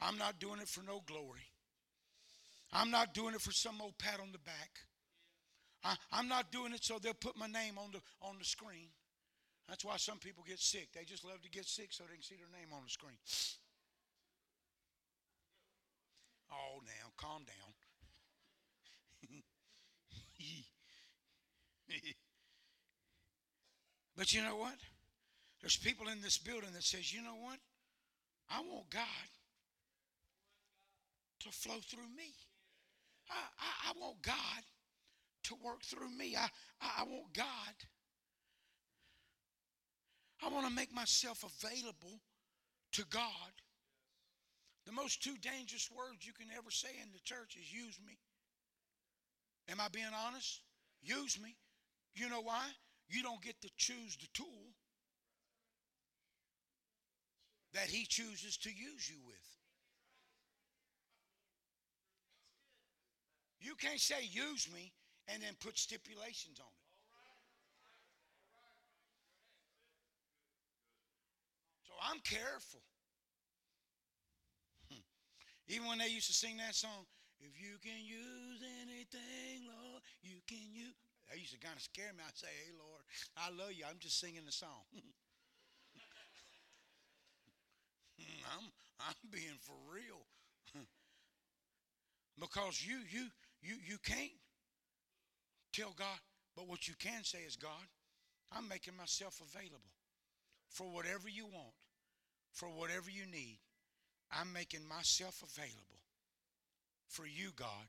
I'm 0.01 0.19
not 0.19 0.39
doing 0.39 0.61
it 0.61 0.69
for 0.69 0.83
no 0.83 1.03
glory. 1.07 1.47
I'm 2.73 2.91
not 2.91 3.15
doing 3.15 3.35
it 3.35 3.41
for 3.41 3.53
some 3.53 3.81
old 3.81 3.97
pat 3.99 4.21
on 4.21 4.33
the 4.33 4.39
back. 4.39 4.71
I, 5.85 6.19
am 6.19 6.29
not 6.29 6.51
doing 6.51 6.73
it 6.73 6.85
so 6.85 6.99
they'll 6.99 7.15
put 7.15 7.37
my 7.37 7.47
name 7.47 7.79
on 7.79 7.93
the 7.93 8.01
on 8.21 8.39
the 8.39 8.45
screen. 8.45 8.89
That's 9.69 9.85
why 9.85 9.97
some 9.97 10.19
people 10.19 10.45
get 10.47 10.61
sick. 10.61 10.89
They 10.95 11.05
just 11.05 11.25
love 11.25 11.43
to 11.43 11.51
get 11.51 11.67
sick 11.67 11.89
so 11.91 12.05
they 12.05 12.15
can 12.15 12.23
see 12.23 12.37
their 12.37 12.49
name 12.59 12.73
on 12.73 12.83
the 12.85 12.91
screen. 12.91 13.19
Oh, 16.49 16.81
now, 16.87 17.11
calm 17.17 17.43
down. 17.43 17.75
but 24.17 24.33
you 24.33 24.43
know 24.43 24.55
what? 24.55 24.77
There's 25.61 25.77
people 25.77 26.07
in 26.09 26.23
this 26.23 26.39
building 26.39 26.71
that 26.73 26.85
says, 26.85 27.13
you 27.13 27.21
know 27.21 27.35
what? 27.43 27.59
I 28.49 28.61
want 28.61 28.89
God 28.91 29.03
to 31.41 31.49
flow 31.51 31.81
through 31.83 32.09
me. 32.17 32.33
I, 33.29 33.35
I, 33.35 33.91
I 33.91 33.93
want 34.01 34.23
God 34.23 34.63
to 35.45 35.55
work 35.65 35.83
through 35.83 36.11
me. 36.11 36.37
I, 36.37 36.49
I 36.81 37.03
want 37.03 37.35
God 37.35 37.75
I 40.45 40.49
want 40.49 40.67
to 40.67 40.73
make 40.73 40.95
myself 40.95 41.45
available 41.45 42.21
to 42.93 43.05
God 43.11 43.53
The 44.87 44.93
most 44.93 45.21
two 45.21 45.37
dangerous 45.43 45.91
words 45.91 46.25
you 46.25 46.33
can 46.33 46.47
ever 46.57 46.71
say 46.71 46.89
in 47.03 47.11
the 47.13 47.19
church 47.25 47.57
is 47.61 47.73
use 47.73 47.99
me. 48.07 48.17
Am 49.69 49.81
I 49.81 49.89
being 49.89 50.15
honest? 50.27 50.61
Use 51.03 51.41
me. 51.43 51.57
You 52.15 52.31
know 52.31 52.41
why? 52.41 52.65
You 53.09 53.23
don't 53.23 53.43
get 53.43 53.61
to 53.63 53.69
choose 53.77 54.17
the 54.17 54.29
tool 54.33 54.73
that 57.75 57.89
he 57.89 58.07
chooses 58.07 58.57
to 58.59 58.71
use 58.71 59.11
you 59.11 59.17
with. 59.27 59.37
You 63.61 63.75
can't 63.75 64.01
say 64.01 64.23
use 64.23 64.69
me 64.73 64.93
and 65.27 65.43
then 65.43 65.55
put 65.61 65.77
stipulations 65.79 66.61
on 66.61 66.67
it. 66.67 66.86
I'm 72.07 72.21
careful. 72.23 72.81
Hmm. 74.91 75.03
Even 75.69 75.89
when 75.89 75.99
they 75.99 76.09
used 76.09 76.29
to 76.29 76.37
sing 76.37 76.57
that 76.59 76.75
song, 76.75 77.07
if 77.41 77.61
you 77.61 77.77
can 77.83 77.99
use 78.01 78.63
anything, 78.83 79.67
Lord, 79.67 80.03
you 80.23 80.39
can 80.47 80.63
use. 80.73 80.95
That 81.29 81.39
used 81.39 81.53
to 81.53 81.59
kind 81.59 81.75
of 81.75 81.83
scare 81.83 82.15
me. 82.15 82.23
I'd 82.23 82.39
say, 82.39 82.47
hey, 82.47 82.71
Lord, 82.79 83.03
I 83.35 83.51
love 83.51 83.75
you. 83.75 83.85
I'm 83.89 83.99
just 83.99 84.21
singing 84.21 84.47
the 84.47 84.53
song. 84.53 84.87
I'm, 88.55 88.71
I'm 89.01 89.31
being 89.31 89.59
for 89.61 89.75
real. 89.91 90.23
because 92.41 92.81
you, 92.87 92.99
you, 93.11 93.27
you, 93.61 93.75
you 93.85 93.99
can't 94.05 94.31
tell 95.73 95.93
God, 95.99 96.19
but 96.55 96.69
what 96.69 96.87
you 96.87 96.95
can 96.99 97.25
say 97.25 97.41
is, 97.41 97.57
God, 97.57 97.85
I'm 98.53 98.69
making 98.69 98.97
myself 98.97 99.41
available 99.43 99.91
for 100.71 100.87
whatever 100.87 101.29
you 101.29 101.47
want, 101.47 101.75
for 102.57 102.73
whatever 102.73 103.13
you 103.13 103.29
need. 103.29 103.61
I'm 104.33 104.51
making 104.53 104.89
myself 104.89 105.45
available 105.45 106.01
for 107.07 107.29
you, 107.29 107.53
God, 107.55 107.87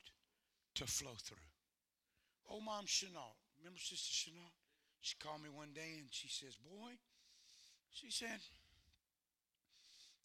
to 0.75 0.85
flow 0.85 1.15
through. 1.23 1.49
Oh, 2.51 2.59
Mom 2.59 2.85
Chenault, 2.85 3.39
remember 3.57 3.79
Sister 3.79 4.11
Chenault? 4.11 4.53
She 5.01 5.15
called 5.23 5.41
me 5.41 5.49
one 5.49 5.71
day 5.73 5.97
and 5.97 6.11
she 6.11 6.27
says, 6.27 6.59
Boy, 6.59 6.91
she 7.95 8.11
said, 8.11 8.43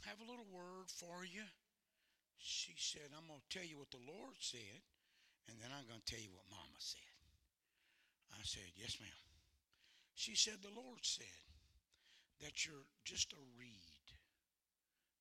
have 0.05 0.19
a 0.19 0.27
little 0.27 0.47
word 0.51 0.91
for 0.91 1.23
you. 1.23 1.47
She 2.43 2.75
said, 2.75 3.15
I'm 3.15 3.31
going 3.31 3.39
to 3.39 3.55
tell 3.55 3.67
you 3.67 3.79
what 3.79 3.95
the 3.95 4.03
Lord 4.03 4.35
said, 4.43 4.83
and 5.47 5.55
then 5.63 5.71
I'm 5.71 5.87
going 5.87 6.03
to 6.03 6.11
tell 6.11 6.19
you 6.19 6.35
what 6.35 6.51
Mama 6.51 6.83
said. 6.83 7.15
I 8.35 8.43
said, 8.43 8.67
Yes, 8.75 8.99
ma'am. 8.99 9.23
She 10.19 10.35
said, 10.35 10.59
The 10.59 10.75
Lord 10.75 11.07
said 11.07 11.39
that 12.43 12.67
you're 12.67 12.91
just 13.07 13.33
a 13.33 13.43
reed 13.55 13.92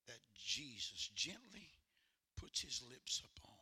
that 0.08 0.22
Jesus 0.36 1.10
gently 1.16 1.70
puts 2.38 2.62
his 2.62 2.82
lips 2.90 3.22
upon 3.22 3.62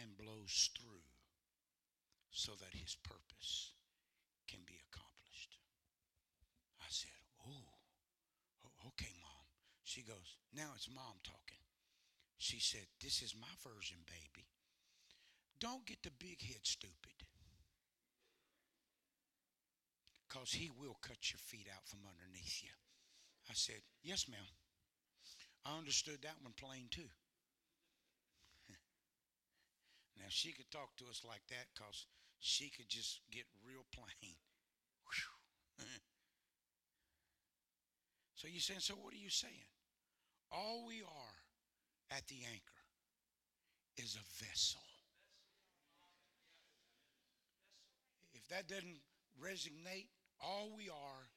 and 0.00 0.16
blows 0.16 0.70
through 0.78 1.06
so 2.30 2.52
that 2.60 2.72
his 2.72 2.96
purpose 3.02 3.72
can 4.48 4.60
be 4.66 4.80
accomplished. 4.88 5.58
I 6.80 6.88
said, 6.88 7.12
Oh, 7.46 8.88
okay, 8.88 9.12
Mom. 9.20 9.46
She 9.84 10.02
goes, 10.02 10.36
Now 10.54 10.72
it's 10.74 10.88
Mom 10.88 11.20
talking. 11.22 11.60
She 12.38 12.58
said, 12.58 12.86
This 13.02 13.22
is 13.22 13.34
my 13.38 13.52
version, 13.62 13.98
baby. 14.06 14.48
Don't 15.60 15.86
get 15.86 16.02
the 16.02 16.10
big 16.18 16.42
head 16.42 16.64
stupid. 16.64 17.14
Because 20.26 20.52
he 20.52 20.70
will 20.80 20.96
cut 21.02 21.30
your 21.30 21.38
feet 21.38 21.68
out 21.68 21.86
from 21.86 22.00
underneath 22.08 22.64
you. 22.64 22.72
I 23.50 23.52
said, 23.52 23.84
Yes, 24.02 24.26
ma'am. 24.28 24.48
I 25.64 25.78
understood 25.78 26.22
that 26.22 26.42
one 26.42 26.54
plain 26.58 26.88
too. 26.90 27.08
now, 30.18 30.26
she 30.28 30.52
could 30.52 30.70
talk 30.70 30.96
to 30.98 31.04
us 31.06 31.22
like 31.26 31.46
that 31.50 31.66
because 31.74 32.06
she 32.40 32.68
could 32.70 32.88
just 32.88 33.20
get 33.30 33.44
real 33.66 33.84
plain. 33.94 34.34
so 38.34 38.48
you're 38.50 38.60
saying, 38.60 38.80
so 38.80 38.94
what 38.94 39.14
are 39.14 39.22
you 39.22 39.30
saying? 39.30 39.70
All 40.50 40.84
we 40.86 41.02
are 41.02 41.36
at 42.10 42.26
the 42.26 42.42
anchor 42.50 42.82
is 43.96 44.16
a 44.16 44.44
vessel. 44.44 44.80
If 48.34 48.48
that 48.48 48.66
doesn't 48.66 49.00
resonate, 49.40 50.08
all 50.40 50.72
we 50.76 50.88
are 50.88 51.28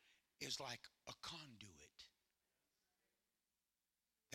is 0.41 0.59
like 0.59 0.81
a 1.07 1.13
conduit. 1.21 1.74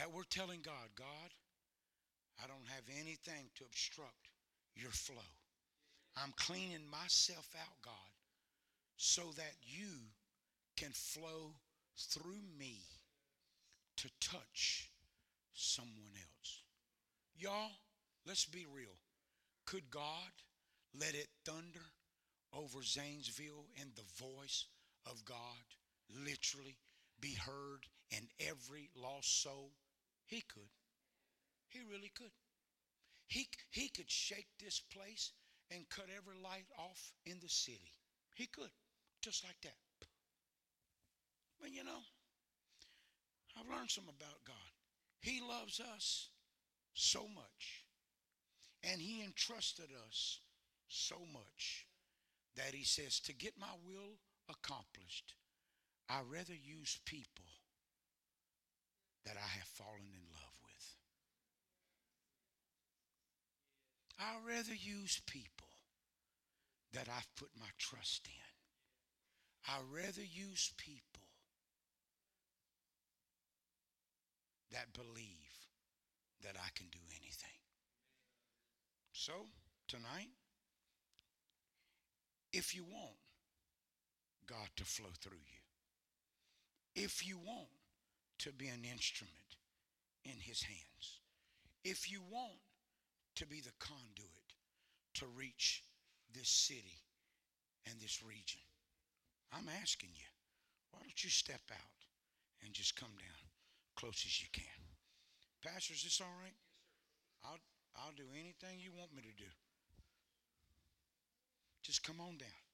That 0.00 0.14
we're 0.14 0.22
telling 0.30 0.60
God, 0.64 0.88
God, 0.96 1.30
I 2.42 2.46
don't 2.46 2.66
have 2.74 2.84
anything 2.98 3.50
to 3.56 3.64
obstruct 3.66 4.30
your 4.74 4.92
flow. 4.92 5.30
I'm 6.16 6.32
cleaning 6.38 6.88
myself 6.90 7.46
out, 7.60 7.76
God, 7.84 7.92
so 8.96 9.24
that 9.36 9.52
you 9.60 9.88
can 10.78 10.92
flow 10.92 11.52
through 11.98 12.40
me 12.58 12.78
to 13.98 14.08
touch 14.22 14.88
someone 15.52 16.14
else. 16.16 16.62
Y'all, 17.36 17.72
let's 18.26 18.46
be 18.46 18.64
real. 18.74 18.96
Could 19.66 19.90
God 19.90 20.32
let 20.98 21.14
it 21.14 21.28
thunder 21.44 21.84
over 22.54 22.82
Zanesville 22.82 23.66
and 23.78 23.90
the 23.94 24.24
voice 24.24 24.64
of 25.04 25.22
God 25.26 25.36
literally 26.24 26.78
be 27.20 27.34
heard 27.34 27.84
in 28.10 28.26
every 28.40 28.88
lost 28.96 29.42
soul? 29.42 29.72
He 30.30 30.42
could. 30.42 30.70
He 31.68 31.80
really 31.90 32.12
could. 32.14 32.30
He, 33.26 33.48
he 33.70 33.88
could 33.88 34.08
shake 34.08 34.46
this 34.60 34.80
place 34.80 35.32
and 35.72 35.88
cut 35.88 36.06
every 36.16 36.40
light 36.40 36.66
off 36.78 37.12
in 37.26 37.38
the 37.42 37.48
city. 37.48 37.94
He 38.36 38.46
could, 38.46 38.70
just 39.22 39.44
like 39.44 39.60
that. 39.62 39.74
But 41.60 41.72
you 41.72 41.82
know, 41.82 41.98
I've 43.58 43.68
learned 43.68 43.90
some 43.90 44.04
about 44.04 44.44
God. 44.46 44.70
He 45.20 45.40
loves 45.40 45.80
us 45.80 46.28
so 46.94 47.26
much, 47.34 47.84
and 48.84 49.00
He 49.00 49.24
entrusted 49.24 49.90
us 50.06 50.38
so 50.88 51.16
much 51.32 51.86
that 52.56 52.72
He 52.72 52.84
says, 52.84 53.18
to 53.20 53.34
get 53.34 53.54
my 53.58 53.74
will 53.84 54.14
accomplished, 54.48 55.34
i 56.08 56.20
rather 56.32 56.54
use 56.54 56.98
people 57.04 57.44
that 59.24 59.36
I 59.36 59.48
have 59.58 59.68
fallen 59.68 60.12
in 60.12 60.34
love 60.34 60.56
with. 60.64 60.96
I'd 64.18 64.46
rather 64.46 64.74
use 64.74 65.20
people 65.26 65.66
that 66.92 67.08
I've 67.08 67.34
put 67.36 67.50
my 67.58 67.68
trust 67.78 68.26
in. 68.26 69.72
I'd 69.72 69.82
rather 69.92 70.22
use 70.22 70.72
people 70.76 71.22
that 74.72 74.92
believe 74.92 75.68
that 76.42 76.56
I 76.56 76.68
can 76.74 76.86
do 76.90 77.00
anything. 77.10 77.58
So, 79.12 79.32
tonight, 79.88 80.30
if 82.52 82.74
you 82.74 82.84
want 82.84 83.16
God 84.46 84.68
to 84.76 84.84
flow 84.84 85.10
through 85.20 85.32
you, 85.46 87.02
if 87.04 87.26
you 87.26 87.38
want 87.38 87.68
to 88.40 88.52
be 88.52 88.68
an 88.68 88.84
instrument 88.90 89.56
in 90.24 90.38
His 90.40 90.62
hands, 90.62 91.20
if 91.84 92.10
you 92.10 92.20
want 92.30 92.60
to 93.36 93.46
be 93.46 93.60
the 93.60 93.72
conduit 93.78 94.28
to 95.14 95.26
reach 95.36 95.82
this 96.34 96.48
city 96.48 97.00
and 97.86 98.00
this 98.00 98.22
region, 98.22 98.60
I'm 99.52 99.68
asking 99.80 100.10
you, 100.14 100.28
why 100.90 101.00
don't 101.00 101.24
you 101.24 101.30
step 101.30 101.62
out 101.72 102.04
and 102.64 102.72
just 102.72 102.96
come 102.96 103.12
down? 103.18 103.50
close 104.00 104.24
as 104.24 104.40
you 104.40 104.48
can. 104.52 104.80
Pastor, 105.60 105.92
is 105.92 106.02
this 106.02 106.20
all 106.24 106.34
right? 106.40 106.56
I'll, 107.44 107.60
I'll 107.96 108.16
do 108.16 108.24
anything 108.32 108.80
you 108.80 108.92
want 108.96 109.12
me 109.14 109.20
to 109.20 109.34
do. 109.36 109.50
Just 111.82 112.02
come 112.02 112.16
on 112.20 112.38
down. 112.38 112.64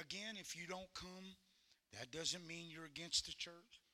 Again, 0.00 0.40
if 0.40 0.56
you 0.56 0.66
don't 0.66 0.88
come, 0.94 1.36
that 1.98 2.10
doesn't 2.10 2.46
mean 2.46 2.72
you're 2.72 2.88
against 2.88 3.26
the 3.26 3.36
church. 3.36 3.84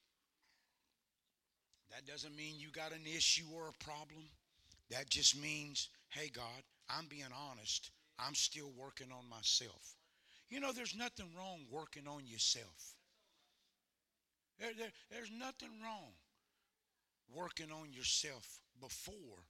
That 1.91 2.07
doesn't 2.07 2.37
mean 2.37 2.55
you 2.59 2.71
got 2.71 2.93
an 2.93 3.07
issue 3.07 3.45
or 3.55 3.69
a 3.69 3.85
problem. 3.85 4.25
That 4.91 5.09
just 5.09 5.41
means, 5.41 5.89
hey, 6.11 6.31
God, 6.33 6.63
I'm 6.89 7.07
being 7.07 7.23
honest. 7.51 7.91
I'm 8.19 8.35
still 8.35 8.71
working 8.77 9.09
on 9.11 9.29
myself. 9.29 9.95
You 10.49 10.61
know, 10.61 10.73
there's 10.73 10.95
nothing 10.97 11.27
wrong 11.37 11.61
working 11.71 12.07
on 12.07 12.27
yourself. 12.27 12.95
There, 14.59 14.71
there, 14.79 14.93
there's 15.11 15.31
nothing 15.31 15.71
wrong 15.83 16.13
working 17.35 17.73
on 17.73 17.93
yourself 17.93 18.61
before 18.81 19.43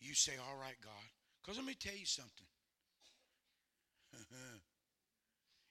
you 0.00 0.14
say, 0.14 0.32
All 0.48 0.58
right, 0.58 0.76
God. 0.82 0.92
Because 1.42 1.58
let 1.58 1.66
me 1.66 1.74
tell 1.74 1.96
you 1.96 2.06
something. 2.06 2.46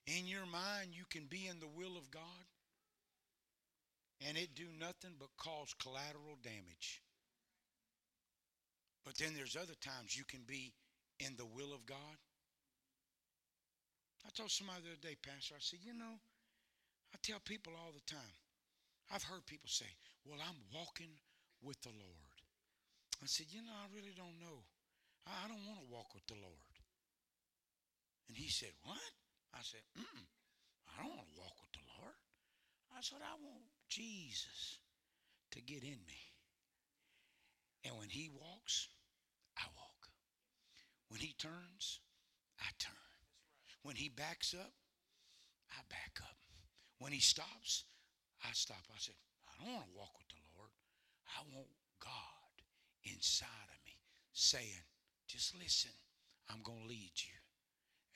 in 0.07 0.27
your 0.27 0.45
mind, 0.45 0.89
you 0.91 1.03
can 1.09 1.25
be 1.25 1.47
in 1.47 1.59
the 1.59 1.67
will 1.77 1.97
of 1.97 2.11
God, 2.11 2.45
and 4.27 4.37
it 4.37 4.53
do 4.55 4.69
nothing 4.79 5.17
but 5.17 5.29
cause 5.37 5.73
collateral 5.81 6.37
damage. 6.43 7.01
But 9.05 9.17
then 9.17 9.33
there's 9.33 9.57
other 9.57 9.77
times 9.81 10.15
you 10.15 10.23
can 10.25 10.45
be 10.45 10.73
in 11.19 11.33
the 11.37 11.45
will 11.45 11.73
of 11.73 11.85
God. 11.85 12.17
I 14.21 14.29
told 14.37 14.53
somebody 14.53 14.85
the 14.85 14.93
other 14.93 15.07
day, 15.09 15.17
Pastor, 15.17 15.57
I 15.57 15.63
said, 15.63 15.81
you 15.81 15.97
know, 15.97 16.21
I 17.13 17.17
tell 17.25 17.41
people 17.41 17.73
all 17.73 17.89
the 17.89 18.05
time, 18.05 18.35
I've 19.09 19.25
heard 19.25 19.45
people 19.49 19.67
say, 19.67 19.89
well, 20.23 20.37
I'm 20.37 20.61
walking 20.69 21.17
with 21.65 21.81
the 21.81 21.89
Lord. 21.89 22.37
I 23.21 23.25
said, 23.25 23.49
you 23.49 23.65
know, 23.65 23.73
I 23.73 23.89
really 23.89 24.13
don't 24.13 24.37
know. 24.37 24.61
I 25.25 25.49
don't 25.49 25.65
want 25.65 25.81
to 25.81 25.89
walk 25.89 26.13
with 26.13 26.25
the 26.29 26.37
Lord. 26.37 26.73
And 28.29 28.37
he 28.37 28.49
said, 28.49 28.73
what? 28.85 29.11
I 29.53 29.61
said, 29.65 29.81
Mm-mm, 29.97 30.25
I 30.93 31.01
don't 31.01 31.11
want 31.11 31.25
to 31.25 31.37
walk 31.41 31.57
with 31.57 31.73
the 31.73 31.85
Lord. 31.97 32.17
I 32.93 33.01
said, 33.01 33.19
I 33.25 33.33
want 33.41 33.65
Jesus 33.91 34.79
to 35.51 35.61
get 35.61 35.83
in 35.83 35.99
me. 36.07 36.23
And 37.83 37.97
when 37.99 38.09
he 38.09 38.29
walks, 38.31 38.87
I 39.57 39.67
walk. 39.75 40.07
When 41.09 41.19
he 41.19 41.35
turns, 41.37 41.99
I 42.59 42.71
turn. 42.79 42.95
When 43.83 43.97
he 43.97 44.07
backs 44.07 44.55
up, 44.57 44.71
I 45.71 45.81
back 45.89 46.23
up. 46.23 46.37
When 46.99 47.11
he 47.11 47.19
stops, 47.19 47.83
I 48.45 48.49
stop. 48.53 48.87
I 48.89 48.97
said, 48.97 49.15
I 49.43 49.65
don't 49.65 49.73
want 49.75 49.85
to 49.91 49.97
walk 49.99 50.13
with 50.17 50.29
the 50.29 50.41
Lord. 50.55 50.71
I 51.27 51.43
want 51.53 51.67
God 51.99 52.55
inside 53.03 53.67
of 53.75 53.79
me 53.85 53.99
saying, 54.31 54.87
just 55.27 55.51
listen, 55.59 55.91
I'm 56.49 56.63
going 56.63 56.83
to 56.83 56.87
lead 56.87 57.11
you 57.15 57.39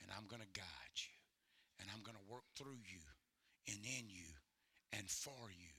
and 0.00 0.08
I'm 0.16 0.26
going 0.26 0.42
to 0.42 0.58
guide 0.58 0.96
you 0.96 1.16
and 1.80 1.88
I'm 1.92 2.02
going 2.02 2.16
to 2.16 2.32
work 2.32 2.48
through 2.56 2.80
you 2.80 3.02
and 3.68 3.84
in 3.84 4.08
you 4.08 4.32
and 4.96 5.08
for 5.08 5.50
you 5.50 5.74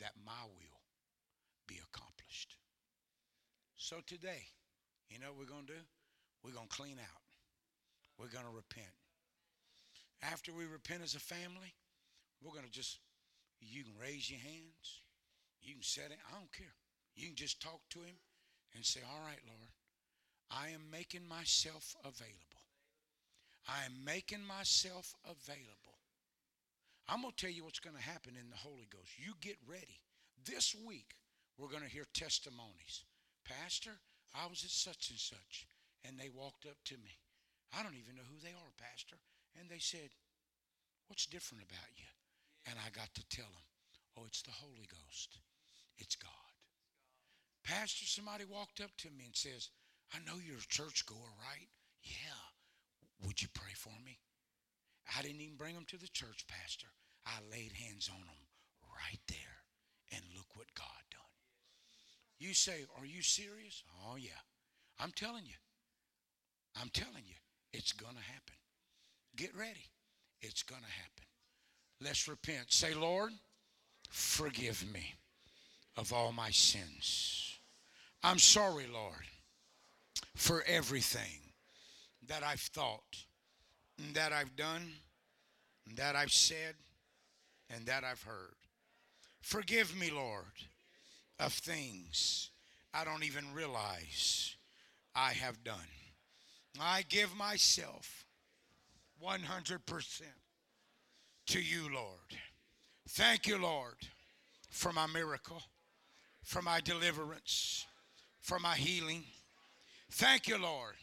that 0.00 0.12
my 0.24 0.44
will 0.44 0.82
be 1.66 1.78
accomplished. 1.78 2.56
So 3.76 3.96
today, 4.06 4.42
you 5.08 5.18
know 5.18 5.28
what 5.32 5.46
we're 5.46 5.54
going 5.54 5.66
to 5.66 5.74
do? 5.74 5.84
We're 6.42 6.56
going 6.56 6.68
to 6.68 6.76
clean 6.76 6.98
out. 6.98 7.22
We're 8.18 8.32
going 8.32 8.44
to 8.44 8.54
repent. 8.54 8.94
After 10.22 10.52
we 10.52 10.64
repent 10.64 11.02
as 11.02 11.14
a 11.14 11.20
family, 11.20 11.74
we're 12.42 12.52
going 12.52 12.64
to 12.64 12.70
just, 12.70 12.98
you 13.60 13.84
can 13.84 13.92
raise 14.00 14.30
your 14.30 14.40
hands. 14.40 15.02
You 15.60 15.74
can 15.74 15.82
set 15.82 16.10
it. 16.10 16.18
I 16.30 16.38
don't 16.38 16.52
care. 16.52 16.74
You 17.14 17.26
can 17.26 17.36
just 17.36 17.60
talk 17.60 17.80
to 17.90 17.98
him 18.00 18.16
and 18.74 18.84
say, 18.84 19.00
All 19.02 19.20
right, 19.24 19.40
Lord, 19.46 19.72
I 20.50 20.68
am 20.74 20.82
making 20.90 21.26
myself 21.26 21.94
available. 22.04 22.62
I 23.68 23.84
am 23.84 24.04
making 24.04 24.46
myself 24.46 25.14
available. 25.24 25.95
I'm 27.08 27.22
going 27.22 27.32
to 27.36 27.38
tell 27.38 27.54
you 27.54 27.64
what's 27.64 27.78
going 27.78 27.96
to 27.96 28.02
happen 28.02 28.34
in 28.34 28.50
the 28.50 28.58
Holy 28.58 28.88
Ghost. 28.90 29.14
You 29.16 29.34
get 29.40 29.56
ready. 29.66 30.02
This 30.44 30.74
week, 30.74 31.14
we're 31.58 31.70
going 31.70 31.86
to 31.86 31.90
hear 31.90 32.06
testimonies. 32.14 33.06
Pastor, 33.46 33.94
I 34.34 34.50
was 34.50 34.64
at 34.66 34.74
such 34.74 35.10
and 35.10 35.18
such, 35.18 35.66
and 36.04 36.18
they 36.18 36.28
walked 36.34 36.66
up 36.66 36.76
to 36.90 36.98
me. 36.98 37.14
I 37.70 37.82
don't 37.82 37.98
even 37.98 38.18
know 38.18 38.26
who 38.26 38.42
they 38.42 38.54
are, 38.54 38.72
Pastor. 38.74 39.16
And 39.58 39.70
they 39.70 39.78
said, 39.78 40.10
What's 41.06 41.26
different 41.26 41.62
about 41.62 41.94
you? 41.94 42.10
And 42.66 42.74
I 42.82 42.90
got 42.90 43.14
to 43.14 43.28
tell 43.30 43.46
them, 43.46 43.66
Oh, 44.18 44.26
it's 44.26 44.42
the 44.42 44.50
Holy 44.50 44.86
Ghost. 44.90 45.38
It's 45.98 46.16
God. 46.16 46.50
Pastor, 47.64 48.06
somebody 48.06 48.44
walked 48.44 48.80
up 48.80 48.90
to 48.98 49.10
me 49.10 49.26
and 49.26 49.36
says, 49.36 49.70
I 50.14 50.18
know 50.26 50.38
you're 50.38 50.58
a 50.58 50.68
churchgoer, 50.74 51.30
right? 51.42 51.68
Yeah. 52.02 52.42
Would 53.26 53.42
you 53.42 53.48
pray 53.54 53.72
for 53.74 53.94
me? 54.04 54.18
I 55.16 55.22
didn't 55.22 55.40
even 55.40 55.56
bring 55.56 55.74
them 55.74 55.86
to 55.88 55.98
the 55.98 56.08
church, 56.08 56.46
Pastor. 56.48 56.88
I 57.26 57.38
laid 57.50 57.72
hands 57.72 58.10
on 58.12 58.20
them 58.20 58.42
right 58.92 59.20
there. 59.28 59.36
And 60.12 60.22
look 60.36 60.46
what 60.54 60.72
God 60.74 61.02
done. 61.10 61.20
You 62.38 62.54
say, 62.54 62.84
Are 62.98 63.06
you 63.06 63.22
serious? 63.22 63.82
Oh, 64.06 64.16
yeah. 64.16 64.40
I'm 64.98 65.12
telling 65.12 65.44
you. 65.46 65.56
I'm 66.80 66.90
telling 66.90 67.24
you, 67.26 67.34
it's 67.72 67.92
going 67.92 68.14
to 68.14 68.22
happen. 68.22 68.54
Get 69.36 69.56
ready. 69.56 69.90
It's 70.40 70.62
going 70.62 70.82
to 70.82 70.86
happen. 70.86 71.24
Let's 72.00 72.28
repent. 72.28 72.72
Say, 72.72 72.94
Lord, 72.94 73.32
forgive 74.10 74.84
me 74.92 75.14
of 75.96 76.12
all 76.12 76.32
my 76.32 76.50
sins. 76.50 77.58
I'm 78.22 78.38
sorry, 78.38 78.86
Lord, 78.92 79.24
for 80.34 80.62
everything 80.66 81.52
that 82.28 82.42
I've 82.42 82.60
thought, 82.60 83.25
that 84.14 84.32
I've 84.32 84.56
done, 84.56 84.88
that 85.96 86.16
I've 86.16 86.32
said, 86.32 86.74
and 87.70 87.86
that 87.86 88.04
I've 88.04 88.22
heard. 88.22 88.54
Forgive 89.40 89.96
me, 89.96 90.10
Lord, 90.10 90.44
of 91.38 91.52
things 91.52 92.50
I 92.92 93.04
don't 93.04 93.24
even 93.24 93.52
realize 93.54 94.56
I 95.14 95.32
have 95.32 95.62
done. 95.64 95.76
I 96.80 97.02
give 97.08 97.34
myself 97.36 98.26
100% 99.22 100.20
to 101.46 101.60
you, 101.60 101.82
Lord. 101.94 102.36
Thank 103.08 103.46
you, 103.46 103.58
Lord, 103.58 103.94
for 104.68 104.92
my 104.92 105.06
miracle, 105.06 105.62
for 106.42 106.60
my 106.60 106.80
deliverance, 106.80 107.86
for 108.40 108.58
my 108.58 108.74
healing. 108.74 109.24
Thank 110.10 110.48
you, 110.48 110.58
Lord, 110.58 110.94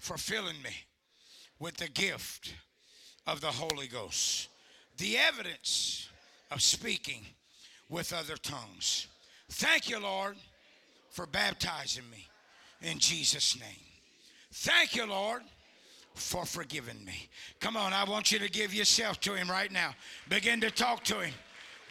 for 0.00 0.16
filling 0.16 0.60
me 0.62 0.70
with 1.58 1.76
the 1.76 1.88
gift 1.88 2.54
of 3.26 3.40
the 3.40 3.46
Holy 3.46 3.86
Ghost, 3.86 4.48
the 4.98 5.16
evidence 5.16 6.08
of 6.50 6.62
speaking 6.62 7.22
with 7.88 8.12
other 8.12 8.36
tongues. 8.36 9.06
Thank 9.50 9.88
you, 9.88 10.00
Lord, 10.00 10.36
for 11.10 11.26
baptizing 11.26 12.08
me 12.10 12.26
in 12.82 12.98
Jesus' 12.98 13.58
name. 13.58 13.86
Thank 14.52 14.94
you, 14.94 15.06
Lord, 15.06 15.42
for 16.14 16.44
forgiving 16.44 17.04
me. 17.04 17.28
Come 17.60 17.76
on, 17.76 17.92
I 17.92 18.04
want 18.04 18.32
you 18.32 18.38
to 18.38 18.50
give 18.50 18.74
yourself 18.74 19.20
to 19.20 19.34
Him 19.34 19.50
right 19.50 19.70
now. 19.70 19.94
Begin 20.28 20.60
to 20.62 20.70
talk 20.70 21.04
to 21.04 21.20
Him. 21.20 21.34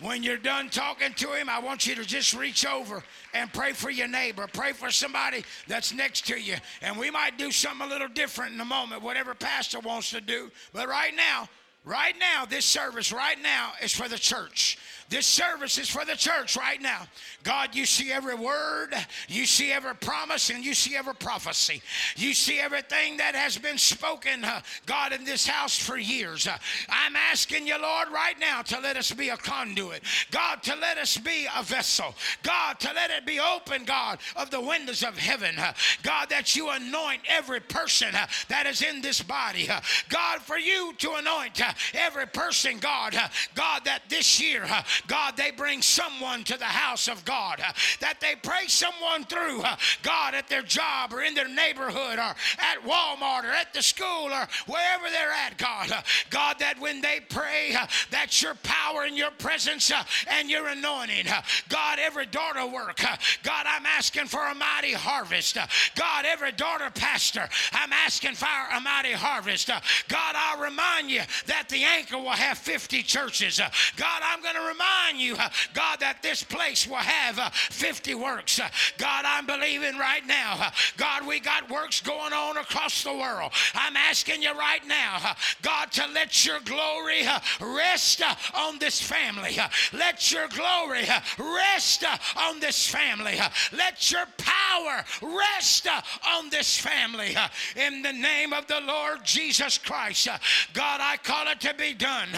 When 0.02 0.24
you're 0.24 0.38
done 0.38 0.70
talking 0.70 1.14
to 1.14 1.28
him, 1.34 1.48
I 1.48 1.60
want 1.60 1.88
you 1.88 1.96
to 1.96 2.04
just 2.04 2.34
reach 2.34 2.66
over 2.66 3.02
and 3.34 3.52
pray 3.54 3.72
for 3.72 3.90
your 3.90 4.10
neighbor. 4.10 4.46
Pray 4.52 4.74
for 4.74 4.92
somebody 4.92 5.46
that's 5.68 5.94
next 5.94 6.28
to 6.28 6.40
you. 6.40 6.56
And 6.82 6.98
we 6.98 7.10
might 7.10 7.38
do 7.38 7.50
something 7.50 7.88
a 7.88 7.90
little 7.90 8.10
different 8.10 8.54
in 8.54 8.60
a 8.60 8.66
moment, 8.66 9.02
whatever 9.02 9.34
pastor 9.34 9.80
wants 9.80 10.10
to 10.10 10.20
do. 10.20 10.52
But 10.74 10.90
right 10.90 11.16
now, 11.16 11.48
right 11.86 12.16
now, 12.20 12.46
this 12.46 12.66
service 12.66 13.14
right 13.14 13.42
now 13.42 13.72
is 13.82 13.94
for 13.94 14.10
the 14.10 14.20
church. 14.20 14.78
This 15.08 15.28
service 15.28 15.78
is 15.78 15.90
for 15.90 16.04
the 16.04 16.16
church 16.16 16.58
right 16.58 16.82
now. 16.82 17.04
God, 17.44 17.76
you 17.76 17.86
see 17.86 18.12
every 18.12 18.34
word, 18.34 18.96
you 19.28 19.46
see 19.46 19.72
every 19.72 19.94
promise, 19.96 20.50
and 20.50 20.66
you 20.66 20.74
see 20.74 20.96
every 20.96 21.14
prophecy. 21.14 21.84
You 22.16 22.34
see 22.34 22.60
everything 22.60 23.18
that 23.18 23.36
has 23.36 23.56
been 23.56 23.78
spoken, 23.78 24.44
uh, 24.44 24.62
God, 24.88 25.14
in 25.14 25.24
this 25.24 25.46
house 25.46 25.78
for 25.78 25.96
years. 25.96 26.48
Uh, 26.48 26.58
I'm 26.90 27.16
asking 27.16 27.68
you, 27.68 27.80
Lord, 27.80 28.08
right 28.12 28.34
now 28.40 28.64
to 28.64 28.80
let 28.80 28.98
us 28.98 29.12
be 29.12 29.30
a 29.30 29.38
conduit. 29.38 30.02
God, 30.32 30.64
to 30.64 30.76
let 30.76 30.98
us 30.98 31.18
be 31.18 31.48
a 31.56 31.62
vessel. 31.62 32.16
God, 32.42 32.80
to 32.80 32.92
let 32.94 33.12
it 33.12 33.28
be 33.28 33.40
open, 33.40 33.86
God, 33.86 34.18
of 34.36 34.50
the 34.50 34.62
windows 34.62 35.04
of 35.04 35.16
heaven. 35.18 35.60
Uh, 35.60 35.74
God, 36.02 36.30
that 36.30 36.56
you 36.56 36.72
anoint 36.72 37.22
every 37.30 37.60
person 37.60 38.16
uh, 38.16 38.26
that 38.50 38.66
is 38.66 38.82
in 38.82 39.02
this 39.02 39.22
body. 39.22 39.70
Uh, 39.70 39.82
God, 40.10 40.42
for 40.42 40.58
you 40.58 40.94
to 40.98 41.14
anoint 41.14 41.62
uh, 41.62 41.72
every 41.94 42.26
person, 42.26 42.80
God, 42.80 43.16
God, 43.54 43.86
that 43.86 44.02
this 44.10 44.42
year, 44.42 44.66
God, 45.08 45.38
they 45.38 45.52
bring 45.52 45.82
someone 45.82 46.44
to 46.46 46.58
the 46.58 46.66
house 46.66 47.08
of 47.08 47.24
God, 47.26 47.60
uh, 47.60 47.72
that 48.00 48.20
they 48.22 48.36
pray 48.42 48.68
someone 48.68 49.24
through, 49.26 49.62
uh, 49.62 49.76
God, 50.04 50.34
at 50.36 50.48
their 50.48 50.62
job 50.62 51.14
or 51.14 51.22
in 51.22 51.34
their 51.34 51.48
neighborhood 51.48 52.20
or 52.20 52.36
at 52.60 52.78
Walmart 52.84 53.44
or 53.44 53.52
at 53.52 53.74
the 53.74 53.82
school 53.82 54.32
or 54.32 54.48
wherever 54.68 55.10
they're 55.10 55.32
at, 55.32 55.58
God. 55.58 55.92
Uh, 55.92 56.02
God, 56.30 56.58
that 56.60 56.80
when 56.80 57.02
they 57.02 57.20
pray, 57.30 57.76
uh, 57.78 57.88
that's 58.12 58.42
your 58.42 58.56
power 58.64 59.04
and 59.04 59.18
your 59.18 59.32
presence 59.32 59.92
uh, 59.92 60.04
and 60.28 60.50
your 60.50 60.68
anointing. 60.68 61.28
Uh, 61.28 61.42
God, 61.70 62.00
every 62.00 62.26
daughter 62.26 62.66
work, 62.66 62.98
God, 63.44 63.66
I'm 63.68 63.86
asking 63.86 64.28
for 64.28 64.46
a 64.46 64.56
mighty 64.56 64.94
harvest. 64.94 65.58
God, 65.96 66.26
every 66.26 66.52
daughter 66.52 66.90
pastor, 66.94 67.48
I'm 67.72 67.94
asking 67.94 68.36
for 68.36 68.46
a 68.46 68.80
mighty 68.80 69.12
harvest. 69.12 69.68
God, 69.68 70.36
I'll 70.36 70.62
remind 70.62 71.10
you 71.10 71.22
that 71.48 71.70
the 71.70 71.84
anchor 71.84 72.18
will 72.18 72.30
have 72.30 72.58
50 72.58 73.02
churches. 73.04 73.60
God, 73.98 74.22
I'm 74.24 74.42
going 74.42 74.56
to 74.56 74.62
remind 74.62 74.85
remind 74.86 75.22
you, 75.22 75.36
uh, 75.36 75.50
God, 75.74 76.00
that 76.00 76.22
this 76.22 76.44
place 76.44 76.88
will 76.88 76.96
have 76.96 77.40
uh, 77.40 77.50
50 77.50 78.16
works. 78.16 78.60
Uh, 78.60 78.68
God, 78.98 79.26
I'm 79.28 79.46
believing 79.46 79.98
right 79.98 80.26
now. 80.26 80.56
Uh, 80.60 80.72
God, 80.98 81.28
we 81.28 81.40
got 81.40 81.70
works 81.70 82.02
going 82.02 82.34
on 82.34 82.58
across 82.58 83.04
the 83.04 83.14
world. 83.14 83.52
I'm 83.74 83.96
asking 83.96 84.42
you 84.42 84.54
right 84.54 84.86
now, 84.88 85.18
uh, 85.24 85.34
God, 85.62 85.92
to 85.94 86.08
let 86.14 86.46
your 86.46 86.60
glory 86.62 87.26
uh, 87.26 87.40
rest 87.62 88.22
on 88.54 88.80
this 88.80 89.02
family. 89.02 89.58
Let 89.94 90.32
your 90.32 90.48
glory 90.50 91.06
rest 91.38 92.04
on 92.38 92.60
this 92.60 92.88
family. 92.88 93.38
Let 93.74 94.12
your 94.12 94.26
power 94.38 95.04
rest 95.22 95.88
on 96.28 96.50
this 96.50 96.78
family. 96.78 97.36
In 97.76 98.02
the 98.02 98.14
name 98.14 98.54
of 98.54 98.68
the 98.68 98.82
Lord 98.86 99.24
Jesus 99.24 99.78
Christ. 99.78 100.28
God, 100.74 100.86
God, 100.96 101.04
I 101.04 101.18
call 101.18 101.48
it 101.48 101.60
to 101.62 101.74
be 101.74 101.94
done. 101.94 102.30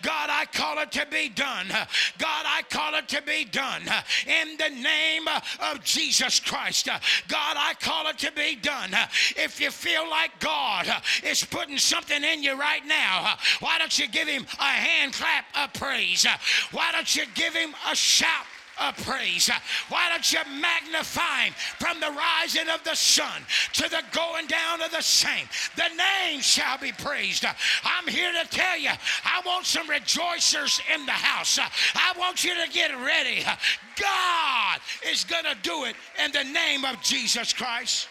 God, 0.00 0.30
I 0.30 0.46
call 0.50 0.78
it 0.78 0.90
to 0.92 1.04
be 1.10 1.28
done. 1.28 1.66
God, 2.18 2.44
I 2.46 2.62
call 2.70 2.94
it 2.94 3.08
to 3.08 3.22
be 3.22 3.44
done. 3.44 3.82
In 4.26 4.56
the 4.56 4.70
name 4.80 5.28
of 5.60 5.82
Jesus 5.84 6.40
Christ. 6.40 6.86
God, 6.86 7.56
I 7.56 7.74
call 7.80 8.08
it 8.08 8.18
to 8.18 8.32
be 8.32 8.56
done. 8.56 8.90
If 9.36 9.60
you 9.60 9.70
feel 9.70 10.08
like 10.08 10.38
God 10.40 10.86
is 11.24 11.44
putting 11.44 11.78
something 11.78 12.22
in 12.22 12.42
you 12.42 12.58
right 12.58 12.84
now, 12.86 13.36
why 13.60 13.78
don't 13.78 13.98
you 13.98 14.08
give 14.08 14.28
him 14.28 14.46
a 14.58 14.64
hand 14.64 15.12
clap 15.12 15.44
of 15.56 15.72
praise? 15.74 16.26
Why 16.72 16.92
don't 16.92 17.14
you 17.14 17.24
give 17.34 17.54
him 17.54 17.74
a 17.90 17.94
shout 17.94 18.46
of 18.80 18.96
praise. 19.04 19.50
Why 19.88 20.08
don't 20.10 20.32
you 20.32 20.40
magnify 20.60 21.44
him 21.44 21.54
from 21.78 22.00
the 22.00 22.10
rising 22.10 22.68
of 22.68 22.82
the 22.84 22.94
sun 22.94 23.42
to 23.74 23.88
the 23.88 24.02
going 24.12 24.46
down 24.46 24.82
of 24.82 24.90
the 24.90 25.02
same? 25.02 25.46
The 25.76 25.88
name 25.96 26.40
shall 26.40 26.78
be 26.78 26.92
praised. 26.92 27.44
I'm 27.84 28.06
here 28.08 28.32
to 28.32 28.48
tell 28.50 28.78
you, 28.78 28.90
I 29.24 29.42
want 29.44 29.66
some 29.66 29.88
rejoicers 29.88 30.80
in 30.94 31.06
the 31.06 31.12
house. 31.12 31.58
I 31.58 32.12
want 32.18 32.44
you 32.44 32.54
to 32.54 32.70
get 32.70 32.90
ready. 32.90 33.44
God 33.98 34.80
is 35.10 35.24
going 35.24 35.44
to 35.44 35.56
do 35.62 35.84
it 35.84 35.96
in 36.24 36.32
the 36.32 36.44
name 36.44 36.84
of 36.84 37.00
Jesus 37.02 37.52
Christ. 37.52 38.08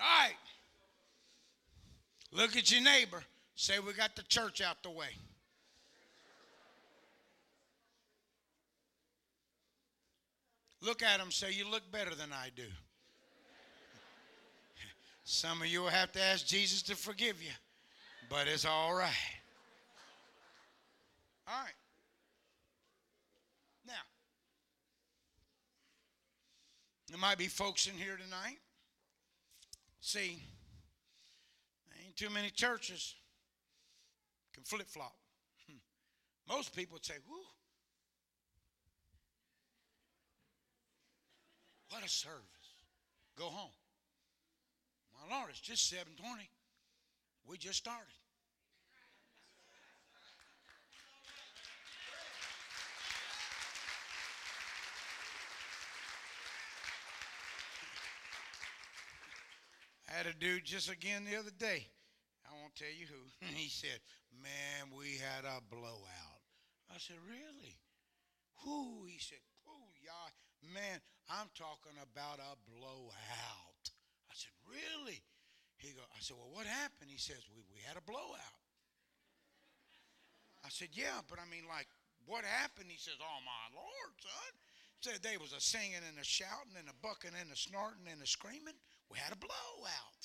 All 0.00 0.06
right. 0.20 0.34
Look 2.34 2.56
at 2.56 2.72
your 2.72 2.82
neighbor. 2.82 3.22
Say, 3.54 3.78
we 3.78 3.92
got 3.92 4.16
the 4.16 4.24
church 4.24 4.60
out 4.60 4.82
the 4.82 4.90
way. 4.90 5.06
Look 10.82 11.02
at 11.02 11.20
him. 11.20 11.30
Say, 11.30 11.52
you 11.52 11.70
look 11.70 11.82
better 11.92 12.14
than 12.14 12.32
I 12.32 12.48
do. 12.56 12.64
Some 15.24 15.62
of 15.62 15.68
you 15.68 15.82
will 15.82 15.88
have 15.88 16.10
to 16.12 16.20
ask 16.20 16.44
Jesus 16.44 16.82
to 16.82 16.96
forgive 16.96 17.40
you, 17.40 17.52
but 18.28 18.48
it's 18.48 18.64
all 18.64 18.92
right. 18.92 19.12
All 21.46 21.54
right. 21.54 21.72
Now, 23.86 23.92
there 27.08 27.18
might 27.18 27.38
be 27.38 27.46
folks 27.46 27.86
in 27.86 27.94
here 27.94 28.16
tonight. 28.16 28.58
See, 30.00 30.42
too 32.16 32.30
many 32.30 32.50
churches 32.50 33.14
can 34.52 34.64
flip 34.64 34.88
flop. 34.88 35.16
Hmm. 35.66 35.78
Most 36.48 36.74
people 36.74 36.98
say, 37.00 37.14
"Whoo, 37.28 37.36
what 41.90 42.04
a 42.04 42.08
service! 42.08 42.42
Go 43.36 43.46
home." 43.46 43.72
My 45.14 45.36
Lord, 45.36 45.50
it's 45.50 45.60
just 45.60 45.88
seven 45.88 46.14
twenty. 46.16 46.48
We 47.46 47.58
just 47.58 47.78
started. 47.78 48.14
I 60.08 60.16
had 60.16 60.26
a 60.26 60.32
dude 60.32 60.64
just 60.64 60.88
again 60.88 61.24
the 61.24 61.36
other 61.36 61.50
day. 61.50 61.88
Won't 62.64 62.80
tell 62.80 62.96
you 62.96 63.04
who. 63.04 63.20
he 63.60 63.68
said, 63.68 64.00
Man, 64.40 64.88
we 64.96 65.20
had 65.20 65.44
a 65.44 65.60
blowout. 65.68 66.40
I 66.88 66.96
said, 66.96 67.20
Really? 67.28 67.76
Who? 68.64 69.04
He 69.04 69.20
said, 69.20 69.44
Oh, 69.68 69.92
yeah. 70.00 70.32
Man, 70.72 70.96
I'm 71.28 71.52
talking 71.52 71.92
about 72.00 72.40
a 72.40 72.56
blowout. 72.64 73.84
I 74.32 74.34
said, 74.34 74.56
Really? 74.64 75.20
He 75.76 75.92
go, 75.92 76.00
I 76.08 76.24
said, 76.24 76.40
Well, 76.40 76.56
what 76.56 76.64
happened? 76.64 77.12
He 77.12 77.20
says, 77.20 77.44
We, 77.52 77.68
we 77.68 77.84
had 77.84 78.00
a 78.00 78.08
blowout. 78.08 78.64
I 80.64 80.72
said, 80.72 80.96
Yeah, 80.96 81.20
but 81.28 81.36
I 81.36 81.44
mean, 81.44 81.68
like, 81.68 81.92
what 82.24 82.48
happened? 82.48 82.88
He 82.88 82.96
says, 82.96 83.20
Oh, 83.20 83.40
my 83.44 83.76
Lord, 83.76 84.16
son. 84.24 84.52
Said 85.04 85.20
there 85.20 85.36
was 85.36 85.52
a 85.52 85.60
singing 85.60 86.00
and 86.00 86.16
a 86.16 86.24
shouting 86.24 86.80
and 86.80 86.88
a 86.88 86.96
bucking 87.04 87.36
and 87.36 87.52
a 87.52 87.58
snorting 87.60 88.08
and 88.08 88.24
a 88.24 88.26
screaming. 88.26 88.80
We 89.12 89.20
had 89.20 89.36
a 89.36 89.44
blowout. 89.44 90.22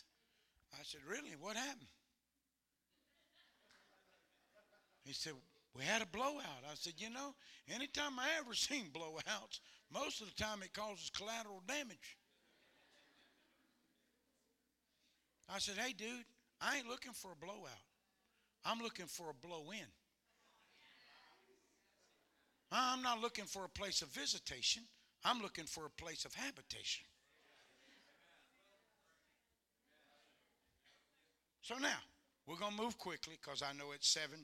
I 0.71 0.87
said, 0.87 1.03
Really? 1.03 1.35
What 1.35 1.59
happened? 1.59 1.91
He 5.03 5.13
said, 5.13 5.33
We 5.75 5.83
had 5.83 6.01
a 6.01 6.05
blowout. 6.05 6.63
I 6.69 6.75
said, 6.75 6.93
You 6.97 7.09
know, 7.09 7.33
anytime 7.73 8.19
I 8.19 8.27
ever 8.39 8.53
seen 8.53 8.85
blowouts, 8.93 9.59
most 9.93 10.21
of 10.21 10.27
the 10.27 10.43
time 10.43 10.61
it 10.63 10.73
causes 10.73 11.09
collateral 11.09 11.61
damage. 11.67 12.17
I 15.47 15.59
said, 15.59 15.77
Hey, 15.77 15.93
dude, 15.93 16.25
I 16.61 16.77
ain't 16.77 16.87
looking 16.87 17.13
for 17.13 17.31
a 17.31 17.35
blowout. 17.35 17.85
I'm 18.65 18.79
looking 18.79 19.07
for 19.07 19.29
a 19.29 19.33
blow 19.33 19.71
in. 19.71 19.87
I'm 22.71 23.01
not 23.01 23.19
looking 23.19 23.45
for 23.45 23.65
a 23.65 23.69
place 23.69 24.01
of 24.01 24.09
visitation. 24.09 24.83
I'm 25.23 25.41
looking 25.41 25.65
for 25.65 25.85
a 25.85 25.89
place 25.89 26.25
of 26.25 26.33
habitation. 26.35 27.05
So 31.61 31.75
now, 31.77 31.97
we're 32.49 32.57
going 32.57 32.73
to 32.73 32.81
move 32.81 32.97
quickly 32.97 33.37
because 33.37 33.61
I 33.61 33.77
know 33.77 33.93
it's 33.93 34.09
7.30, 34.09 34.41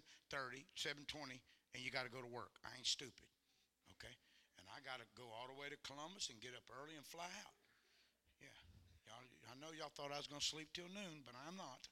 7.20, 0.77 1.41
and 1.73 1.81
you 1.81 1.89
got 1.89 2.05
to 2.05 2.13
go 2.13 2.21
to 2.21 2.29
work. 2.29 2.53
I 2.61 2.69
ain't 2.77 2.85
stupid, 2.85 3.25
okay? 3.97 4.13
And 4.61 4.69
I 4.69 4.77
got 4.85 5.01
to 5.01 5.07
go 5.17 5.25
all 5.33 5.49
the 5.49 5.57
way 5.57 5.73
to 5.73 5.79
Columbus 5.81 6.29
and 6.29 6.37
get 6.37 6.53
up 6.53 6.69
early 6.69 6.93
and 6.93 7.01
fly 7.01 7.25
out. 7.25 7.57
Yeah. 8.37 8.53
Y'all, 9.09 9.25
I 9.49 9.57
know 9.57 9.73
y'all 9.73 9.89
thought 9.97 10.13
I 10.13 10.21
was 10.21 10.29
going 10.29 10.37
to 10.37 10.45
sleep 10.45 10.69
till 10.77 10.85
noon, 10.93 11.25
but 11.25 11.33
I'm 11.33 11.57
not. 11.57 11.89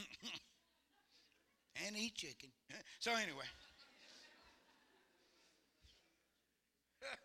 and 1.84 1.92
eat 2.00 2.16
chicken. 2.16 2.48
So 3.04 3.12
anyway. 3.12 3.44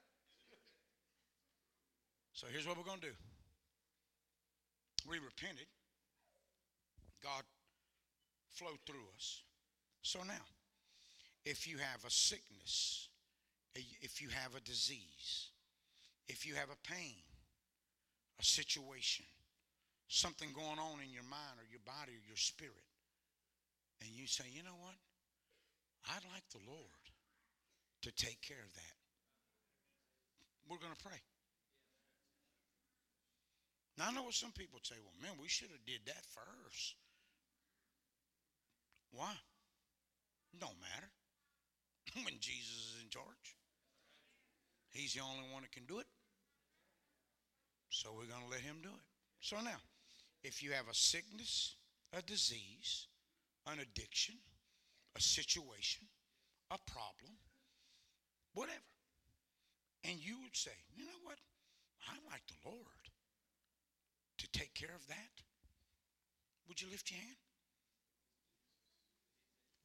So 2.36 2.48
here's 2.52 2.68
what 2.68 2.76
we're 2.76 2.84
going 2.84 3.00
to 3.00 3.08
do. 3.08 3.14
We 5.08 5.20
repented. 5.20 5.68
God 7.26 7.42
flowed 8.54 8.78
through 8.86 9.10
us. 9.18 9.42
So 10.04 10.20
now, 10.20 10.46
if 11.44 11.68
you 11.68 11.78
have 11.78 12.06
a 12.06 12.12
sickness, 12.12 13.10
if 13.74 14.22
you 14.22 14.30
have 14.30 14.54
a 14.56 14.62
disease, 14.62 15.50
if 16.30 16.46
you 16.46 16.54
have 16.54 16.70
a 16.70 16.88
pain, 16.88 17.26
a 18.40 18.46
situation, 18.46 19.26
something 20.08 20.50
going 20.54 20.78
on 20.78 21.02
in 21.02 21.12
your 21.12 21.26
mind 21.26 21.58
or 21.58 21.66
your 21.72 21.82
body 21.84 22.14
or 22.14 22.24
your 22.30 22.38
spirit, 22.38 22.86
and 24.02 24.10
you 24.14 24.28
say, 24.28 24.46
you 24.54 24.62
know 24.62 24.78
what? 24.80 24.96
I'd 26.06 26.30
like 26.32 26.46
the 26.54 26.62
Lord 26.70 27.04
to 28.04 28.12
take 28.14 28.42
care 28.42 28.62
of 28.62 28.74
that. 28.76 28.98
We're 30.70 30.78
going 30.78 30.94
to 30.96 31.04
pray. 31.04 31.18
Now 33.98 34.10
I 34.10 34.14
know 34.14 34.24
what 34.24 34.34
some 34.36 34.52
people 34.52 34.80
say, 34.84 34.96
well, 35.02 35.18
man, 35.22 35.42
we 35.42 35.48
should 35.48 35.72
have 35.72 35.86
did 35.86 36.06
that 36.06 36.22
first. 36.30 36.96
Why? 39.12 39.34
Don't 40.60 40.80
matter. 40.80 41.12
when 42.24 42.36
Jesus 42.40 42.94
is 42.94 43.04
in 43.04 43.10
charge. 43.10 43.58
He's 44.92 45.14
the 45.14 45.22
only 45.22 45.44
one 45.52 45.64
that 45.64 45.72
can 45.72 45.86
do 45.86 46.00
it. 46.00 46.08
So 47.90 48.10
we're 48.12 48.32
going 48.32 48.44
to 48.44 48.52
let 48.52 48.62
him 48.62 48.78
do 48.82 48.90
it. 48.90 49.06
So 49.42 49.58
now, 49.58 49.80
if 50.44 50.64
you 50.64 50.72
have 50.72 50.88
a 50.90 50.96
sickness, 50.96 51.76
a 52.14 52.22
disease, 52.22 53.08
an 53.68 53.80
addiction, 53.80 54.36
a 55.16 55.22
situation, 55.22 56.08
a 56.72 56.78
problem, 56.92 57.34
whatever, 58.54 58.92
and 60.04 60.18
you 60.20 60.36
would 60.44 60.56
say, 60.56 60.72
you 60.96 61.06
know 61.06 61.22
what? 61.24 61.38
I'd 62.10 62.32
like 62.32 62.44
the 62.48 62.70
Lord 62.70 63.04
to 64.38 64.48
take 64.52 64.74
care 64.74 64.94
of 64.96 65.08
that? 65.08 65.44
Would 66.68 66.82
you 66.82 66.88
lift 66.90 67.12
your 67.12 67.20
hand? 67.20 67.38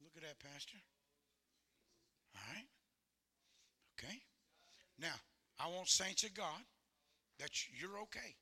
Look 0.01 0.17
at 0.17 0.25
that, 0.25 0.37
Pastor. 0.41 0.77
All 2.35 2.45
right. 2.49 2.69
Okay. 3.95 4.17
Now, 4.97 5.15
I 5.61 5.69
want 5.69 5.89
saints 5.89 6.25
of 6.25 6.33
God 6.33 6.61
that 7.37 7.53
you're 7.77 8.01
okay, 8.09 8.33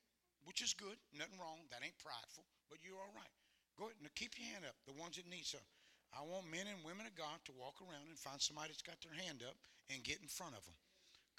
which 0.44 0.64
is 0.64 0.72
good. 0.72 0.96
Nothing 1.12 1.36
wrong. 1.40 1.64
That 1.68 1.84
ain't 1.84 1.96
prideful, 2.00 2.44
but 2.68 2.80
you're 2.80 3.00
all 3.00 3.12
right. 3.16 3.34
Go 3.76 3.88
ahead 3.88 4.00
and 4.00 4.08
keep 4.12 4.36
your 4.36 4.48
hand 4.52 4.68
up, 4.68 4.76
the 4.84 4.96
ones 4.96 5.16
that 5.16 5.28
need 5.28 5.44
some. 5.48 5.64
I 6.12 6.26
want 6.26 6.50
men 6.50 6.66
and 6.66 6.82
women 6.82 7.06
of 7.06 7.14
God 7.14 7.38
to 7.46 7.52
walk 7.54 7.78
around 7.80 8.10
and 8.10 8.18
find 8.18 8.40
somebody 8.42 8.74
that's 8.74 8.84
got 8.84 8.98
their 9.00 9.14
hand 9.14 9.46
up 9.46 9.54
and 9.88 10.02
get 10.02 10.18
in 10.20 10.28
front 10.28 10.58
of 10.58 10.64
them. 10.66 10.74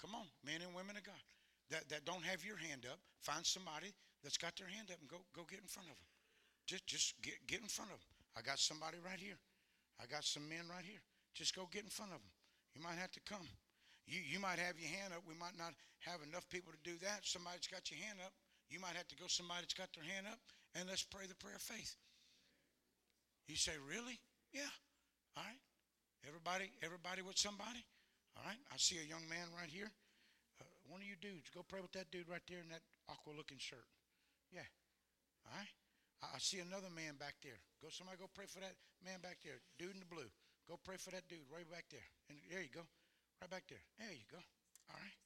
Come 0.00 0.16
on, 0.16 0.26
men 0.42 0.64
and 0.64 0.74
women 0.74 0.96
of 0.96 1.04
God 1.04 1.22
that, 1.70 1.86
that 1.92 2.02
don't 2.04 2.24
have 2.24 2.42
your 2.42 2.56
hand 2.56 2.88
up. 2.88 2.98
Find 3.22 3.44
somebody 3.44 3.92
that's 4.24 4.40
got 4.40 4.56
their 4.56 4.66
hand 4.66 4.90
up 4.90 4.98
and 4.98 5.06
go, 5.06 5.22
go 5.36 5.46
get 5.46 5.60
in 5.62 5.70
front 5.70 5.86
of 5.86 5.94
them. 5.94 6.10
Just, 6.66 6.86
just 6.86 7.08
get, 7.22 7.38
get 7.46 7.60
in 7.60 7.68
front 7.68 7.90
of 7.90 8.00
them. 8.00 8.12
I 8.34 8.40
got 8.40 8.58
somebody 8.58 8.98
right 9.04 9.20
here. 9.20 9.38
I 10.02 10.10
got 10.10 10.26
some 10.26 10.42
men 10.50 10.66
right 10.66 10.82
here. 10.82 10.98
Just 11.38 11.54
go 11.54 11.70
get 11.70 11.86
in 11.86 11.94
front 11.94 12.10
of 12.10 12.18
them. 12.18 12.34
You 12.74 12.82
might 12.82 12.98
have 12.98 13.14
to 13.14 13.22
come. 13.22 13.46
You, 14.10 14.18
you 14.18 14.42
might 14.42 14.58
have 14.58 14.74
your 14.74 14.90
hand 14.90 15.14
up. 15.14 15.22
We 15.22 15.38
might 15.38 15.54
not 15.54 15.78
have 16.02 16.18
enough 16.26 16.42
people 16.50 16.74
to 16.74 16.82
do 16.82 16.98
that. 17.06 17.22
Somebody's 17.22 17.70
got 17.70 17.86
your 17.86 18.02
hand 18.02 18.18
up. 18.18 18.34
You 18.66 18.82
might 18.82 18.98
have 18.98 19.06
to 19.14 19.16
go 19.16 19.30
somebody 19.30 19.62
that's 19.62 19.78
got 19.78 19.94
their 19.94 20.02
hand 20.02 20.26
up 20.26 20.42
and 20.74 20.90
let's 20.90 21.06
pray 21.06 21.30
the 21.30 21.38
prayer 21.38 21.54
of 21.54 21.62
faith. 21.62 21.94
You 23.46 23.54
say, 23.54 23.78
really? 23.78 24.18
Yeah. 24.50 24.72
All 25.38 25.46
right. 25.46 25.62
Everybody, 26.26 26.72
everybody 26.82 27.22
with 27.22 27.38
somebody? 27.38 27.84
All 28.34 28.42
right. 28.42 28.58
I 28.72 28.76
see 28.78 28.98
a 28.98 29.06
young 29.06 29.22
man 29.30 29.46
right 29.54 29.70
here. 29.70 29.90
Uh, 30.58 30.66
one 30.90 30.98
of 30.98 31.06
you 31.06 31.14
dudes, 31.20 31.46
go 31.54 31.62
pray 31.62 31.80
with 31.80 31.92
that 31.92 32.10
dude 32.10 32.26
right 32.26 32.42
there 32.50 32.58
in 32.58 32.70
that 32.74 32.82
aqua 33.06 33.36
looking 33.36 33.58
shirt. 33.58 33.86
Yeah. 34.50 34.66
All 35.46 35.54
right. 35.54 35.70
I, 36.22 36.38
see 36.38 36.62
another 36.62 36.90
man 36.94 37.18
back 37.18 37.34
there. 37.42 37.58
Go, 37.82 37.90
somebody 37.90 38.18
go 38.22 38.30
pray 38.30 38.46
for 38.46 38.62
that 38.62 38.78
man 39.02 39.18
back 39.18 39.42
there. 39.42 39.58
Dude 39.78 39.98
in 39.98 39.98
the 39.98 40.06
blue. 40.06 40.30
Go 40.70 40.78
pray 40.78 40.94
for 40.94 41.10
that 41.10 41.26
dude 41.26 41.42
right 41.50 41.66
back 41.66 41.90
there. 41.90 42.06
And 42.30 42.38
there 42.46 42.62
you 42.62 42.70
go. 42.70 42.86
Right 43.42 43.50
back 43.50 43.66
there. 43.66 43.82
There 43.98 44.14
you 44.14 44.26
go. 44.30 44.38
All 44.38 44.98
right. 45.02 45.18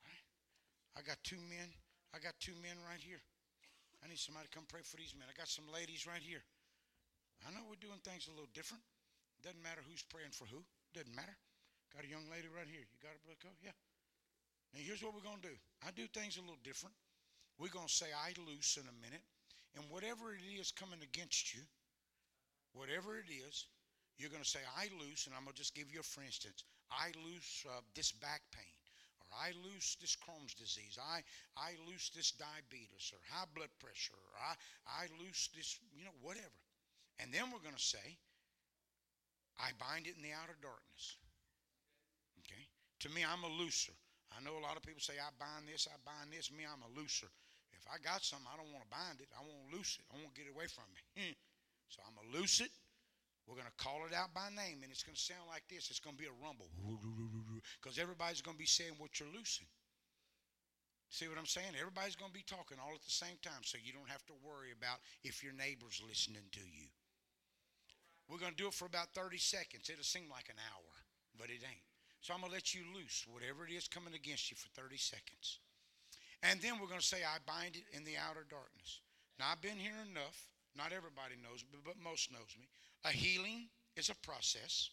All 0.00 0.08
right. 0.08 0.24
I 0.96 1.00
got 1.04 1.20
two 1.20 1.40
men. 1.52 1.68
I 2.16 2.24
got 2.24 2.32
two 2.40 2.56
men 2.64 2.80
right 2.88 3.00
here. 3.00 3.20
I 4.00 4.08
need 4.08 4.20
somebody 4.20 4.48
to 4.48 4.52
come 4.52 4.64
pray 4.64 4.80
for 4.80 4.96
these 4.96 5.12
men. 5.12 5.28
I 5.28 5.36
got 5.36 5.52
some 5.52 5.68
ladies 5.68 6.08
right 6.08 6.24
here. 6.24 6.44
I 7.44 7.52
know 7.52 7.60
we're 7.68 7.80
doing 7.80 8.00
things 8.00 8.28
a 8.28 8.32
little 8.32 8.52
different. 8.56 8.80
Doesn't 9.44 9.60
matter 9.60 9.84
who's 9.84 10.00
praying 10.08 10.32
for 10.32 10.48
who. 10.48 10.64
Doesn't 10.96 11.12
matter. 11.12 11.36
Got 11.92 12.08
a 12.08 12.10
young 12.10 12.24
lady 12.32 12.48
right 12.48 12.68
here. 12.68 12.80
You 12.80 12.98
got 13.04 13.12
a 13.12 13.20
brother? 13.20 13.60
Yeah. 13.60 13.76
Now 14.72 14.80
here's 14.80 15.04
what 15.04 15.12
we're 15.12 15.22
to 15.22 15.52
do. 15.52 15.56
I 15.84 15.92
do 15.92 16.08
things 16.10 16.40
a 16.40 16.44
little 16.44 16.60
different. 16.64 16.96
We're 17.60 17.70
to 17.70 17.86
say 17.86 18.10
I 18.10 18.34
loose 18.40 18.80
in 18.80 18.88
a 18.88 18.96
minute. 18.98 19.22
And 19.76 19.84
whatever 19.90 20.34
it 20.34 20.42
is 20.46 20.70
coming 20.70 21.02
against 21.02 21.54
you, 21.54 21.60
whatever 22.72 23.18
it 23.18 23.30
is, 23.30 23.66
you're 24.18 24.30
going 24.30 24.42
to 24.42 24.48
say, 24.48 24.62
I 24.78 24.86
loose, 25.02 25.26
and 25.26 25.34
I'm 25.34 25.42
going 25.42 25.54
to 25.54 25.62
just 25.62 25.74
give 25.74 25.90
you 25.90 26.00
a 26.00 26.06
for 26.06 26.22
instance. 26.22 26.62
I 26.90 27.10
loose 27.26 27.66
uh, 27.66 27.82
this 27.94 28.12
back 28.12 28.42
pain, 28.54 28.78
or 29.18 29.26
I 29.34 29.50
loose 29.66 29.98
this 29.98 30.14
Crohn's 30.14 30.54
disease. 30.54 30.94
I, 30.94 31.26
I 31.58 31.74
loose 31.90 32.10
this 32.14 32.30
diabetes, 32.30 33.10
or 33.10 33.18
high 33.26 33.50
blood 33.54 33.74
pressure, 33.82 34.14
or 34.14 34.34
I, 34.38 34.54
I 34.86 35.10
loose 35.18 35.50
this, 35.56 35.80
you 35.90 36.04
know, 36.04 36.14
whatever. 36.22 36.62
And 37.18 37.34
then 37.34 37.50
we're 37.50 37.62
going 37.66 37.74
to 37.74 37.82
say, 37.82 38.18
I 39.58 39.74
bind 39.78 40.06
it 40.06 40.14
in 40.14 40.22
the 40.22 40.34
outer 40.34 40.58
darkness. 40.62 41.18
Okay? 42.42 42.66
To 43.06 43.08
me, 43.10 43.26
I'm 43.26 43.42
a 43.42 43.50
looser. 43.50 43.94
I 44.34 44.42
know 44.42 44.58
a 44.58 44.64
lot 44.66 44.76
of 44.76 44.82
people 44.82 45.02
say, 45.02 45.14
I 45.18 45.30
bind 45.38 45.66
this, 45.66 45.86
I 45.86 45.98
bind 46.02 46.30
this. 46.30 46.50
Me, 46.50 46.66
I'm 46.66 46.82
a 46.82 46.90
looser. 46.98 47.30
If 47.84 47.92
I 47.92 48.00
got 48.00 48.24
something, 48.24 48.48
I 48.48 48.56
don't 48.56 48.72
want 48.72 48.88
to 48.88 48.92
bind 48.92 49.20
it. 49.20 49.28
I 49.36 49.44
want 49.44 49.60
to 49.68 49.70
loose 49.76 50.00
it. 50.00 50.08
I 50.08 50.16
want 50.16 50.32
to 50.32 50.36
get 50.40 50.48
it 50.48 50.56
away 50.56 50.64
from 50.72 50.88
me. 50.96 51.04
Hmm. 51.20 51.36
so 51.92 52.00
I'm 52.00 52.16
going 52.16 52.32
to 52.32 52.34
loose 52.40 52.64
it. 52.64 52.72
We're 53.44 53.60
going 53.60 53.68
to 53.68 53.76
call 53.76 54.08
it 54.08 54.16
out 54.16 54.32
by 54.32 54.48
name, 54.56 54.80
and 54.80 54.88
it's 54.88 55.04
going 55.04 55.16
to 55.16 55.20
sound 55.20 55.44
like 55.52 55.68
this. 55.68 55.92
It's 55.92 56.00
going 56.00 56.16
to 56.16 56.22
be 56.22 56.32
a 56.32 56.40
rumble. 56.40 56.72
Because 57.76 58.00
everybody's 58.00 58.40
going 58.40 58.56
to 58.56 58.64
be 58.64 58.68
saying 58.68 58.96
what 58.96 59.20
you're 59.20 59.28
loosing. 59.28 59.68
See 61.12 61.28
what 61.28 61.36
I'm 61.36 61.46
saying? 61.46 61.76
Everybody's 61.76 62.16
going 62.16 62.32
to 62.32 62.40
be 62.40 62.48
talking 62.48 62.80
all 62.80 62.96
at 62.96 63.04
the 63.04 63.12
same 63.12 63.36
time, 63.44 63.60
so 63.60 63.76
you 63.76 63.92
don't 63.92 64.08
have 64.08 64.24
to 64.32 64.34
worry 64.40 64.72
about 64.72 65.04
if 65.20 65.44
your 65.44 65.52
neighbor's 65.52 66.00
listening 66.00 66.48
to 66.56 66.64
you. 66.64 66.88
We're 68.32 68.40
going 68.40 68.56
to 68.56 68.62
do 68.64 68.72
it 68.72 68.74
for 68.74 68.88
about 68.88 69.12
30 69.12 69.36
seconds. 69.36 69.92
It'll 69.92 70.02
seem 70.08 70.32
like 70.32 70.48
an 70.48 70.56
hour, 70.72 70.92
but 71.36 71.52
it 71.52 71.60
ain't. 71.60 71.84
So 72.24 72.32
I'm 72.32 72.40
going 72.40 72.50
to 72.50 72.56
let 72.56 72.72
you 72.72 72.88
loose 72.96 73.28
whatever 73.28 73.68
it 73.68 73.72
is 73.76 73.86
coming 73.86 74.16
against 74.16 74.50
you 74.50 74.56
for 74.56 74.72
30 74.72 74.96
seconds. 74.96 75.60
And 76.44 76.60
then 76.60 76.76
we're 76.76 76.92
going 76.92 77.00
to 77.00 77.06
say, 77.06 77.24
I 77.24 77.40
bind 77.48 77.74
it 77.74 77.88
in 77.96 78.04
the 78.04 78.20
outer 78.20 78.44
darkness. 78.44 79.00
Now, 79.40 79.48
I've 79.50 79.64
been 79.64 79.80
here 79.80 79.96
enough. 80.04 80.36
Not 80.76 80.92
everybody 80.92 81.40
knows 81.40 81.64
me, 81.72 81.80
but 81.80 81.96
most 81.96 82.30
knows 82.30 82.52
me. 82.60 82.68
A 83.08 83.10
healing 83.10 83.72
is 83.96 84.12
a 84.12 84.18
process. 84.20 84.90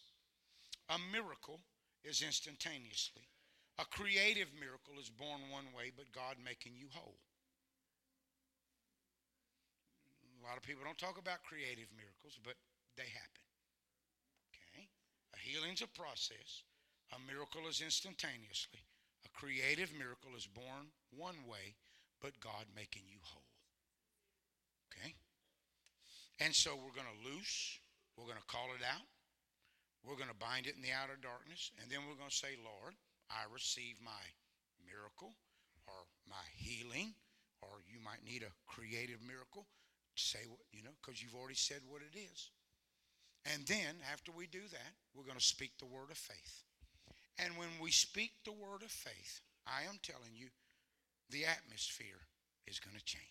A 0.87 0.97
miracle 1.11 1.59
is 2.07 2.23
instantaneously. 2.23 3.27
A 3.79 3.85
creative 3.85 4.47
miracle 4.55 4.95
is 4.95 5.09
born 5.11 5.51
one 5.51 5.75
way, 5.75 5.91
but 5.91 6.07
God 6.15 6.39
making 6.39 6.79
you 6.79 6.87
whole. 6.95 7.19
A 10.39 10.47
lot 10.47 10.55
of 10.55 10.63
people 10.63 10.87
don't 10.87 10.97
talk 10.97 11.19
about 11.19 11.43
creative 11.43 11.91
miracles, 11.91 12.39
but 12.39 12.55
they 12.95 13.11
happen. 13.11 13.45
Okay? 14.55 14.87
A 15.35 15.39
healing's 15.43 15.83
a 15.83 15.91
process. 15.99 16.63
A 17.11 17.19
miracle 17.27 17.67
is 17.67 17.81
instantaneously. 17.81 18.87
A 19.31 19.39
creative 19.39 19.91
miracle 19.97 20.31
is 20.35 20.47
born 20.47 20.91
one 21.15 21.47
way, 21.47 21.75
but 22.21 22.39
God 22.39 22.65
making 22.75 23.03
you 23.07 23.17
whole. 23.23 23.47
Okay? 24.91 25.15
And 26.39 26.53
so 26.53 26.75
we're 26.75 26.95
going 26.95 27.09
to 27.09 27.29
loose, 27.29 27.79
we're 28.17 28.25
going 28.25 28.41
to 28.41 28.51
call 28.51 28.69
it 28.75 28.83
out, 28.83 29.07
we're 30.03 30.17
going 30.17 30.33
to 30.33 30.35
bind 30.35 30.67
it 30.67 30.75
in 30.75 30.81
the 30.81 30.91
outer 30.91 31.17
darkness, 31.21 31.71
and 31.81 31.89
then 31.89 31.99
we're 32.07 32.17
going 32.17 32.29
to 32.29 32.35
say, 32.35 32.57
Lord, 32.59 32.93
I 33.29 33.45
receive 33.53 34.01
my 34.03 34.25
miracle 34.85 35.33
or 35.87 36.09
my 36.27 36.43
healing, 36.57 37.13
or 37.61 37.85
you 37.87 38.01
might 38.03 38.25
need 38.25 38.43
a 38.43 38.53
creative 38.65 39.21
miracle. 39.21 39.67
Say 40.15 40.43
what, 40.49 40.59
you 40.73 40.83
know, 40.83 40.97
because 40.99 41.21
you've 41.21 41.37
already 41.37 41.55
said 41.55 41.81
what 41.87 42.01
it 42.01 42.17
is. 42.17 42.51
And 43.45 43.65
then, 43.65 43.97
after 44.11 44.31
we 44.31 44.45
do 44.45 44.61
that, 44.71 44.93
we're 45.15 45.25
going 45.25 45.39
to 45.39 45.43
speak 45.43 45.77
the 45.79 45.85
word 45.85 46.11
of 46.11 46.17
faith. 46.17 46.63
And 47.39 47.57
when 47.57 47.69
we 47.81 47.91
speak 47.91 48.31
the 48.43 48.51
word 48.51 48.83
of 48.83 48.91
faith, 48.91 49.41
I 49.65 49.83
am 49.89 49.99
telling 50.03 50.35
you, 50.35 50.47
the 51.29 51.45
atmosphere 51.45 52.27
is 52.67 52.79
going 52.79 52.97
to 52.97 53.05
change. 53.05 53.23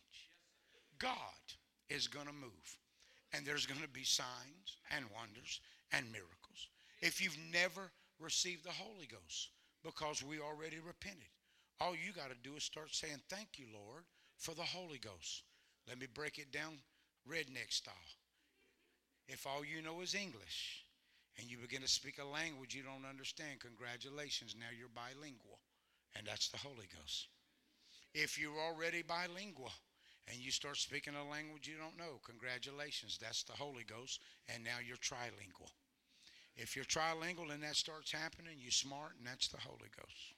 God 0.98 1.10
is 1.88 2.08
going 2.08 2.26
to 2.26 2.32
move. 2.32 2.78
And 3.32 3.46
there's 3.46 3.66
going 3.66 3.80
to 3.80 3.88
be 3.88 4.04
signs 4.04 4.78
and 4.90 5.04
wonders 5.14 5.60
and 5.92 6.10
miracles. 6.10 6.68
If 7.00 7.22
you've 7.22 7.38
never 7.52 7.90
received 8.18 8.64
the 8.64 8.70
Holy 8.70 9.06
Ghost, 9.06 9.50
because 9.84 10.22
we 10.22 10.40
already 10.40 10.78
repented, 10.84 11.30
all 11.80 11.92
you 11.92 12.12
got 12.12 12.30
to 12.30 12.36
do 12.42 12.56
is 12.56 12.64
start 12.64 12.94
saying, 12.94 13.20
Thank 13.28 13.58
you, 13.58 13.66
Lord, 13.72 14.04
for 14.36 14.54
the 14.54 14.62
Holy 14.62 14.98
Ghost. 14.98 15.44
Let 15.88 15.98
me 15.98 16.06
break 16.12 16.38
it 16.38 16.52
down 16.52 16.78
redneck 17.28 17.72
style. 17.72 17.94
If 19.28 19.46
all 19.46 19.64
you 19.64 19.80
know 19.80 20.00
is 20.00 20.14
English 20.14 20.84
and 21.38 21.50
you 21.50 21.58
begin 21.58 21.82
to 21.82 21.88
speak 21.88 22.18
a 22.18 22.24
language 22.24 22.74
you 22.74 22.82
don't 22.82 23.08
understand, 23.08 23.60
congratulations, 23.60 24.54
now 24.58 24.70
you're 24.76 24.92
bilingual. 24.94 25.58
And 26.16 26.26
that's 26.26 26.48
the 26.48 26.58
Holy 26.58 26.88
Ghost. 26.90 27.28
If 28.14 28.38
you're 28.38 28.58
already 28.58 29.02
bilingual 29.02 29.70
and 30.28 30.38
you 30.38 30.50
start 30.50 30.76
speaking 30.76 31.14
a 31.14 31.30
language 31.30 31.68
you 31.68 31.76
don't 31.78 31.96
know, 31.96 32.20
congratulations, 32.24 33.18
that's 33.20 33.44
the 33.44 33.52
Holy 33.52 33.84
Ghost. 33.84 34.20
And 34.52 34.64
now 34.64 34.82
you're 34.84 34.96
trilingual. 34.96 35.70
If 36.56 36.74
you're 36.74 36.84
trilingual 36.84 37.52
and 37.52 37.62
that 37.62 37.76
starts 37.76 38.10
happening, 38.12 38.56
you're 38.60 38.72
smart, 38.72 39.12
and 39.18 39.26
that's 39.26 39.48
the 39.48 39.58
Holy 39.58 39.88
Ghost. 39.96 40.34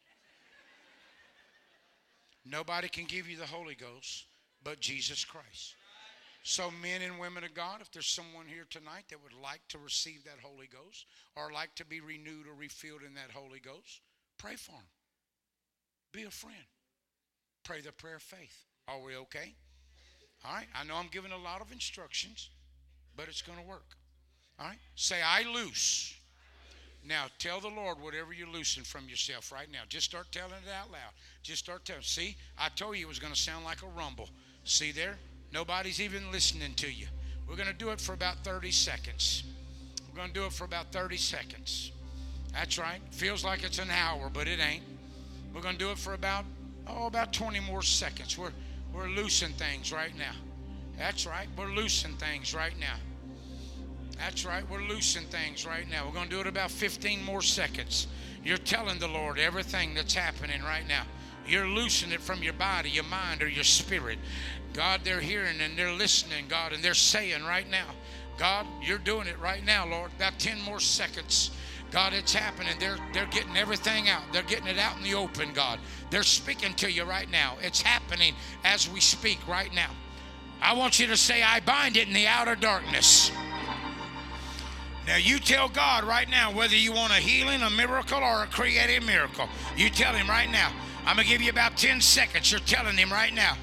Nobody 2.45 2.89
can 2.89 3.07
give 3.07 3.29
you 3.29 3.37
the 3.37 3.47
Holy 3.47 3.75
Ghost 3.75 4.27
but 4.65 4.81
Jesus 4.81 5.25
Christ. 5.25 5.75
So, 6.45 6.71
men 6.83 7.03
and 7.03 7.21
women 7.21 7.45
of 7.45 7.55
God, 7.55 7.81
if 7.81 7.93
there's 7.93 8.07
someone 8.07 8.47
here 8.47 8.67
tonight 8.69 9.05
that 9.11 9.23
would 9.23 9.33
like 9.33 9.61
to 9.69 9.79
receive 9.79 10.25
that 10.25 10.43
Holy 10.43 10.67
Ghost 10.67 11.07
or 11.37 11.53
like 11.53 11.75
to 11.77 11.85
be 11.85 12.01
renewed 12.01 12.49
or 12.49 12.55
refilled 12.59 13.03
in 13.07 13.15
that 13.15 13.31
Holy 13.33 13.61
Ghost, 13.61 14.01
pray 14.39 14.57
for 14.57 14.73
them. 14.73 14.91
Be 16.13 16.25
a 16.25 16.31
friend. 16.31 16.65
Pray 17.65 17.81
the 17.81 17.93
prayer 17.93 18.17
of 18.17 18.23
faith. 18.23 18.65
Are 18.89 19.01
we 19.01 19.17
okay? 19.17 19.55
All 20.45 20.55
right. 20.55 20.67
I 20.75 20.85
know 20.85 20.97
I'm 20.97 21.09
giving 21.13 21.31
a 21.31 21.39
lot 21.39 21.61
of 21.61 21.71
instructions, 21.71 22.51
but 23.17 23.29
it's 23.29 23.43
going 23.43 23.59
to 23.59 23.65
work. 23.65 23.97
All 24.59 24.67
right. 24.67 24.79
Say, 24.97 25.21
I 25.25 25.45
loose. 25.49 26.13
Now 27.05 27.27
tell 27.39 27.61
the 27.61 27.69
Lord 27.69 28.01
whatever 28.01 28.33
you're 28.33 28.49
loosing 28.49 28.85
from 28.85 29.09
yourself 29.09 29.53
right 29.53 29.71
now. 29.71 29.81
Just 29.89 30.07
start 30.07 30.27
telling 30.31 30.53
it 30.53 30.73
out 30.73 30.91
loud. 30.91 31.13
Just 31.43 31.65
start 31.65 31.85
telling. 31.85 32.03
See, 32.03 32.37
I 32.59 32.69
told 32.69 32.97
you 32.97 33.05
it 33.05 33.09
was 33.09 33.19
going 33.19 33.33
to 33.33 33.39
sound 33.39 33.65
like 33.65 33.83
a 33.83 33.87
rumble. 33.87 34.29
See 34.65 34.93
there? 34.93 35.19
Nobody's 35.53 36.01
even 36.01 36.31
listening 36.33 36.75
to 36.75 36.91
you. 36.91 37.07
We're 37.49 37.57
going 37.57 37.69
to 37.69 37.75
do 37.75 37.91
it 37.91 38.01
for 38.01 38.15
about 38.15 38.39
30 38.45 38.71
seconds. 38.71 39.45
We're 40.11 40.17
going 40.17 40.29
to 40.29 40.35
do 40.35 40.47
it 40.47 40.53
for 40.53 40.65
about 40.65 40.93
30 40.93 41.17
seconds. 41.17 41.93
That's 42.53 42.79
right. 42.79 43.01
Feels 43.11 43.45
like 43.45 43.63
it's 43.63 43.79
an 43.79 43.91
hour, 43.91 44.31
but 44.33 44.49
it 44.49 44.61
ain't. 44.61 44.85
We're 45.55 45.61
going 45.61 45.77
to 45.77 45.85
do 45.85 45.91
it 45.91 45.99
for 45.99 46.15
about 46.15 46.45
oh 46.89 47.07
about 47.07 47.33
20 47.33 47.61
more 47.61 47.83
seconds. 47.83 48.37
We're 48.37 48.53
we're 48.95 49.09
loosing 49.09 49.53
things 49.53 49.93
right 49.93 50.17
now. 50.17 50.35
That's 50.99 51.27
right. 51.27 51.49
We're 51.57 51.73
loosing 51.73 52.17
things 52.17 52.55
right 52.55 52.79
now. 52.79 52.97
That's 54.19 54.45
right. 54.45 54.69
We're 54.71 54.83
loosing 54.83 55.25
things 55.25 55.67
right 55.67 55.89
now. 55.91 56.07
We're 56.07 56.13
going 56.13 56.29
to 56.29 56.35
do 56.35 56.41
it 56.41 56.47
about 56.47 56.71
15 56.71 57.25
more 57.25 57.43
seconds. 57.43 58.07
You're 58.45 58.59
telling 58.59 58.99
the 58.99 59.09
Lord 59.09 59.39
everything 59.39 59.95
that's 59.95 60.15
happening 60.15 60.63
right 60.63 60.87
now. 60.87 61.05
You're 61.47 61.67
loosening 61.67 62.15
it 62.15 62.21
from 62.21 62.43
your 62.43 62.53
body, 62.53 62.91
your 62.91 63.05
mind, 63.05 63.43
or 63.43 63.49
your 63.49 63.65
spirit. 63.65 64.19
God, 64.73 65.01
they're 65.05 65.21
hearing 65.21 65.61
and 65.61 65.77
they're 65.77 65.93
listening, 65.93 66.47
God, 66.49 66.73
and 66.73 66.83
they're 66.83 66.95
saying 66.95 67.45
right 67.45 67.69
now, 67.69 67.87
God, 68.39 68.67
you're 68.81 68.99
doing 68.99 69.27
it 69.27 69.39
right 69.39 69.65
now, 69.65 69.87
Lord. 69.87 70.11
About 70.17 70.39
10 70.39 70.61
more 70.63 70.81
seconds. 70.81 71.51
God, 71.91 72.15
it's 72.15 72.33
happening. 72.33 72.75
They're, 72.81 72.97
they're 73.13 73.27
getting 73.27 73.57
everything 73.57 74.09
out. 74.09 74.23
They're 74.33 74.43
getting 74.43 74.67
it 74.67 74.79
out 74.79 74.97
in 74.97 75.03
the 75.03 75.15
open, 75.15 75.53
God. 75.53 75.79
They're 76.11 76.23
speaking 76.23 76.73
to 76.75 76.91
you 76.91 77.05
right 77.05 77.31
now. 77.31 77.57
It's 77.61 77.83
happening 77.83 78.35
as 78.65 78.89
we 78.89 79.01
speak 79.01 79.39
right 79.47 79.73
now. 79.75 79.91
I 80.63 80.73
want 80.73 80.99
you 80.99 81.07
to 81.09 81.17
say, 81.17 81.43
I 81.43 81.61
bind 81.61 81.99
it 81.99 82.09
in 82.09 82.15
the 82.15 82.27
outer 82.27 82.55
darkness. 82.55 83.31
Now 85.07 85.17
you 85.17 85.39
tell 85.39 85.69
God 85.69 86.05
right 86.05 86.31
now 86.31 86.53
whether 86.53 86.77
you 86.77 86.93
want 86.93 87.13
a 87.13 87.17
healing, 87.17 87.61
a 87.63 87.71
miracle, 87.71 88.23
or 88.23 88.45
a 88.45 88.47
creative 88.47 89.05
miracle. 89.05 89.49
You 89.77 89.91
tell 89.91 90.15
him 90.15 90.29
right 90.29 90.51
now. 90.51 90.73
I'm 91.05 91.17
gonna 91.17 91.29
give 91.29 91.43
you 91.43 91.51
about 91.51 91.77
10 91.77 92.01
seconds. 92.01 92.51
You're 92.51 92.61
telling 92.61 92.97
him 92.97 93.11
right 93.11 93.35
now. 93.35 93.57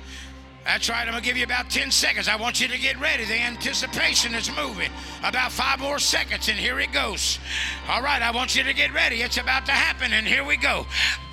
That's 0.65 0.89
right. 0.89 1.01
I'm 1.01 1.13
going 1.13 1.23
to 1.23 1.27
give 1.27 1.37
you 1.37 1.45
about 1.45 1.69
10 1.69 1.89
seconds. 1.89 2.27
I 2.27 2.35
want 2.35 2.61
you 2.61 2.67
to 2.67 2.77
get 2.77 2.99
ready. 2.99 3.25
The 3.25 3.41
anticipation 3.41 4.35
is 4.35 4.51
moving. 4.55 4.91
About 5.23 5.51
five 5.51 5.79
more 5.79 5.97
seconds, 5.97 6.47
and 6.47 6.59
here 6.59 6.79
it 6.79 6.91
goes. 6.91 7.39
All 7.87 8.03
right. 8.03 8.21
I 8.21 8.29
want 8.29 8.55
you 8.55 8.63
to 8.63 8.73
get 8.73 8.93
ready. 8.93 9.23
It's 9.23 9.37
about 9.37 9.65
to 9.65 9.71
happen, 9.71 10.13
and 10.13 10.27
here 10.27 10.43
we 10.43 10.57
go. 10.57 10.85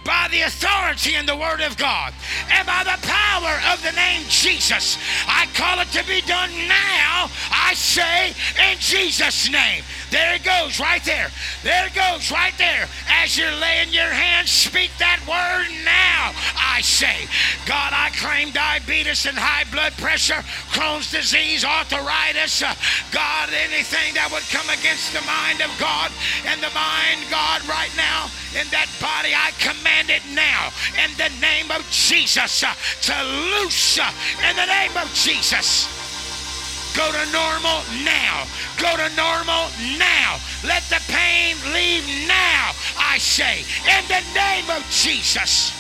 By 0.07 0.29
the 0.31 0.43
authority 0.43 1.17
in 1.17 1.27
the 1.27 1.35
Word 1.35 1.61
of 1.61 1.77
God 1.77 2.15
and 2.53 2.65
by 2.67 2.85
the 2.85 2.97
power 3.03 3.59
of 3.73 3.83
the 3.83 3.91
name 3.91 4.23
Jesus, 4.29 4.99
I 5.27 5.47
call 5.55 5.81
it 5.81 5.91
to 5.99 6.07
be 6.07 6.21
done 6.23 6.51
now. 6.69 7.29
I 7.51 7.75
say 7.75 8.31
in 8.71 8.79
Jesus' 8.79 9.51
name. 9.51 9.83
There 10.11 10.37
it 10.37 10.45
goes, 10.45 10.79
right 10.79 11.03
there. 11.05 11.31
There 11.65 11.87
it 11.87 11.95
goes, 11.95 12.31
right 12.31 12.55
there. 12.59 12.87
As 13.11 13.37
you're 13.37 13.51
laying 13.59 13.91
your 13.91 14.07
hands, 14.07 14.51
speak 14.51 14.91
that 14.99 15.19
word 15.27 15.67
now. 15.83 16.31
I 16.55 16.81
say, 16.83 17.27
God, 17.67 17.91
I 17.91 18.11
claim 18.15 18.53
diabetes 18.53 19.27
and 19.27 19.37
high 19.37 19.65
blood 19.73 19.93
pressure, 19.99 20.45
Crohn's 20.71 21.11
disease, 21.11 21.65
arthritis. 21.65 22.63
Uh, 22.63 22.75
God, 23.11 23.51
anything 23.51 24.15
that 24.15 24.31
would 24.31 24.47
come 24.55 24.69
against 24.71 25.11
the 25.11 25.25
mind 25.27 25.59
of 25.65 25.73
God 25.83 26.13
and 26.47 26.63
the 26.63 26.71
mind, 26.71 27.27
God, 27.27 27.67
right 27.67 27.91
now 27.97 28.31
in 28.55 28.69
that 28.71 28.87
body, 29.01 29.35
I 29.35 29.51
command 29.59 29.96
it 30.09 30.23
now 30.35 30.71
in 31.03 31.11
the 31.17 31.31
name 31.41 31.71
of 31.71 31.83
Jesus 31.91 32.61
to 32.61 33.15
loose 33.57 33.99
in 33.99 34.57
the 34.57 34.67
name 34.67 34.97
of 34.97 35.13
Jesus. 35.15 35.89
Go 36.97 37.13
to 37.13 37.31
normal 37.31 37.83
now. 38.05 38.47
Go 38.79 38.97
to 38.97 39.09
normal 39.17 39.69
now. 39.99 40.39
Let 40.65 40.83
the 40.89 41.01
pain 41.09 41.57
leave 41.75 42.07
now, 42.27 42.73
I 42.99 43.19
say, 43.19 43.65
in 43.85 44.05
the 44.09 44.23
name 44.35 44.71
of 44.71 44.83
Jesus. 44.91 45.73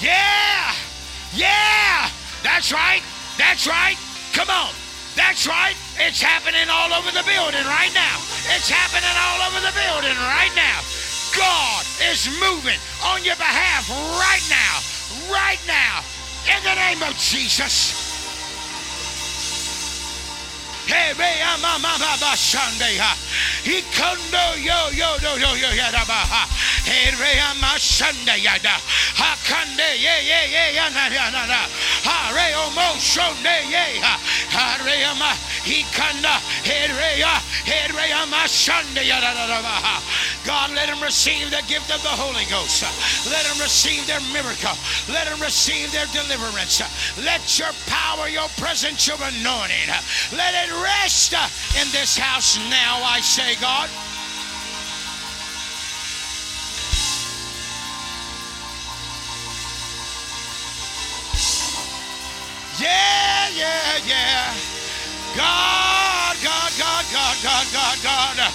Yeah! 0.00 0.74
Yeah! 1.36 2.10
That's 2.42 2.72
right. 2.72 3.02
That's 3.38 3.68
right. 3.68 3.96
Come 4.32 4.50
on. 4.50 4.81
That's 5.14 5.46
right. 5.46 5.76
It's 5.98 6.20
happening 6.20 6.68
all 6.70 6.92
over 6.92 7.10
the 7.10 7.24
building 7.24 7.66
right 7.68 7.92
now. 7.94 8.16
It's 8.52 8.68
happening 8.68 9.12
all 9.28 9.40
over 9.48 9.60
the 9.60 9.74
building 9.76 10.16
right 10.16 10.52
now. 10.56 10.80
God 11.36 11.84
is 12.10 12.28
moving 12.40 12.78
on 13.04 13.24
your 13.24 13.36
behalf 13.36 13.88
right 13.88 14.44
now, 14.48 14.74
right 15.32 15.60
now, 15.66 16.00
in 16.48 16.62
the 16.64 16.74
name 16.74 17.02
of 17.02 17.16
Jesus. 17.16 18.11
God, 40.44 40.74
let 40.74 40.88
them 40.90 40.98
receive 40.98 41.50
the 41.54 41.62
gift 41.70 41.94
of 41.94 42.02
the 42.02 42.10
Holy 42.10 42.42
Ghost. 42.50 42.82
Let 43.30 43.46
them 43.46 43.58
receive 43.62 44.02
their 44.10 44.22
miracle. 44.34 44.74
Let 45.06 45.30
them 45.30 45.38
receive 45.38 45.92
their 45.94 46.10
deliverance. 46.10 46.82
Let 47.22 47.46
your 47.58 47.70
power, 47.86 48.26
your 48.26 48.50
presence, 48.58 49.06
your 49.06 49.22
anointing, 49.22 49.86
let 50.34 50.50
it 50.66 50.71
rest 50.82 51.34
in 51.80 51.90
this 51.92 52.16
house 52.16 52.56
now, 52.70 53.02
I 53.04 53.20
say, 53.20 53.54
God. 53.60 53.88
Yeah, 62.80 63.48
yeah, 63.54 63.98
yeah. 64.06 64.54
God, 65.36 66.36
God, 66.42 66.72
God, 66.78 67.04
God, 67.12 67.36
God, 67.42 67.66
God, 67.72 67.98
God. 68.02 68.52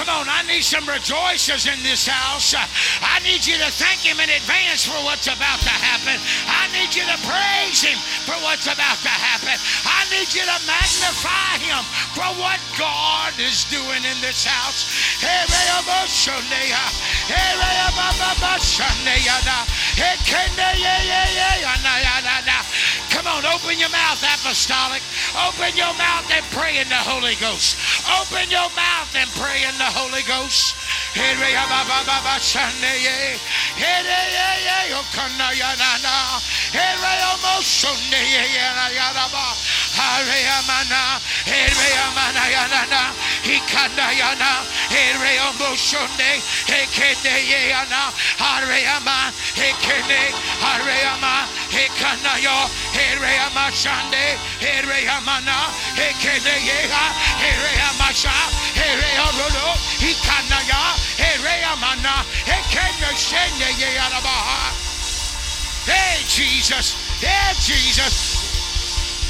Come 0.00 0.24
on, 0.24 0.32
I 0.32 0.40
need 0.48 0.64
some 0.64 0.88
rejoicers 0.88 1.68
in 1.68 1.76
this 1.84 2.08
house. 2.08 2.56
I 2.56 3.20
need 3.20 3.44
you 3.44 3.60
to 3.60 3.68
thank 3.68 4.00
Him 4.00 4.16
in 4.16 4.32
advance 4.32 4.88
for 4.88 4.96
what's 5.04 5.28
about 5.28 5.60
to 5.60 5.76
happen. 5.76 6.16
I 6.48 6.72
need 6.72 6.96
you 6.96 7.04
to 7.04 7.20
praise 7.20 7.84
Him 7.84 8.00
for 8.24 8.32
what's 8.40 8.64
about 8.64 8.96
to 9.04 9.12
happen. 9.12 9.60
I 9.84 10.08
need 10.08 10.32
you 10.32 10.40
to 10.40 10.58
magnify 10.64 11.60
Him 11.60 11.84
for 12.16 12.32
what 12.40 12.56
God 12.80 13.36
is 13.36 13.68
doing 13.68 14.00
in 14.00 14.16
this 14.24 14.40
house. 14.40 14.88
Come 23.12 23.36
on, 23.36 23.44
open 23.44 23.76
your 23.76 23.92
mouth, 23.92 24.24
apostolic. 24.24 25.04
Open 25.36 25.76
your 25.76 25.92
mouth 26.00 26.24
and 26.32 26.40
pray 26.56 26.80
in 26.80 26.88
the 26.88 27.02
Holy 27.04 27.36
Ghost. 27.36 27.76
Open 28.16 28.48
your 28.48 28.72
mouth 28.72 29.12
and 29.12 29.28
pray 29.36 29.60
in 29.60 29.76
the 29.76 29.89
Holy 29.90 30.22
Ghost. 30.22 30.76
Hareamana, 39.96 41.18
Hereamana 41.44 42.44
Yanana, 42.54 43.02
Hikandayana, 43.42 44.62
Hereomoshone, 44.88 46.30
Hekeneyana, 46.70 48.12
Hareama, 48.38 49.32
Hekene, 49.58 50.30
Hareama, 50.62 51.46
Hekanayo, 51.74 52.68
Hereama 52.94 53.66
Shande, 53.74 54.38
Hereamana, 54.60 55.58
Hekeneyeha, 55.98 57.04
Hereamasha, 57.42 58.36
Hereorono, 58.78 59.74
Hikanaya, 59.98 60.94
Hereamana, 61.18 62.24
Hekeneshene 62.46 63.70
Hey, 65.86 66.22
Jesus. 66.28 66.94
Hey, 67.20 67.54
Jesus. 67.58 68.29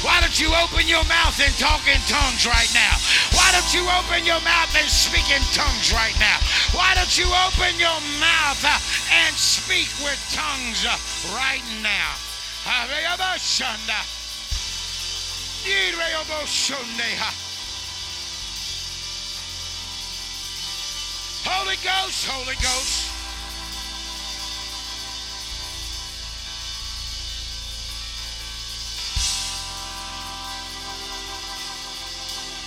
Why 0.01 0.19
don't 0.19 0.33
you 0.39 0.49
open 0.57 0.87
your 0.87 1.05
mouth 1.05 1.37
and 1.37 1.53
talk 1.61 1.85
in 1.85 2.01
tongues 2.09 2.49
right 2.49 2.69
now? 2.73 2.97
Why 3.37 3.53
don't 3.53 3.69
you 3.69 3.85
open 3.85 4.25
your 4.25 4.41
mouth 4.41 4.73
and 4.73 4.89
speak 4.89 5.29
in 5.29 5.41
tongues 5.53 5.93
right 5.93 6.17
now? 6.17 6.41
Why 6.73 6.95
don't 6.95 7.13
you 7.17 7.29
open 7.45 7.77
your 7.77 8.01
mouth 8.17 8.61
uh, 8.65 8.81
and 9.13 9.35
speak 9.37 9.93
with 10.01 10.17
tongues 10.33 10.85
uh, 10.89 10.97
right 11.37 11.61
now? 11.85 12.17
Holy 21.45 21.77
Ghost, 21.85 22.25
Holy 22.25 22.55
Ghost. 22.55 23.10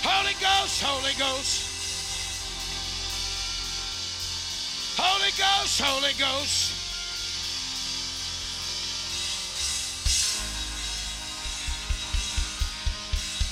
Holy 0.07 0.33
Ghost, 0.39 0.83
Holy 0.83 1.13
Ghost. 1.17 1.65
Holy 5.01 5.31
Ghost, 5.33 5.81
Holy 5.81 6.13
Ghost. 6.13 6.71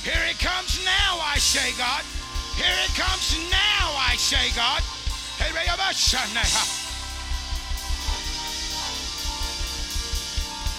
Here 0.05 0.29
it 0.29 0.37
comes 0.37 0.77
now, 0.85 1.17
I 1.25 1.39
say, 1.39 1.73
God. 1.75 2.03
Here 2.55 2.77
it 2.85 2.93
comes 2.93 3.33
now, 3.49 3.95
I 3.97 4.15
say, 4.15 4.53
God. 4.55 4.83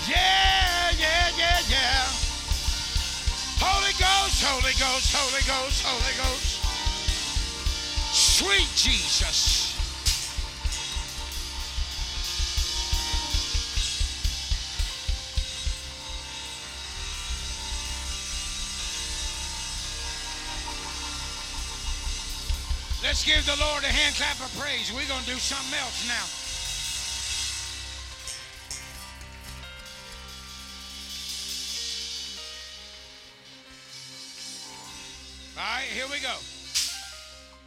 Yeah, 0.09 0.91
yeah, 0.99 1.31
yeah, 1.37 1.61
yeah. 1.69 2.24
Holy 3.65 3.93
Ghost, 3.97 4.45
Holy 4.45 4.75
Ghost, 4.77 5.15
Holy 5.17 5.43
Ghost, 5.49 5.83
Holy 5.87 6.15
Ghost. 6.21 6.61
Sweet 8.13 8.69
Jesus. 8.77 9.73
Let's 23.03 23.25
give 23.25 23.47
the 23.47 23.57
Lord 23.65 23.85
a 23.85 23.87
hand 23.87 24.15
clap 24.17 24.41
of 24.41 24.55
praise. 24.59 24.93
We're 24.93 25.09
going 25.09 25.25
to 25.25 25.31
do 25.31 25.39
something 25.39 25.79
else 25.79 26.07
now. 26.07 26.44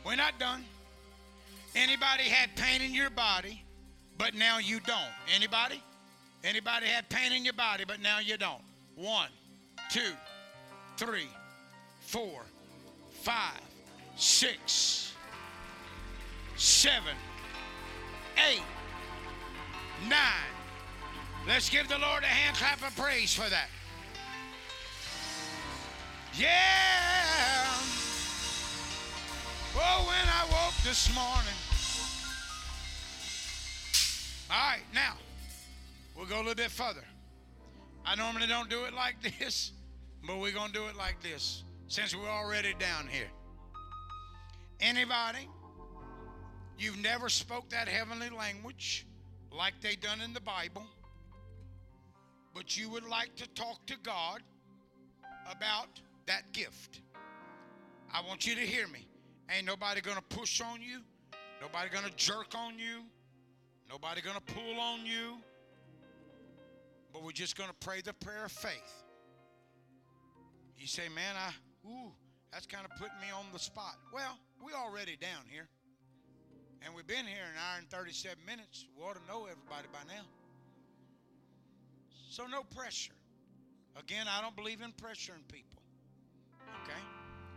We're 0.07 0.15
not 0.15 0.39
done. 0.39 0.63
Anybody 1.75 2.23
had 2.23 2.55
pain 2.55 2.81
in 2.81 2.93
your 2.93 3.09
body, 3.09 3.61
but 4.17 4.33
now 4.33 4.57
you 4.57 4.79
don't? 4.79 5.11
Anybody? 5.35 5.83
Anybody 6.45 6.85
had 6.85 7.09
pain 7.09 7.33
in 7.33 7.43
your 7.43 7.53
body, 7.53 7.83
but 7.85 8.01
now 8.01 8.19
you 8.19 8.37
don't? 8.37 8.61
One, 8.95 9.27
two, 9.91 10.13
three, 10.95 11.27
four, 11.99 12.43
five, 13.21 13.59
six, 14.15 15.11
seven, 16.55 17.15
eight, 18.49 18.63
nine. 20.07 20.53
Let's 21.45 21.69
give 21.69 21.89
the 21.89 21.97
Lord 21.97 22.23
a 22.23 22.27
hand 22.27 22.55
clap 22.55 22.81
of 22.81 22.95
praise 22.95 23.35
for 23.35 23.49
that. 23.49 23.67
Yeah. 26.33 27.16
Oh, 29.79 30.05
when 30.07 30.27
I 30.27 30.43
woke 30.51 30.75
this 30.83 31.13
morning. 31.13 31.53
All 34.49 34.71
right, 34.71 34.81
now 34.93 35.13
we'll 36.15 36.25
go 36.25 36.37
a 36.37 36.39
little 36.39 36.55
bit 36.55 36.71
further. 36.71 37.03
I 38.05 38.15
normally 38.15 38.47
don't 38.47 38.69
do 38.69 38.85
it 38.85 38.93
like 38.93 39.15
this, 39.39 39.73
but 40.25 40.39
we're 40.39 40.53
going 40.53 40.67
to 40.67 40.73
do 40.73 40.85
it 40.87 40.95
like 40.95 41.21
this 41.21 41.63
since 41.87 42.15
we're 42.15 42.27
already 42.27 42.73
down 42.79 43.07
here. 43.07 43.27
Anybody, 44.79 45.47
you've 46.79 46.97
never 46.99 47.29
spoke 47.29 47.69
that 47.69 47.87
heavenly 47.87 48.29
language 48.29 49.05
like 49.51 49.73
they 49.81 49.95
done 49.95 50.21
in 50.21 50.33
the 50.33 50.41
Bible, 50.41 50.85
but 52.53 52.77
you 52.77 52.89
would 52.89 53.07
like 53.07 53.35
to 53.35 53.47
talk 53.49 53.85
to 53.87 53.95
God 54.01 54.41
about 55.51 56.01
that 56.25 56.51
gift. 56.51 57.01
I 58.11 58.21
want 58.21 58.47
you 58.47 58.55
to 58.55 58.61
hear 58.61 58.87
me. 58.87 59.07
Ain't 59.49 59.65
nobody 59.65 60.01
gonna 60.01 60.21
push 60.29 60.61
on 60.61 60.81
you. 60.81 61.01
Nobody 61.61 61.89
gonna 61.89 62.11
jerk 62.15 62.53
on 62.55 62.77
you. 62.77 63.03
Nobody 63.89 64.21
gonna 64.21 64.41
pull 64.41 64.79
on 64.79 65.05
you. 65.05 65.37
But 67.13 67.23
we're 67.23 67.31
just 67.31 67.57
gonna 67.57 67.75
pray 67.79 68.01
the 68.01 68.13
prayer 68.13 68.45
of 68.45 68.51
faith. 68.51 69.03
You 70.77 70.87
say, 70.87 71.09
man, 71.09 71.35
I 71.35 71.51
ooh, 71.87 72.11
that's 72.51 72.65
kind 72.65 72.85
of 72.85 72.91
putting 72.97 73.19
me 73.19 73.27
on 73.33 73.45
the 73.53 73.59
spot. 73.59 73.95
Well, 74.13 74.37
we 74.63 74.73
already 74.73 75.15
down 75.15 75.43
here. 75.49 75.67
And 76.85 76.93
we've 76.93 77.07
been 77.07 77.25
here 77.25 77.43
an 77.43 77.57
hour 77.57 77.79
and 77.79 77.89
37 77.89 78.37
minutes. 78.45 78.85
We 78.95 79.03
ought 79.03 79.15
to 79.15 79.27
know 79.27 79.43
everybody 79.45 79.87
by 79.91 79.99
now. 80.07 80.23
So 82.29 82.45
no 82.45 82.61
pressure. 82.63 83.13
Again, 83.97 84.27
I 84.29 84.41
don't 84.41 84.55
believe 84.55 84.81
in 84.81 84.91
pressuring 84.91 85.47
people. 85.51 85.81
Okay? 86.83 87.01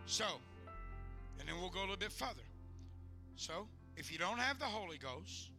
So, 0.06 0.24
and 1.40 1.48
then 1.48 1.56
we'll 1.58 1.70
go 1.70 1.80
a 1.80 1.88
little 1.88 1.96
bit 1.96 2.12
further. 2.12 2.44
So, 3.36 3.66
if 3.96 4.12
you 4.12 4.18
don't 4.18 4.38
have 4.38 4.58
the 4.58 4.66
Holy 4.66 4.98
Ghost, 4.98 5.50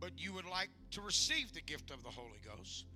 but 0.00 0.10
you 0.16 0.32
would 0.34 0.44
like 0.44 0.68
to 0.90 1.00
receive 1.00 1.54
the 1.54 1.62
gift 1.62 1.90
of 1.92 2.02
the 2.02 2.10
Holy 2.10 2.42
Ghost, 2.44 2.86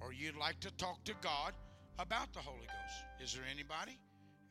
or 0.00 0.12
you'd 0.12 0.36
like 0.36 0.58
to 0.60 0.70
talk 0.76 1.04
to 1.04 1.14
God 1.20 1.52
about 1.98 2.32
the 2.32 2.40
Holy 2.40 2.66
Ghost, 2.66 2.96
is 3.20 3.34
there 3.34 3.44
anybody? 3.44 4.00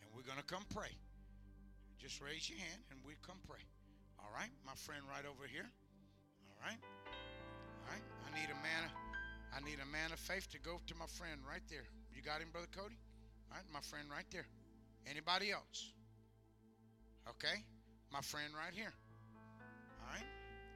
And 0.01 0.09
we're 0.15 0.23
going 0.23 0.37
to 0.37 0.45
come 0.45 0.63
pray. 0.73 0.93
Just 1.97 2.21
raise 2.21 2.49
your 2.49 2.59
hand 2.59 2.81
and 2.91 2.99
we'll 3.05 3.17
come 3.25 3.41
pray. 3.49 3.65
All 4.19 4.29
right, 4.33 4.53
my 4.65 4.77
friend 4.77 5.01
right 5.09 5.25
over 5.25 5.49
here. 5.49 5.65
All 6.49 6.69
right. 6.69 6.77
All 6.77 7.89
right. 7.89 8.05
I 8.25 8.29
need 8.37 8.49
a 8.53 8.59
man. 8.61 8.85
I 9.55 9.59
need 9.65 9.81
a 9.81 9.89
man 9.89 10.11
of 10.13 10.19
faith 10.19 10.49
to 10.51 10.59
go 10.59 10.79
to 10.85 10.93
my 10.95 11.07
friend 11.07 11.41
right 11.47 11.65
there. 11.69 11.89
You 12.13 12.21
got 12.21 12.41
him, 12.41 12.49
brother 12.51 12.69
Cody? 12.69 12.97
All 13.49 13.57
right, 13.57 13.65
my 13.73 13.81
friend 13.81 14.05
right 14.11 14.29
there. 14.29 14.45
Anybody 15.09 15.51
else? 15.51 15.94
Okay, 17.29 17.63
my 18.11 18.21
friend 18.21 18.53
right 18.53 18.73
here. 18.73 18.93
All 20.01 20.13
right. 20.13 20.25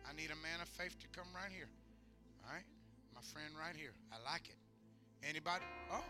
I 0.09 0.13
need 0.13 0.31
a 0.31 0.39
man 0.41 0.61
of 0.61 0.67
faith 0.67 0.97
to 0.99 1.07
come 1.13 1.27
right 1.35 1.51
here. 1.53 1.69
All 2.43 2.53
right, 2.53 2.65
my 3.13 3.21
friend 3.21 3.53
right 3.53 3.75
here. 3.75 3.93
I 4.11 4.17
like 4.25 4.49
it. 4.49 4.57
Anybody? 5.21 5.63
Oh, 5.93 6.03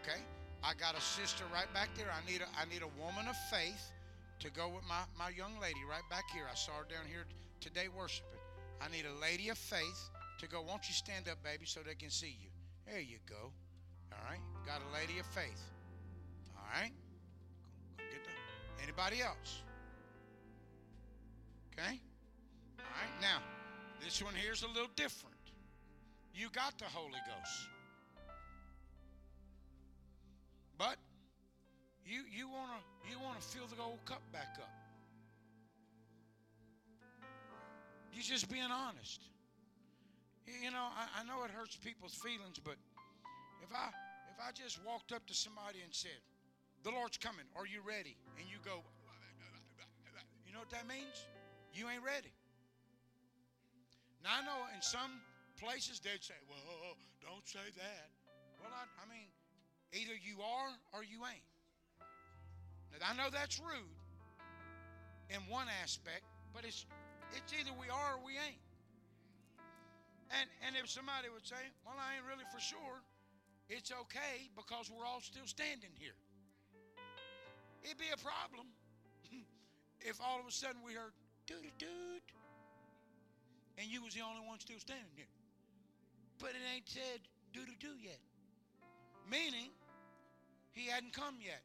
okay. 0.00 0.18
I 0.64 0.74
got 0.74 0.98
a 0.98 1.00
sister 1.00 1.44
right 1.54 1.70
back 1.72 1.90
there. 1.96 2.10
I 2.10 2.20
need 2.30 2.42
a 2.42 2.48
I 2.58 2.66
need 2.66 2.82
a 2.82 2.92
woman 3.00 3.28
of 3.28 3.36
faith 3.48 3.92
to 4.40 4.50
go 4.50 4.68
with 4.68 4.84
my, 4.88 5.04
my 5.18 5.30
young 5.30 5.52
lady 5.60 5.80
right 5.88 6.04
back 6.10 6.24
here. 6.32 6.44
I 6.50 6.56
saw 6.56 6.72
her 6.82 6.88
down 6.88 7.06
here 7.06 7.24
today 7.60 7.88
worshiping. 7.92 8.40
I 8.80 8.88
need 8.88 9.04
a 9.04 9.20
lady 9.20 9.50
of 9.50 9.58
faith 9.58 10.10
to 10.40 10.48
go. 10.48 10.62
Won't 10.62 10.88
you 10.88 10.94
stand 10.94 11.28
up, 11.28 11.42
baby, 11.44 11.66
so 11.66 11.80
they 11.84 11.94
can 11.94 12.10
see 12.10 12.34
you? 12.40 12.48
There 12.88 13.00
you 13.00 13.18
go. 13.28 13.52
All 14.12 14.24
right. 14.28 14.40
Got 14.66 14.80
a 14.80 14.90
lady 14.96 15.20
of 15.20 15.26
faith. 15.26 15.60
All 16.56 16.64
right. 16.74 16.92
Anybody 18.82 19.22
else? 19.22 19.62
Okay. 21.72 22.00
All 22.78 22.84
right. 22.84 23.20
Now, 23.20 23.38
this 24.02 24.22
one 24.22 24.34
here's 24.34 24.62
a 24.62 24.68
little 24.68 24.90
different. 24.96 25.36
You 26.34 26.48
got 26.52 26.78
the 26.78 26.86
Holy 26.86 27.20
Ghost. 27.26 27.68
But 30.78 30.96
you 32.06 32.22
you 32.34 32.48
wanna 32.48 32.80
you 33.10 33.18
wanna 33.22 33.40
fill 33.40 33.66
the 33.66 33.82
old 33.82 34.04
cup 34.06 34.22
back 34.32 34.56
up. 34.58 34.70
You're 38.12 38.22
just 38.22 38.50
being 38.50 38.70
honest. 38.70 39.22
You 40.46 40.70
know, 40.70 40.88
I, 40.96 41.20
I 41.20 41.24
know 41.24 41.44
it 41.44 41.50
hurts 41.50 41.76
people's 41.76 42.14
feelings, 42.14 42.58
but 42.62 42.76
if 43.62 43.70
I 43.74 43.88
if 44.32 44.38
I 44.40 44.52
just 44.52 44.80
walked 44.84 45.12
up 45.12 45.26
to 45.26 45.34
somebody 45.34 45.80
and 45.84 45.94
said, 45.94 46.18
"The 46.82 46.90
Lord's 46.90 47.18
coming. 47.18 47.46
Are 47.56 47.66
you 47.66 47.80
ready?" 47.82 48.16
and 48.38 48.48
you 48.48 48.56
go, 48.64 48.82
you 50.46 50.52
know 50.52 50.60
what 50.60 50.70
that 50.70 50.88
means? 50.88 51.28
You 51.72 51.88
ain't 51.88 52.02
ready. 52.02 52.32
Now 54.24 54.40
I 54.40 54.44
know 54.44 54.66
in 54.74 54.82
some 54.82 55.20
places 55.60 56.00
they'd 56.00 56.24
say, 56.24 56.34
"Well, 56.48 56.96
don't 57.22 57.46
say 57.46 57.62
that." 57.76 58.06
Well, 58.60 58.72
I, 58.72 58.84
I 59.00 59.04
mean, 59.08 59.28
either 59.92 60.16
you 60.16 60.42
are 60.42 60.72
or 60.92 61.04
you 61.04 61.24
ain't. 61.24 61.46
Now 63.00 63.12
I 63.12 63.16
know 63.16 63.30
that's 63.30 63.58
rude 63.60 63.96
in 65.30 65.40
one 65.48 65.66
aspect, 65.82 66.24
but 66.52 66.64
it's 66.64 66.84
it's 67.32 67.52
either 67.54 67.70
we 67.78 67.88
are 67.88 68.18
or 68.18 68.24
we 68.24 68.32
ain't. 68.36 68.64
And 70.30 70.48
and 70.66 70.76
if 70.76 70.90
somebody 70.90 71.28
would 71.32 71.46
say, 71.46 71.62
"Well, 71.84 71.94
I 71.96 72.16
ain't 72.16 72.26
really 72.26 72.44
for 72.52 72.60
sure," 72.60 73.00
it's 73.68 73.92
okay 73.92 74.50
because 74.56 74.90
we're 74.90 75.06
all 75.06 75.20
still 75.20 75.46
standing 75.46 75.94
here. 75.94 76.18
It'd 77.84 77.98
be 77.98 78.10
a 78.12 78.18
problem 78.18 78.66
if 80.00 80.20
all 80.20 80.38
of 80.40 80.46
a 80.46 80.52
sudden 80.52 80.82
we 80.84 80.94
heard 80.94 81.12
doot 81.46 81.64
doot, 81.78 82.22
and 83.78 83.86
you 83.88 84.02
was 84.02 84.14
the 84.14 84.20
only 84.20 84.46
one 84.46 84.60
still 84.60 84.78
standing 84.78 85.12
there. 85.16 85.30
But 86.38 86.50
it 86.50 86.62
ain't 86.74 86.88
said 86.88 87.20
doo 87.52 87.64
doo 87.66 87.76
doo 87.78 87.96
yet. 88.02 88.18
Meaning, 89.30 89.70
he 90.72 90.86
hadn't 90.88 91.12
come 91.12 91.36
yet. 91.40 91.62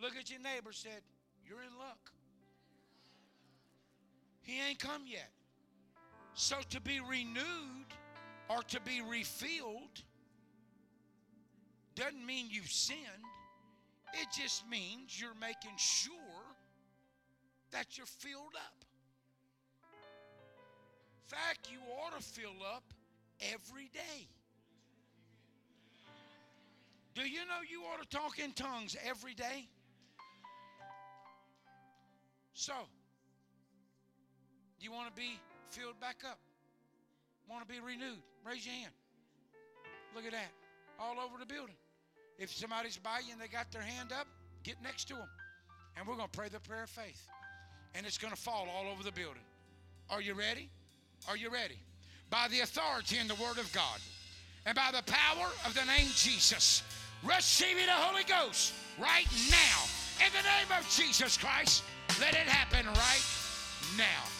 Look 0.00 0.16
at 0.16 0.30
your 0.30 0.40
neighbor. 0.40 0.72
Said, 0.72 1.02
"You're 1.44 1.62
in 1.62 1.78
luck." 1.78 2.12
He 4.42 4.60
ain't 4.60 4.78
come 4.78 5.02
yet. 5.06 5.30
So 6.34 6.56
to 6.70 6.80
be 6.80 7.00
renewed 7.00 7.86
or 8.48 8.62
to 8.64 8.80
be 8.80 9.00
refilled 9.00 10.02
doesn't 11.94 12.24
mean 12.24 12.46
you've 12.50 12.70
sinned. 12.70 13.00
It 14.14 14.28
just 14.36 14.68
means 14.68 15.20
you're 15.20 15.38
making 15.40 15.76
sure 15.76 16.14
that 17.70 17.96
you're 17.96 18.06
filled 18.06 18.54
up. 18.56 18.84
In 21.24 21.36
fact, 21.36 21.68
you 21.70 21.78
ought 22.02 22.18
to 22.18 22.24
fill 22.24 22.56
up 22.74 22.82
every 23.40 23.88
day. 23.92 24.26
Do 27.14 27.22
you 27.22 27.40
know 27.40 27.60
you 27.68 27.82
ought 27.82 28.02
to 28.02 28.08
talk 28.08 28.38
in 28.38 28.52
tongues 28.52 28.96
every 29.04 29.34
day? 29.34 29.68
So, 32.52 32.72
you 34.80 34.90
want 34.92 35.08
to 35.08 35.20
be 35.20 35.38
filled 35.68 36.00
back 36.00 36.22
up? 36.28 36.38
Want 37.48 37.66
to 37.66 37.72
be 37.72 37.80
renewed? 37.80 38.18
Raise 38.44 38.64
your 38.66 38.74
hand. 38.74 38.92
Look 40.14 40.24
at 40.24 40.32
that. 40.32 40.50
All 40.98 41.16
over 41.20 41.38
the 41.38 41.46
building. 41.46 41.74
If 42.40 42.50
somebody's 42.50 42.96
by 42.96 43.20
you 43.24 43.32
and 43.32 43.40
they 43.40 43.48
got 43.48 43.70
their 43.70 43.82
hand 43.82 44.12
up, 44.18 44.26
get 44.64 44.76
next 44.82 45.04
to 45.08 45.14
them. 45.14 45.28
And 45.96 46.06
we're 46.08 46.16
going 46.16 46.28
to 46.30 46.36
pray 46.36 46.48
the 46.48 46.58
prayer 46.58 46.84
of 46.84 46.90
faith. 46.90 47.22
And 47.94 48.06
it's 48.06 48.16
going 48.16 48.32
to 48.32 48.40
fall 48.40 48.66
all 48.74 48.90
over 48.90 49.02
the 49.02 49.12
building. 49.12 49.42
Are 50.08 50.22
you 50.22 50.32
ready? 50.32 50.70
Are 51.28 51.36
you 51.36 51.50
ready? 51.50 51.76
By 52.30 52.48
the 52.48 52.60
authority 52.60 53.18
in 53.18 53.28
the 53.28 53.34
Word 53.34 53.58
of 53.58 53.70
God 53.74 54.00
and 54.64 54.74
by 54.74 54.90
the 54.90 55.02
power 55.02 55.48
of 55.66 55.74
the 55.74 55.84
name 55.84 56.06
Jesus, 56.14 56.82
receiving 57.22 57.86
the 57.86 57.92
Holy 57.92 58.24
Ghost 58.24 58.72
right 58.98 59.26
now. 59.50 59.84
In 60.24 60.32
the 60.32 60.42
name 60.42 60.78
of 60.78 60.88
Jesus 60.88 61.36
Christ, 61.36 61.82
let 62.20 62.32
it 62.32 62.48
happen 62.48 62.86
right 62.86 63.24
now. 63.98 64.39